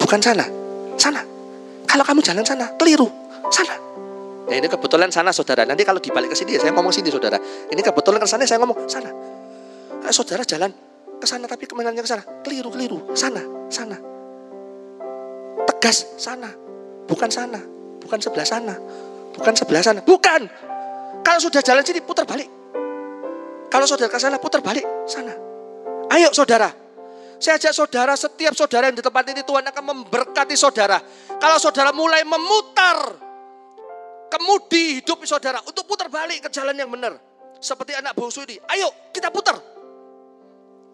Bukan 0.00 0.20
sana. 0.24 0.44
Sana. 0.96 1.20
Kalau 1.84 2.04
kamu 2.06 2.20
jalan 2.24 2.44
sana, 2.46 2.72
keliru. 2.80 3.04
Sana. 3.52 3.76
Ya 4.48 4.58
ini 4.58 4.66
kebetulan 4.66 5.12
sana 5.12 5.30
saudara. 5.30 5.68
Nanti 5.68 5.84
kalau 5.84 6.00
dibalik 6.00 6.32
ke 6.32 6.36
sini 6.38 6.56
ya 6.56 6.60
saya 6.64 6.72
ngomong 6.74 6.90
sini 6.90 7.12
saudara. 7.12 7.36
Ini 7.70 7.80
kebetulan 7.84 8.18
ke 8.18 8.26
sana 8.26 8.48
saya 8.48 8.58
ngomong 8.64 8.88
sana. 8.88 9.10
Nah, 10.00 10.10
saudara 10.10 10.42
jalan 10.42 10.72
ke 11.20 11.28
sana 11.28 11.44
tapi 11.44 11.68
kemenannya 11.68 12.00
ke 12.00 12.08
sana. 12.08 12.24
Keliru, 12.40 12.72
keliru. 12.72 12.98
Sana, 13.12 13.44
sana. 13.68 14.00
Tegas 15.68 16.16
sana. 16.16 16.48
Bukan 17.04 17.28
sana. 17.28 17.60
Bukan 18.00 18.18
sebelah 18.18 18.48
sana. 18.48 18.74
Bukan 19.36 19.52
sebelah 19.52 19.84
sana. 19.84 20.00
Bukan. 20.00 20.48
Kalau 21.20 21.40
sudah 21.40 21.60
jalan 21.60 21.84
sini 21.84 22.00
putar 22.00 22.24
balik. 22.24 22.48
Kalau 23.70 23.86
saudara 23.86 24.10
ke 24.10 24.18
sana 24.18 24.40
putar 24.40 24.64
balik 24.64 24.82
sana. 25.06 25.30
Ayo 26.10 26.34
saudara, 26.34 26.66
saya 27.38 27.54
ajak 27.56 27.70
saudara, 27.70 28.18
setiap 28.18 28.50
saudara 28.52 28.90
yang 28.90 28.98
di 28.98 29.04
tempat 29.04 29.24
ini 29.30 29.46
Tuhan 29.46 29.62
akan 29.62 29.84
memberkati 29.94 30.58
saudara. 30.58 30.98
Kalau 31.38 31.56
saudara 31.62 31.94
mulai 31.94 32.26
memutar 32.26 33.14
kemudi 34.26 34.98
hidup 34.98 35.22
saudara 35.22 35.62
untuk 35.62 35.86
putar 35.86 36.10
balik 36.10 36.44
ke 36.44 36.48
jalan 36.50 36.74
yang 36.74 36.90
benar. 36.90 37.14
Seperti 37.62 37.94
anak 37.94 38.12
bungsu 38.18 38.42
ini, 38.44 38.58
ayo 38.74 38.90
kita 39.14 39.30
putar. 39.30 39.56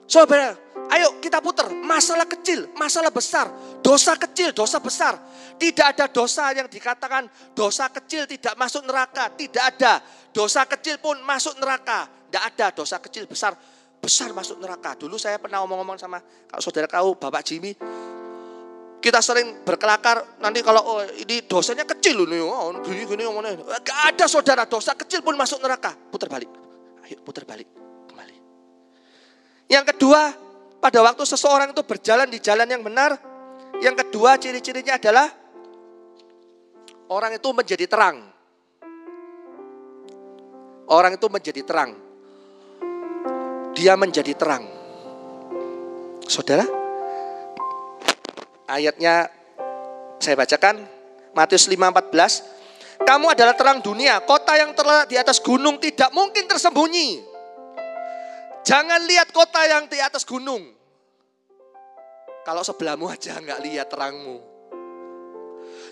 Saudara, 0.06 0.54
ayo 0.94 1.18
kita 1.18 1.42
putar. 1.42 1.66
Masalah 1.70 2.30
kecil, 2.30 2.70
masalah 2.78 3.10
besar, 3.10 3.50
dosa 3.82 4.14
kecil, 4.14 4.54
dosa 4.54 4.78
besar. 4.78 5.18
Tidak 5.58 5.82
ada 5.82 6.06
dosa 6.06 6.54
yang 6.54 6.70
dikatakan 6.70 7.26
dosa 7.52 7.90
kecil 7.90 8.26
tidak 8.30 8.54
masuk 8.54 8.86
neraka. 8.86 9.34
Tidak 9.34 9.62
ada. 9.62 9.98
Dosa 10.30 10.62
kecil 10.64 11.02
pun 11.02 11.18
masuk 11.26 11.58
neraka. 11.58 12.06
Tidak 12.06 12.42
ada 12.42 12.66
dosa 12.70 13.02
kecil 13.02 13.26
besar 13.26 13.58
besar 14.06 14.30
masuk 14.30 14.62
neraka. 14.62 14.94
Dulu 14.94 15.18
saya 15.18 15.42
pernah 15.42 15.58
ngomong-ngomong 15.66 15.98
sama 15.98 16.22
kalau 16.46 16.62
saudara 16.62 16.86
tahu 16.86 17.18
Bapak 17.18 17.42
Jimmy, 17.42 17.74
kita 19.02 19.18
sering 19.18 19.66
berkelakar 19.66 20.38
nanti 20.38 20.62
kalau 20.62 20.82
oh, 20.86 21.02
ini 21.02 21.42
dosanya 21.42 21.82
kecil 21.82 22.22
loh, 22.22 22.46
oh, 22.46 22.70
gini 22.86 23.02
gini 23.02 23.26
ngomongnya. 23.26 23.58
Gak 23.82 24.14
ada 24.14 24.24
saudara 24.30 24.62
dosa 24.70 24.94
kecil 24.94 25.26
pun 25.26 25.34
masuk 25.34 25.58
neraka. 25.58 25.90
Putar 25.94 26.30
balik. 26.30 26.50
Ayo 27.06 27.18
putar 27.26 27.42
balik. 27.42 27.66
Yang 29.66 29.96
kedua, 29.96 30.34
pada 30.78 30.98
waktu 31.02 31.22
seseorang 31.26 31.74
itu 31.74 31.82
berjalan 31.82 32.30
di 32.30 32.38
jalan 32.38 32.66
yang 32.70 32.82
benar, 32.86 33.18
yang 33.82 33.98
kedua 33.98 34.38
ciri-cirinya 34.38 34.96
adalah 34.96 35.26
Orang 37.06 37.38
itu 37.38 37.48
menjadi 37.54 37.86
terang. 37.86 38.18
Orang 40.90 41.14
itu 41.14 41.26
menjadi 41.30 41.62
terang. 41.62 41.94
Dia 43.78 43.94
menjadi 43.94 44.34
terang. 44.34 44.66
Saudara, 46.26 46.66
ayatnya 48.66 49.30
saya 50.18 50.34
bacakan 50.34 50.82
Matius 51.30 51.70
5:14. 51.70 52.42
Kamu 53.06 53.30
adalah 53.30 53.54
terang 53.54 53.78
dunia, 53.78 54.18
kota 54.26 54.58
yang 54.58 54.74
terletak 54.74 55.06
di 55.06 55.14
atas 55.14 55.38
gunung 55.38 55.78
tidak 55.78 56.10
mungkin 56.10 56.50
tersembunyi. 56.50 57.35
Jangan 58.66 58.98
lihat 59.06 59.30
kota 59.30 59.62
yang 59.62 59.86
di 59.86 60.02
atas 60.02 60.26
gunung. 60.26 60.74
Kalau 62.42 62.66
sebelahmu 62.66 63.06
aja 63.06 63.38
nggak 63.38 63.62
lihat 63.62 63.86
terangmu. 63.86 64.42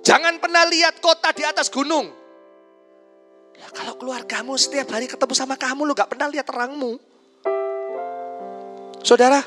Jangan 0.03 0.43
pernah 0.43 0.67
lihat 0.67 0.99
kota 0.99 1.31
di 1.31 1.47
atas 1.47 1.71
gunung. 1.71 2.11
Ya, 3.55 3.71
kalau 3.71 3.95
keluargamu 3.95 4.59
setiap 4.59 4.91
hari 4.91 5.07
ketemu 5.07 5.35
sama 5.39 5.55
kamu, 5.55 5.87
lu 5.87 5.95
nggak 5.95 6.11
pernah 6.11 6.27
lihat 6.27 6.51
terangmu. 6.51 6.99
Saudara, 9.07 9.39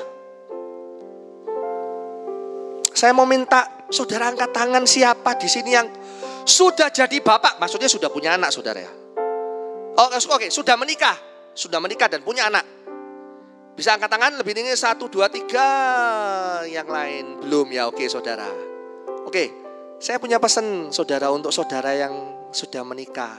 saya 2.96 3.12
mau 3.12 3.28
minta 3.28 3.84
saudara 3.92 4.32
angkat 4.32 4.56
tangan 4.56 4.88
siapa 4.88 5.36
di 5.36 5.48
sini 5.52 5.76
yang 5.76 5.88
sudah 6.48 6.88
jadi 6.88 7.20
bapak, 7.20 7.60
maksudnya 7.60 7.92
sudah 7.92 8.08
punya 8.08 8.40
anak 8.40 8.48
saudara 8.56 8.80
ya. 8.80 8.92
Oke, 10.00 10.16
oke, 10.16 10.46
sudah 10.48 10.80
menikah, 10.80 11.16
sudah 11.52 11.76
menikah 11.76 12.08
dan 12.08 12.24
punya 12.24 12.48
anak. 12.48 12.77
Bisa 13.78 13.94
angkat 13.94 14.10
tangan 14.10 14.34
lebih 14.34 14.58
tinggi 14.58 14.74
satu, 14.74 15.06
dua, 15.06 15.30
tiga, 15.30 15.70
yang 16.66 16.90
lain 16.90 17.46
belum 17.46 17.70
ya, 17.70 17.86
oke 17.86 18.02
saudara. 18.10 18.50
Oke, 19.22 19.54
saya 20.02 20.18
punya 20.18 20.42
pesan 20.42 20.90
saudara 20.90 21.30
untuk 21.30 21.54
saudara 21.54 21.94
yang 21.94 22.10
sudah 22.50 22.82
menikah. 22.82 23.38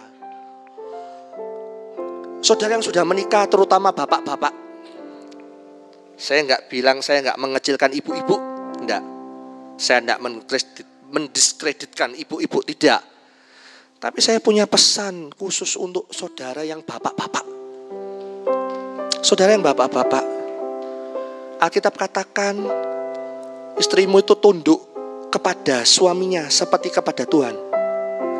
Saudara 2.39 2.79
yang 2.79 2.85
sudah 2.87 3.03
menikah, 3.03 3.51
terutama 3.51 3.91
bapak-bapak. 3.91 4.55
Saya 6.15 6.47
nggak 6.47 6.71
bilang 6.71 7.03
saya 7.03 7.19
nggak 7.19 7.35
mengecilkan 7.35 7.91
ibu-ibu, 7.99 8.35
enggak. 8.79 9.03
Saya 9.75 9.99
tidak 9.99 10.23
mendiskreditkan 11.11 12.15
ibu-ibu, 12.15 12.63
tidak. 12.63 13.03
Tapi 13.99 14.23
saya 14.23 14.39
punya 14.39 14.63
pesan 14.71 15.35
khusus 15.35 15.75
untuk 15.75 16.07
saudara 16.15 16.63
yang 16.63 16.79
bapak-bapak. 16.79 17.58
Saudara 19.19 19.53
yang 19.53 19.63
bapak-bapak, 19.63 20.25
Alkitab 21.59 21.95
katakan 21.95 22.55
istrimu 23.75 24.23
itu 24.23 24.35
tunduk 24.39 24.79
kepada 25.27 25.83
suaminya 25.83 26.47
seperti 26.47 26.89
kepada 26.89 27.27
Tuhan. 27.27 27.55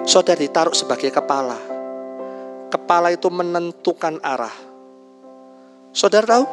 Saudara 0.08 0.40
ditaruh 0.40 0.74
sebagai 0.74 1.12
kepala. 1.12 1.60
Kepala 2.70 3.12
itu 3.12 3.28
menentukan 3.28 4.24
arah. 4.24 4.54
Saudara 5.92 6.38
tahu, 6.38 6.46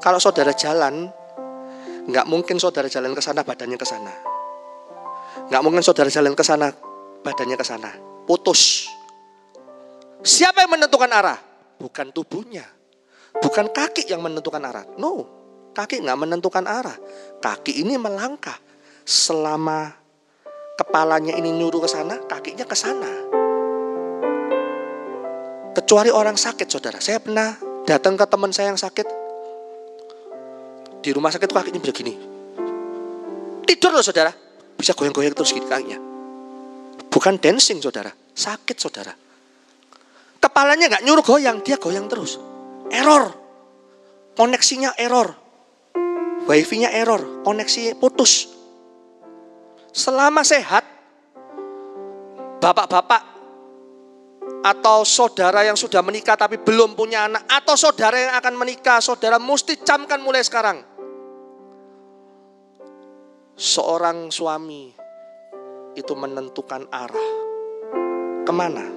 kalau 0.00 0.18
saudara 0.18 0.50
jalan, 0.56 1.12
Nggak 2.10 2.26
mungkin 2.26 2.56
saudara 2.56 2.88
jalan 2.88 3.12
ke 3.12 3.22
sana, 3.22 3.44
badannya 3.44 3.76
ke 3.76 3.86
sana. 3.86 4.12
Nggak 5.46 5.62
mungkin 5.62 5.82
saudara 5.84 6.08
jalan 6.08 6.34
ke 6.34 6.42
sana, 6.42 6.72
badannya 7.22 7.54
ke 7.54 7.66
sana. 7.66 7.90
Putus. 8.24 8.90
Siapa 10.24 10.64
yang 10.64 10.74
menentukan 10.74 11.06
arah? 11.06 11.38
Bukan 11.78 12.10
tubuhnya. 12.10 12.79
Bukan 13.40 13.72
kaki 13.72 14.08
yang 14.08 14.20
menentukan 14.20 14.60
arah. 14.60 14.84
No, 15.00 15.24
kaki 15.72 16.04
nggak 16.04 16.18
menentukan 16.20 16.64
arah. 16.68 16.96
Kaki 17.40 17.80
ini 17.80 17.96
melangkah. 17.96 18.56
Selama 19.04 19.90
kepalanya 20.76 21.34
ini 21.34 21.50
nyuruh 21.50 21.82
ke 21.82 21.88
sana, 21.88 22.20
kakinya 22.28 22.68
ke 22.68 22.76
sana. 22.76 23.10
Kecuali 25.74 26.12
orang 26.12 26.36
sakit, 26.36 26.68
saudara. 26.68 27.00
Saya 27.00 27.18
pernah 27.18 27.56
datang 27.88 28.14
ke 28.14 28.24
teman 28.28 28.52
saya 28.52 28.70
yang 28.70 28.78
sakit, 28.78 29.06
di 31.00 31.10
rumah 31.16 31.32
sakit 31.32 31.48
kakinya 31.48 31.80
bisa 31.80 31.96
gini. 31.96 32.14
Tidur 33.64 33.96
loh 33.96 34.04
saudara. 34.04 34.28
Bisa 34.76 34.92
goyang-goyang 34.92 35.32
terus 35.32 35.52
gini 35.56 35.64
kakinya. 35.64 35.98
Bukan 37.08 37.40
dancing 37.40 37.80
saudara. 37.80 38.12
Sakit 38.36 38.76
saudara. 38.76 39.12
Kepalanya 40.40 40.92
nggak 40.92 41.04
nyuruh 41.08 41.24
goyang. 41.24 41.64
Dia 41.64 41.80
goyang 41.80 42.04
terus. 42.08 42.49
Error. 42.90 43.32
Koneksinya 44.34 44.94
error. 44.98 45.34
Wifi-nya 46.46 46.90
error. 46.92 47.42
Koneksi 47.46 47.96
putus. 47.96 48.50
Selama 49.94 50.42
sehat. 50.42 50.84
Bapak-bapak 52.60 53.30
atau 54.60 55.08
saudara 55.08 55.64
yang 55.64 55.72
sudah 55.72 56.04
menikah 56.04 56.36
tapi 56.36 56.60
belum 56.60 56.92
punya 56.92 57.24
anak 57.24 57.48
atau 57.48 57.72
saudara 57.72 58.12
yang 58.20 58.34
akan 58.36 58.54
menikah, 58.60 59.00
saudara 59.00 59.40
mesti 59.40 59.80
camkan 59.80 60.20
mulai 60.20 60.44
sekarang 60.44 60.84
seorang 63.60 64.32
suami 64.32 64.88
itu 65.92 66.12
menentukan 66.16 66.88
arah 66.88 67.28
ke 68.44 68.52
mana 68.56 68.88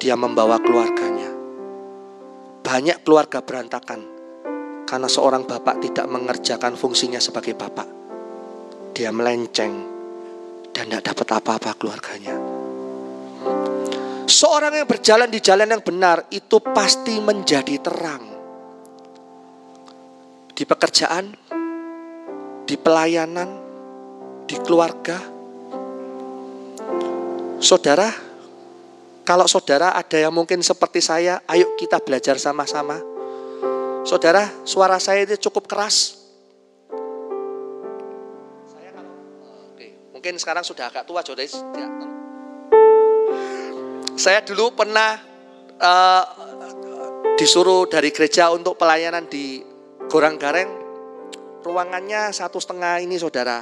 dia 0.00 0.16
membawa 0.16 0.56
keluarganya. 0.62 1.37
Banyak 2.68 3.00
keluarga 3.00 3.40
berantakan 3.40 4.00
karena 4.84 5.08
seorang 5.08 5.48
bapak 5.48 5.80
tidak 5.88 6.04
mengerjakan 6.04 6.76
fungsinya 6.76 7.16
sebagai 7.16 7.56
bapak. 7.56 7.88
Dia 8.92 9.08
melenceng 9.08 9.72
dan 10.76 10.92
tidak 10.92 11.16
dapat 11.16 11.28
apa-apa 11.40 11.70
keluarganya. 11.80 12.36
Seorang 14.28 14.76
yang 14.76 14.84
berjalan 14.84 15.32
di 15.32 15.40
jalan 15.40 15.72
yang 15.72 15.80
benar 15.80 16.28
itu 16.28 16.60
pasti 16.60 17.16
menjadi 17.24 17.80
terang. 17.80 18.24
Di 20.52 20.68
pekerjaan, 20.68 21.24
di 22.68 22.76
pelayanan, 22.76 23.48
di 24.44 24.56
keluarga. 24.60 25.16
Saudara, 27.64 28.27
kalau 29.28 29.44
saudara 29.44 29.92
ada 29.92 30.16
yang 30.16 30.32
mungkin 30.32 30.64
seperti 30.64 31.04
saya, 31.04 31.44
ayo 31.52 31.76
kita 31.76 32.00
belajar 32.00 32.40
sama-sama. 32.40 32.96
Saudara, 34.00 34.48
suara 34.64 34.96
saya 34.96 35.28
itu 35.28 35.36
cukup 35.52 35.68
keras. 35.68 36.16
Mungkin 40.16 40.40
sekarang 40.40 40.64
sudah 40.64 40.88
agak 40.88 41.04
tua, 41.04 41.20
saudara. 41.20 41.44
Saya 44.16 44.40
dulu 44.48 44.72
pernah 44.72 45.20
uh, 45.76 46.24
disuruh 47.36 47.84
dari 47.84 48.08
gereja 48.16 48.48
untuk 48.48 48.80
pelayanan 48.80 49.28
di 49.28 49.60
Gorang 50.08 50.40
Gareng 50.40 50.88
Ruangannya 51.68 52.32
satu 52.32 52.56
setengah 52.56 53.04
ini 53.04 53.20
saudara. 53.20 53.60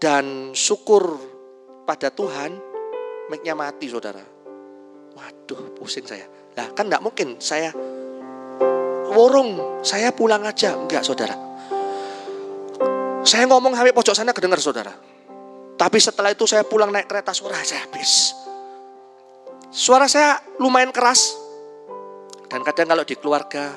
Dan 0.00 0.56
syukur 0.56 1.20
pada 1.84 2.08
Tuhan, 2.08 2.73
mic 3.30 3.44
mati 3.56 3.86
saudara. 3.88 4.20
Waduh 5.14 5.78
pusing 5.78 6.04
saya. 6.04 6.26
Nah 6.58 6.70
kan 6.74 6.90
enggak 6.90 7.02
mungkin 7.04 7.38
saya 7.38 7.70
warung, 9.14 9.82
saya 9.86 10.10
pulang 10.10 10.42
aja. 10.42 10.74
Enggak 10.74 11.06
saudara. 11.06 11.36
Saya 13.24 13.48
ngomong 13.48 13.72
sampai 13.72 13.94
pojok 13.96 14.14
sana 14.14 14.36
kedengar 14.36 14.60
saudara. 14.60 14.92
Tapi 15.74 15.98
setelah 15.98 16.30
itu 16.30 16.44
saya 16.46 16.62
pulang 16.62 16.92
naik 16.92 17.08
kereta 17.08 17.32
suara 17.32 17.58
saya 17.64 17.88
habis. 17.88 18.36
Suara 19.74 20.06
saya 20.06 20.38
lumayan 20.62 20.94
keras. 20.94 21.34
Dan 22.46 22.62
kadang 22.62 22.94
kalau 22.94 23.02
di 23.02 23.18
keluarga, 23.18 23.74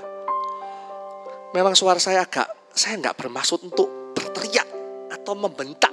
memang 1.56 1.74
suara 1.74 1.98
saya 1.98 2.28
agak 2.28 2.70
saya 2.70 3.02
nggak 3.02 3.18
bermaksud 3.18 3.66
untuk 3.66 4.14
berteriak 4.14 4.68
atau 5.10 5.34
membentak. 5.34 5.90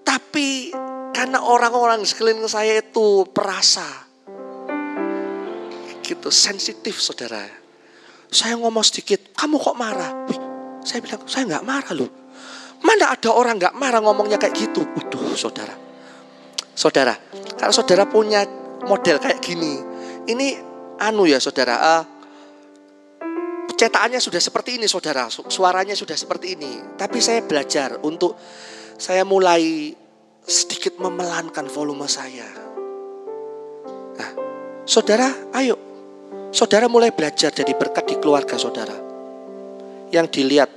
Tapi 0.00 0.72
karena 1.18 1.42
orang-orang 1.42 2.06
sekeliling 2.06 2.46
saya 2.46 2.78
itu 2.78 3.26
perasa. 3.34 4.06
Gitu, 5.98 6.30
sensitif 6.30 7.02
saudara. 7.02 7.42
Saya 8.30 8.54
ngomong 8.54 8.86
sedikit, 8.86 9.34
kamu 9.34 9.58
kok 9.58 9.74
marah? 9.74 10.14
Wih, 10.30 10.38
saya 10.86 11.02
bilang, 11.02 11.26
saya 11.26 11.42
nggak 11.50 11.66
marah 11.66 11.92
loh. 11.98 12.10
Mana 12.86 13.10
ada 13.10 13.34
orang 13.34 13.58
nggak 13.58 13.74
marah 13.74 13.98
ngomongnya 13.98 14.38
kayak 14.38 14.54
gitu? 14.54 14.86
Waduh 14.94 15.34
saudara. 15.34 15.74
Saudara, 16.78 17.18
kalau 17.58 17.74
saudara 17.74 18.06
punya 18.06 18.46
model 18.86 19.18
kayak 19.18 19.42
gini, 19.42 19.74
ini 20.30 20.54
anu 21.02 21.26
ya 21.26 21.42
saudara, 21.42 21.98
uh, 21.98 22.02
cetakannya 23.74 24.22
sudah 24.22 24.38
seperti 24.38 24.78
ini 24.78 24.86
saudara, 24.86 25.26
suaranya 25.26 25.98
sudah 25.98 26.14
seperti 26.14 26.54
ini. 26.54 26.94
Tapi 26.94 27.18
saya 27.18 27.42
belajar 27.42 27.98
untuk 28.06 28.38
saya 28.94 29.26
mulai 29.26 29.90
sedikit 30.48 30.96
memelankan 30.96 31.68
volume 31.68 32.08
saya. 32.08 32.48
Nah, 34.16 34.30
saudara, 34.88 35.28
ayo. 35.60 35.76
Saudara 36.48 36.88
mulai 36.88 37.12
belajar 37.12 37.52
jadi 37.52 37.76
berkat 37.76 38.08
di 38.08 38.16
keluarga 38.16 38.56
saudara. 38.56 38.96
Yang 40.08 40.26
dilihat. 40.40 40.70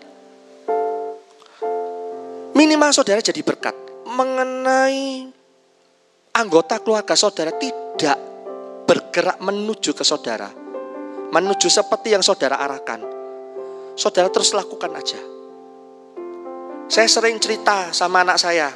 Minimal 2.52 2.92
saudara 2.92 3.24
jadi 3.24 3.40
berkat. 3.40 3.74
Mengenai 4.12 5.32
anggota 6.36 6.84
keluarga 6.84 7.16
saudara 7.16 7.56
tidak 7.56 8.20
bergerak 8.88 9.40
menuju 9.40 9.96
ke 9.96 10.04
saudara, 10.04 10.52
menuju 11.32 11.72
seperti 11.72 12.12
yang 12.12 12.20
saudara 12.20 12.60
arahkan, 12.60 13.00
saudara 13.96 14.28
terus 14.28 14.52
lakukan 14.52 14.92
aja. 14.92 15.20
Saya 16.92 17.08
sering 17.08 17.40
cerita 17.40 17.96
sama 17.96 18.28
anak 18.28 18.36
saya, 18.36 18.68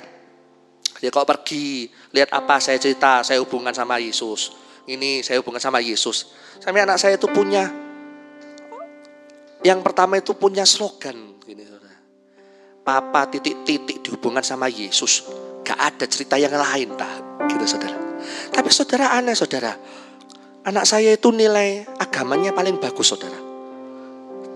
dia 0.99 1.11
kok 1.11 1.27
pergi, 1.27 1.91
lihat 2.15 2.31
apa 2.31 2.59
saya 2.63 2.79
cerita, 2.79 3.19
saya 3.21 3.43
hubungan 3.43 3.75
sama 3.75 3.99
Yesus. 3.99 4.55
Ini 4.85 5.25
saya 5.25 5.41
hubungan 5.41 5.59
sama 5.59 5.81
Yesus. 5.81 6.31
Sampai 6.61 6.85
anak 6.85 7.01
saya 7.01 7.19
itu 7.19 7.27
punya, 7.27 7.67
yang 9.65 9.81
pertama 9.81 10.21
itu 10.21 10.37
punya 10.37 10.63
slogan. 10.63 11.41
Gini. 11.41 11.65
Papa 12.85 13.25
titik-titik 13.25 14.05
dihubungan 14.05 14.45
sama 14.45 14.69
Yesus. 14.69 15.25
Gak 15.65 15.79
ada 15.81 16.05
cerita 16.05 16.37
yang 16.37 16.53
lain, 16.53 16.93
tak? 16.93 17.41
Gitu 17.49 17.65
saudara. 17.65 17.97
Tapi 18.53 18.69
saudara 18.69 19.17
aneh 19.17 19.33
saudara. 19.33 19.73
Anak 20.69 20.85
saya 20.85 21.17
itu 21.17 21.33
nilai 21.33 21.81
agamanya 21.97 22.53
paling 22.53 22.77
bagus 22.77 23.09
saudara. 23.09 23.37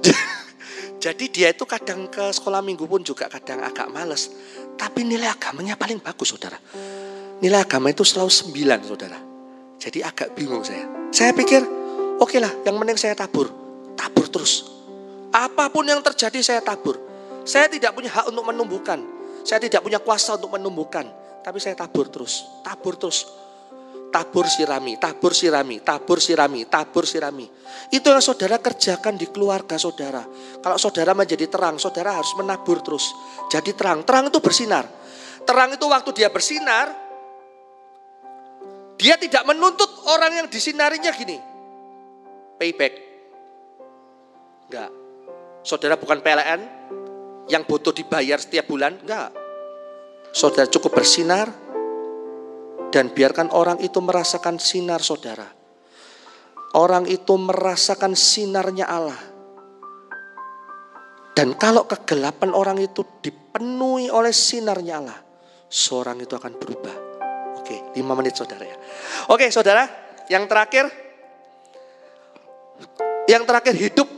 Jadi 1.04 1.26
dia 1.34 1.50
itu 1.50 1.66
kadang 1.66 2.06
ke 2.06 2.30
sekolah 2.30 2.62
minggu 2.62 2.86
pun 2.86 3.02
juga 3.02 3.26
kadang 3.34 3.66
agak 3.66 3.90
males. 3.90 4.30
Tapi 4.80 5.03
nilai 5.03 5.27
agamanya 5.27 5.75
paling 5.75 5.99
bagus 5.99 6.32
saudara. 6.32 6.55
Nilai 7.43 7.59
agama 7.59 7.91
itu 7.91 8.07
selalu 8.07 8.32
sembilan 8.32 8.80
saudara. 8.88 9.19
Jadi 9.75 9.99
agak 9.99 10.32
bingung 10.36 10.63
saya. 10.63 10.88
Saya 11.11 11.36
pikir 11.36 11.61
oke 12.19 12.23
okay 12.23 12.39
lah 12.39 12.51
yang 12.63 12.80
penting 12.80 12.95
saya 12.95 13.15
tabur. 13.15 13.51
Tabur 13.99 14.32
terus. 14.32 14.63
Apa 15.36 15.67
pun 15.67 15.84
yang 15.84 15.99
terjadi 15.99 16.39
saya 16.39 16.61
tabur. 16.63 16.95
Saya 17.43 17.67
tidak 17.67 17.91
punya 17.91 18.09
hak 18.09 18.32
untuk 18.32 18.45
menumbuhkan. 18.47 19.19
Saya 19.43 19.59
tidak 19.63 19.82
punya 19.84 19.99
kuasa 20.03 20.36
untuk 20.36 20.51
menumbuhkan, 20.53 21.07
tapi 21.41 21.57
saya 21.63 21.73
tabur 21.73 22.11
terus, 22.11 22.43
tabur 22.61 22.99
terus. 22.99 23.25
Tabur 24.10 24.49
sirami, 24.49 24.97
tabur 24.97 25.38
sirami, 25.38 25.86
tabur 25.86 26.18
sirami, 26.18 26.66
tabur 26.66 27.05
sirami. 27.05 27.45
Itu 27.93 28.10
yang 28.10 28.26
saudara 28.26 28.57
kerjakan 28.57 29.22
di 29.22 29.30
keluarga 29.30 29.78
saudara. 29.78 30.26
Kalau 30.66 30.82
saudara 30.82 31.14
menjadi 31.14 31.45
terang, 31.45 31.78
saudara 31.78 32.18
harus 32.18 32.34
menabur 32.34 32.82
terus. 32.82 33.14
Jadi 33.53 33.78
terang, 33.78 34.01
terang 34.01 34.34
itu 34.34 34.41
bersinar. 34.41 34.89
Terang 35.45 35.78
itu 35.78 35.86
waktu 35.86 36.10
dia 36.18 36.34
bersinar, 36.34 36.89
dia 38.97 39.14
tidak 39.22 39.45
menuntut 39.45 39.88
orang 40.10 40.41
yang 40.41 40.47
disinarinya 40.49 41.14
gini. 41.14 41.38
Payback. 42.57 42.93
Enggak. 44.70 44.89
Saudara 45.62 46.01
bukan 46.01 46.18
PLN, 46.26 46.62
yang 47.45 47.62
butuh 47.66 47.93
dibayar 47.93 48.41
setiap 48.41 48.66
bulan? 48.66 48.97
Enggak. 49.05 49.34
Saudara 50.34 50.66
cukup 50.66 50.97
bersinar 50.97 51.68
dan 52.90 53.14
biarkan 53.14 53.54
orang 53.54 53.78
itu 53.82 54.02
merasakan 54.02 54.58
sinar 54.58 55.02
saudara. 55.02 55.46
Orang 56.78 57.10
itu 57.10 57.34
merasakan 57.34 58.14
sinarnya 58.14 58.86
Allah. 58.86 59.18
Dan 61.34 61.56
kalau 61.56 61.88
kegelapan 61.90 62.54
orang 62.54 62.78
itu 62.78 63.02
dipenuhi 63.24 64.12
oleh 64.12 64.30
sinarnya 64.30 65.02
Allah, 65.02 65.20
seorang 65.72 66.20
itu 66.22 66.36
akan 66.36 66.54
berubah. 66.60 66.96
Oke, 67.58 67.96
lima 67.98 68.14
menit 68.14 68.38
saudara 68.38 68.66
ya. 68.66 68.78
Oke 69.34 69.50
saudara, 69.50 69.88
yang 70.30 70.46
terakhir, 70.46 70.90
yang 73.26 73.48
terakhir 73.48 73.74
hidup 73.78 74.10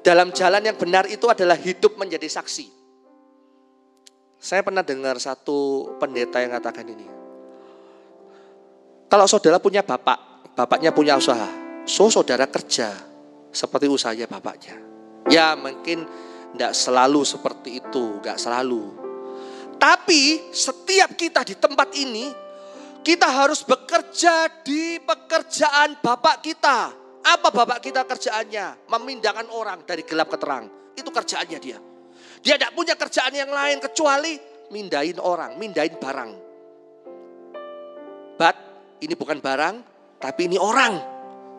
dalam 0.00 0.32
jalan 0.32 0.62
yang 0.64 0.76
benar 0.76 1.04
itu 1.08 1.28
adalah 1.28 1.58
hidup 1.58 2.00
menjadi 2.00 2.28
saksi. 2.40 2.66
Saya 4.42 4.64
pernah 4.64 4.82
dengar 4.82 5.20
satu 5.20 5.92
pendeta 6.02 6.40
yang 6.40 6.56
katakan 6.56 6.88
ini. 6.88 7.21
Kalau 9.12 9.28
saudara 9.28 9.60
punya 9.60 9.84
bapak, 9.84 10.48
bapaknya 10.56 10.88
punya 10.88 11.20
usaha, 11.20 11.44
so 11.84 12.08
saudara 12.08 12.48
kerja 12.48 12.96
seperti 13.52 13.84
usahanya 13.84 14.24
bapaknya. 14.24 14.80
Ya 15.28 15.52
mungkin 15.52 16.08
tidak 16.56 16.72
selalu 16.72 17.20
seperti 17.20 17.76
itu, 17.76 18.24
nggak 18.24 18.40
selalu. 18.40 18.88
Tapi 19.76 20.48
setiap 20.48 21.12
kita 21.12 21.44
di 21.44 21.60
tempat 21.60 21.92
ini, 21.92 22.32
kita 23.04 23.28
harus 23.28 23.60
bekerja 23.68 24.48
di 24.64 24.96
pekerjaan 25.04 26.00
bapak 26.00 26.40
kita. 26.40 26.96
Apa 27.20 27.52
bapak 27.52 27.84
kita 27.84 28.08
kerjaannya? 28.08 28.88
Memindahkan 28.88 29.52
orang 29.52 29.84
dari 29.84 30.08
gelap 30.08 30.32
ke 30.32 30.40
terang. 30.40 30.72
Itu 30.96 31.12
kerjaannya 31.12 31.58
dia. 31.60 31.76
Dia 32.40 32.56
tidak 32.56 32.72
punya 32.72 32.96
kerjaan 32.96 33.36
yang 33.36 33.52
lain 33.52 33.76
kecuali 33.76 34.40
mindahin 34.72 35.20
orang, 35.20 35.60
mindahin 35.60 36.00
barang. 36.00 36.51
Ini 39.02 39.18
bukan 39.18 39.42
barang, 39.42 39.74
tapi 40.22 40.46
ini 40.46 40.56
orang. 40.56 40.94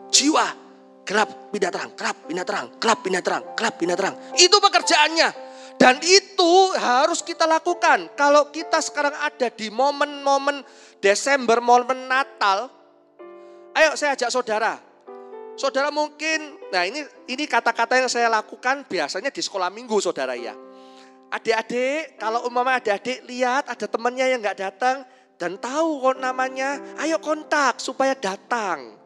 Jiwa. 0.08 0.64
Gelap, 1.04 1.52
pindah 1.52 1.68
terang, 1.68 1.92
gelap, 1.92 2.16
pindah 2.24 2.44
terang, 2.48 2.66
gelap, 2.80 2.98
pindah 3.04 3.20
terang, 3.20 3.42
gelap, 3.52 3.74
pindah 3.76 3.96
terang. 4.00 4.14
Itu 4.40 4.56
pekerjaannya. 4.56 5.28
Dan 5.76 6.00
itu 6.00 6.52
harus 6.80 7.20
kita 7.20 7.44
lakukan. 7.44 8.08
Kalau 8.16 8.48
kita 8.48 8.80
sekarang 8.80 9.12
ada 9.20 9.52
di 9.52 9.68
momen-momen 9.68 10.64
Desember, 11.04 11.60
momen 11.60 12.08
Natal. 12.08 12.72
Ayo 13.76 13.92
saya 14.00 14.16
ajak 14.16 14.32
saudara, 14.32 14.80
Saudara 15.54 15.94
mungkin, 15.94 16.58
nah 16.74 16.82
ini 16.82 17.06
ini 17.30 17.46
kata-kata 17.46 18.02
yang 18.02 18.10
saya 18.10 18.26
lakukan 18.26 18.82
biasanya 18.90 19.30
di 19.30 19.38
sekolah 19.38 19.70
minggu 19.70 20.02
saudara 20.02 20.34
ya. 20.34 20.50
Adik-adik, 21.30 22.18
kalau 22.18 22.42
umpama 22.50 22.74
adik-adik 22.74 23.22
lihat 23.30 23.70
ada 23.70 23.86
temannya 23.86 24.34
yang 24.34 24.42
nggak 24.42 24.58
datang 24.58 25.06
dan 25.40 25.58
tahu 25.58 26.00
kok 26.00 26.18
namanya, 26.20 26.78
ayo 27.02 27.18
kontak 27.18 27.82
supaya 27.82 28.14
datang. 28.14 28.96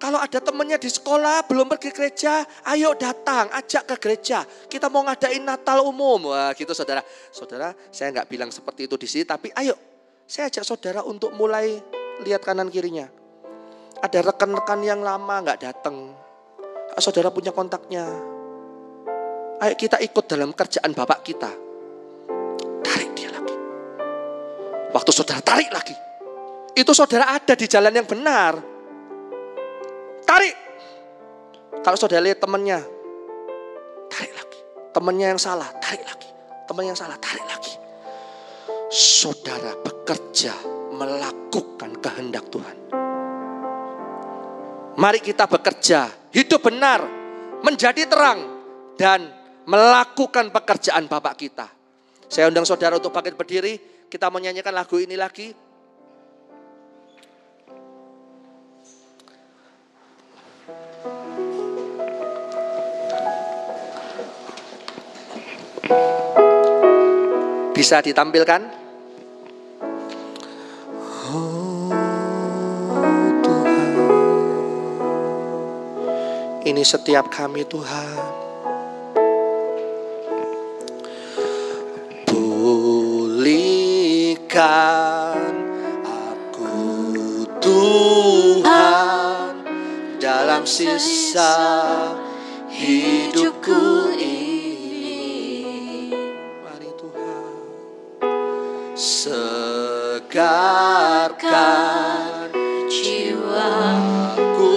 Kalau 0.00 0.16
ada 0.16 0.40
temannya 0.40 0.80
di 0.80 0.88
sekolah 0.88 1.44
belum 1.44 1.68
pergi 1.76 1.92
gereja, 1.92 2.40
ayo 2.72 2.96
datang, 2.96 3.52
ajak 3.52 3.84
ke 3.84 3.96
gereja. 4.00 4.48
Kita 4.48 4.88
mau 4.88 5.04
ngadain 5.04 5.44
Natal 5.44 5.84
umum, 5.84 6.32
wah 6.32 6.56
gitu 6.56 6.72
saudara. 6.72 7.04
Saudara, 7.28 7.76
saya 7.92 8.08
nggak 8.16 8.28
bilang 8.32 8.48
seperti 8.48 8.88
itu 8.88 8.96
di 8.96 9.04
sini, 9.04 9.28
tapi 9.28 9.52
ayo, 9.60 9.76
saya 10.24 10.48
ajak 10.48 10.64
saudara 10.64 11.04
untuk 11.04 11.36
mulai 11.36 11.76
lihat 12.24 12.40
kanan 12.40 12.72
kirinya 12.72 13.20
ada 14.00 14.18
rekan-rekan 14.24 14.80
yang 14.80 15.00
lama 15.04 15.44
nggak 15.44 15.60
datang. 15.60 16.16
Saudara 16.96 17.28
punya 17.28 17.52
kontaknya. 17.52 18.08
Ayo 19.60 19.74
kita 19.76 20.00
ikut 20.00 20.24
dalam 20.24 20.56
kerjaan 20.56 20.96
bapak 20.96 21.20
kita. 21.20 21.52
Tarik 22.80 23.10
dia 23.12 23.28
lagi. 23.28 23.49
Waktu 24.90 25.10
saudara 25.14 25.40
tarik 25.42 25.70
lagi. 25.70 25.94
Itu 26.74 26.94
saudara 26.94 27.34
ada 27.34 27.54
di 27.54 27.66
jalan 27.66 27.94
yang 27.94 28.06
benar. 28.06 28.58
Tarik. 30.26 30.54
Kalau 31.82 31.96
saudara 31.98 32.22
lihat 32.22 32.42
temannya. 32.42 32.80
Tarik 34.10 34.32
lagi. 34.34 34.60
Temannya 34.90 35.26
yang 35.34 35.40
salah, 35.40 35.70
tarik 35.78 36.02
lagi. 36.02 36.26
Teman 36.66 36.86
yang 36.86 36.98
salah, 36.98 37.18
tarik 37.18 37.46
lagi. 37.46 37.74
Saudara 38.90 39.74
bekerja 39.78 40.54
melakukan 40.94 41.98
kehendak 41.98 42.46
Tuhan. 42.50 42.76
Mari 44.98 45.18
kita 45.22 45.46
bekerja, 45.46 46.10
hidup 46.34 46.62
benar, 46.62 47.06
menjadi 47.62 48.06
terang, 48.06 48.38
dan 48.98 49.30
melakukan 49.66 50.50
pekerjaan 50.50 51.06
Bapak 51.06 51.34
kita. 51.38 51.66
Saya 52.26 52.50
undang 52.50 52.66
saudara 52.66 52.98
untuk 52.98 53.14
bangkit 53.14 53.34
berdiri, 53.38 53.78
kita 54.10 54.26
menyanyikan 54.26 54.74
lagu 54.74 54.98
ini 54.98 55.14
lagi. 55.14 55.54
Bisa 67.70 68.02
ditampilkan? 68.02 68.82
Ini 76.60 76.86
setiap 76.86 77.32
kami 77.32 77.66
Tuhan. 77.66 78.39
Pulihkan 84.50 85.62
aku 86.02 86.66
Tuhan 87.62 89.62
dalam 90.18 90.66
sisa 90.66 91.54
hidupku 92.66 94.10
ini. 94.18 96.10
Mari 96.66 96.90
Tuhan 96.98 97.62
segarkan 98.98 100.50
jiwaku 102.90 104.74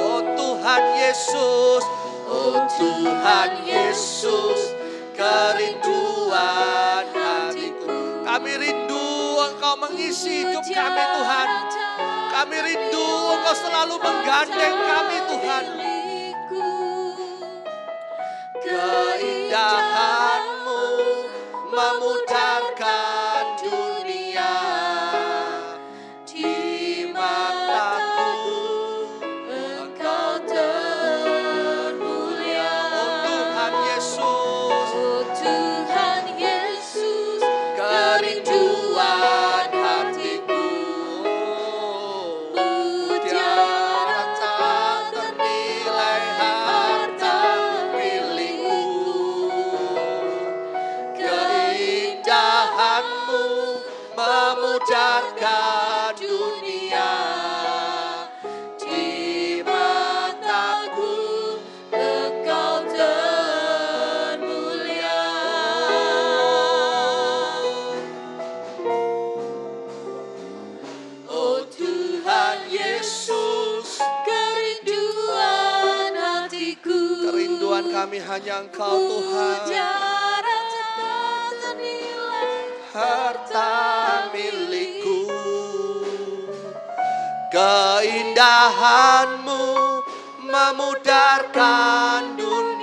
Tuhan 0.70 1.02
Yesus. 1.02 1.82
Oh 2.30 2.62
Tuhan 2.78 3.66
Yesus 3.66 4.78
Kerinduan 5.18 7.10
hatiku. 7.10 7.90
Kami 8.22 8.54
rindu 8.54 9.10
Engkau 9.50 9.82
mengisi 9.82 10.46
hidup 10.46 10.62
kami 10.62 11.04
Tuhan. 11.18 11.50
Kami 12.30 12.58
rindu 12.62 13.02
Engkau 13.34 13.56
selalu 13.58 13.98
menggandeng 13.98 14.78
kami 14.78 15.18
Tuhan. 15.26 15.66
Keindahanmu 18.62 19.99
Keindahanmu 88.60 90.04
memudarkan 90.44 92.36
dunia 92.36 92.79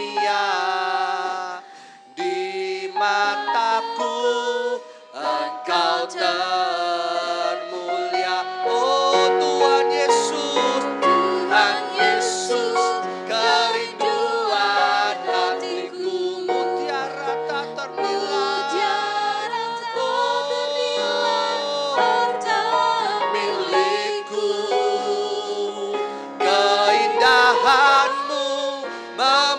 memudarkan 29.17 29.56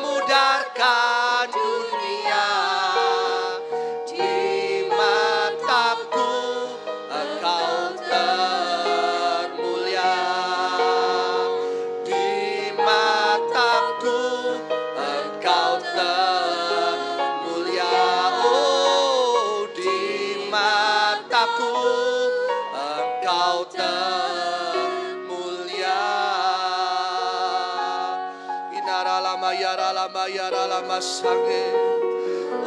sange 30.99 31.87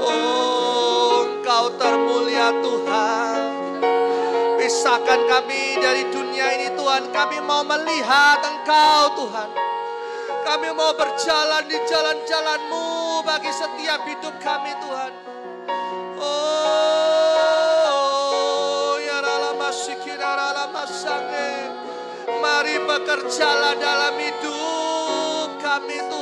Oh 0.01 1.29
engkau 1.29 1.77
termulia 1.77 2.55
Tuhan. 2.63 3.43
Pisahkan 4.57 5.21
kami 5.29 5.77
dari 5.83 6.09
dunia 6.09 6.57
ini 6.57 6.73
Tuhan. 6.79 7.13
Kami 7.13 7.43
mau 7.45 7.61
melihat 7.67 8.41
engkau 8.41 9.19
Tuhan. 9.25 9.51
Kami 10.41 10.73
mau 10.73 10.97
berjalan 10.97 11.69
di 11.69 11.77
jalan-jalanmu 11.85 13.21
Bagi 13.29 13.53
setiap 13.53 14.09
hidup 14.09 14.41
kami 14.41 14.73
Tuhan. 14.81 15.13
Oh 16.17 16.57
ya 19.05 19.21
lama 19.21 19.69
sikira 19.69 20.33
lama 20.33 20.89
sange 20.89 21.77
Mari 22.41 22.79
bekerjalah 22.89 23.77
dalam 23.77 24.17
hidup 24.17 25.61
kami 25.61 25.99
Tuhan 26.09 26.20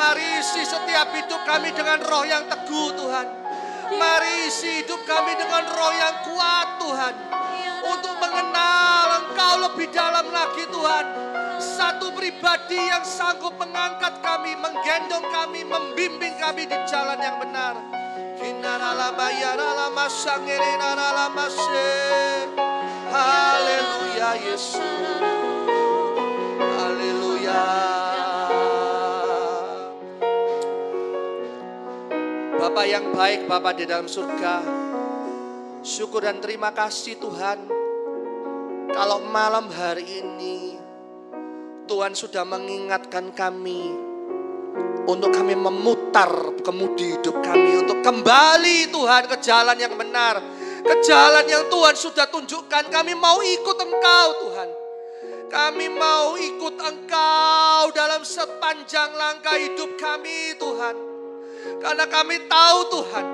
Mari 0.00 0.40
isi 0.40 0.64
setiap 0.64 1.12
hidup 1.12 1.44
kami 1.44 1.76
dengan 1.76 2.00
roh 2.08 2.24
yang 2.24 2.48
teguh 2.48 2.88
Tuhan. 2.96 3.26
Mari 4.00 4.48
isi 4.48 4.80
hidup 4.80 5.04
kami 5.04 5.36
dengan 5.36 5.68
roh 5.76 5.92
yang 5.92 6.16
kuat 6.24 6.68
Tuhan. 6.80 7.14
Untuk 7.84 8.16
mengenal 8.16 9.20
Engkau 9.20 9.54
lebih 9.68 9.92
dalam 9.92 10.32
lagi 10.32 10.64
Tuhan. 10.72 11.04
Satu 11.60 12.16
pribadi 12.16 12.80
yang 12.80 13.04
sanggup 13.04 13.60
mengangkat 13.60 14.24
kami 14.24 14.56
Menggendong 14.56 15.28
kami, 15.28 15.68
membimbing 15.68 16.32
kami 16.40 16.64
di 16.64 16.80
jalan 16.88 17.20
yang 17.20 17.36
benar. 17.36 17.76
Haleluya 23.12 24.30
Yesus. 24.48 24.80
Haleluya 26.56 27.99
Bapak 32.80 32.96
yang 32.96 33.12
baik, 33.12 33.40
Bapak 33.44 33.76
di 33.76 33.84
dalam 33.84 34.08
surga 34.08 34.64
Syukur 35.84 36.24
dan 36.24 36.40
terima 36.40 36.72
kasih 36.72 37.20
Tuhan 37.20 37.68
Kalau 38.88 39.20
malam 39.28 39.68
hari 39.68 40.24
ini 40.24 40.80
Tuhan 41.84 42.16
sudah 42.16 42.40
mengingatkan 42.48 43.36
kami 43.36 43.84
untuk 45.04 45.28
kami 45.28 45.60
memutar 45.60 46.32
kemudi 46.64 47.20
hidup 47.20 47.44
kami 47.44 47.84
untuk 47.84 48.00
kembali 48.00 48.88
Tuhan 48.88 49.28
ke 49.28 49.36
jalan 49.44 49.76
yang 49.76 50.00
benar, 50.00 50.40
ke 50.80 50.94
jalan 51.04 51.44
yang 51.52 51.68
Tuhan 51.68 51.92
sudah 51.92 52.32
tunjukkan. 52.32 52.88
Kami 52.88 53.12
mau 53.12 53.44
ikut 53.44 53.76
Engkau 53.76 54.28
Tuhan. 54.48 54.68
Kami 55.52 55.86
mau 56.00 56.32
ikut 56.40 56.80
Engkau 56.80 57.92
dalam 57.92 58.24
sepanjang 58.24 59.12
langkah 59.12 59.60
hidup 59.60 60.00
kami 60.00 60.56
Tuhan. 60.56 61.19
Karena 61.80 62.04
kami 62.08 62.36
tahu 62.48 62.78
Tuhan, 62.92 63.26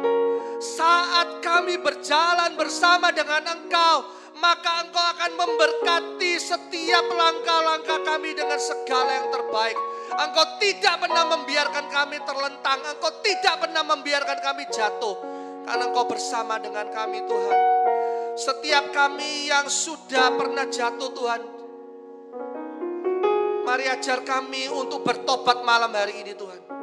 saat 0.63 1.45
kami 1.45 1.79
berjalan 1.83 2.55
bersama 2.57 3.13
dengan 3.13 3.45
Engkau, 3.45 3.97
maka 4.39 4.87
Engkau 4.87 5.05
akan 5.17 5.33
memberkati 5.35 6.33
setiap 6.39 7.07
langkah-langkah 7.11 8.01
kami 8.05 8.37
dengan 8.37 8.61
segala 8.61 9.11
yang 9.23 9.29
terbaik. 9.33 9.79
Engkau 10.17 10.47
tidak 10.63 10.95
pernah 11.03 11.25
membiarkan 11.37 11.87
kami 11.91 12.17
terlentang, 12.23 12.79
Engkau 12.87 13.13
tidak 13.21 13.55
pernah 13.63 13.83
membiarkan 13.85 14.39
kami 14.43 14.65
jatuh. 14.71 15.17
Karena 15.67 15.91
Engkau 15.91 16.07
bersama 16.07 16.63
dengan 16.63 16.87
kami 16.95 17.27
Tuhan. 17.27 17.59
Setiap 18.37 18.93
kami 18.93 19.49
yang 19.49 19.67
sudah 19.67 20.37
pernah 20.37 20.69
jatuh 20.69 21.11
Tuhan, 21.17 21.43
Mari 23.67 23.91
ajar 23.91 24.23
kami 24.23 24.71
untuk 24.71 25.03
bertobat 25.03 25.67
malam 25.67 25.91
hari 25.91 26.23
ini 26.23 26.39
Tuhan. 26.39 26.76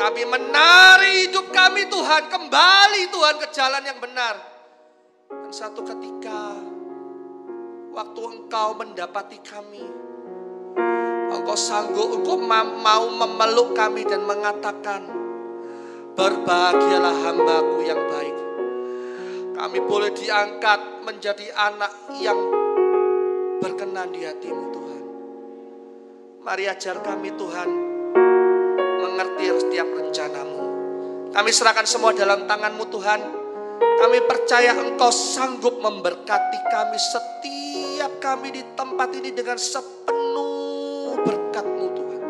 Kami 0.00 0.24
menari 0.24 1.28
hidup 1.28 1.52
kami 1.52 1.84
Tuhan 1.84 2.32
kembali 2.32 3.12
Tuhan 3.12 3.36
ke 3.36 3.52
jalan 3.52 3.84
yang 3.84 4.00
benar. 4.00 4.32
Dan 5.28 5.52
satu 5.52 5.84
ketika 5.84 6.56
waktu 7.92 8.20
Engkau 8.32 8.80
mendapati 8.80 9.36
kami, 9.44 9.84
Engkau 11.28 11.52
sanggup, 11.52 12.16
Engkau 12.16 12.40
mau 12.40 13.12
memeluk 13.12 13.76
kami 13.76 14.08
dan 14.08 14.24
mengatakan, 14.24 15.04
berbahagialah 16.16 17.16
hambaku 17.20 17.84
yang 17.84 18.00
baik. 18.08 18.36
Kami 19.52 19.78
boleh 19.84 20.16
diangkat 20.16 21.04
menjadi 21.04 21.52
anak 21.52 21.92
yang 22.16 22.40
berkenan 23.60 24.08
di 24.16 24.24
hatimu 24.24 24.64
Tuhan. 24.72 25.02
Mari 26.40 26.64
ajar 26.72 27.04
kami 27.04 27.36
Tuhan 27.36 27.89
mengerti 29.20 29.52
setiap 29.52 29.88
rencanamu. 29.92 30.64
Kami 31.36 31.50
serahkan 31.52 31.84
semua 31.84 32.16
dalam 32.16 32.48
tanganmu 32.48 32.84
Tuhan. 32.88 33.20
Kami 34.00 34.18
percaya 34.24 34.72
engkau 34.80 35.12
sanggup 35.12 35.76
memberkati 35.76 36.58
kami 36.72 36.96
setiap 36.96 38.16
kami 38.16 38.48
di 38.56 38.62
tempat 38.72 39.12
ini 39.12 39.28
dengan 39.36 39.60
sepenuh 39.60 41.20
berkatmu 41.20 41.86
Tuhan. 41.92 42.22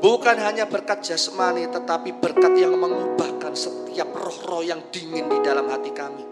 Bukan 0.00 0.36
hanya 0.40 0.64
berkat 0.64 1.04
jasmani 1.04 1.68
tetapi 1.68 2.16
berkat 2.16 2.56
yang 2.56 2.80
mengubahkan 2.80 3.52
setiap 3.52 4.08
roh-roh 4.16 4.64
yang 4.64 4.80
dingin 4.88 5.28
di 5.28 5.38
dalam 5.44 5.68
hati 5.68 5.92
kami. 5.92 6.24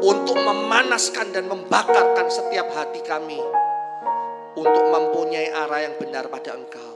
Untuk 0.00 0.40
memanaskan 0.40 1.36
dan 1.36 1.44
membakarkan 1.44 2.32
setiap 2.32 2.72
hati 2.72 3.04
kami 3.04 3.36
untuk 4.56 4.84
mempunyai 4.88 5.52
arah 5.52 5.92
yang 5.92 5.94
benar 6.00 6.32
pada 6.32 6.56
Engkau. 6.56 6.93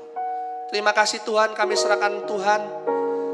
Terima 0.68 0.92
kasih 0.92 1.24
Tuhan, 1.24 1.56
kami 1.56 1.72
serahkan 1.72 2.28
Tuhan 2.28 2.60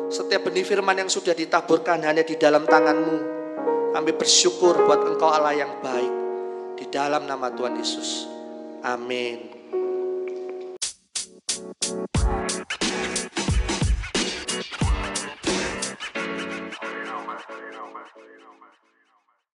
setiap 0.06 0.46
benih 0.46 0.62
firman 0.62 0.94
yang 0.94 1.10
sudah 1.10 1.34
ditaburkan 1.34 1.98
hanya 2.06 2.22
di 2.22 2.38
dalam 2.38 2.62
tanganmu. 2.62 3.16
Kami 3.90 4.10
bersyukur 4.14 4.86
buat 4.86 5.02
Engkau 5.02 5.34
Allah 5.34 5.54
yang 5.54 5.82
baik. 5.82 6.14
Di 6.78 6.86
dalam 6.90 7.26
nama 7.26 7.50
Tuhan 7.50 7.74
Yesus. 7.74 8.30
Amin. 8.86 9.53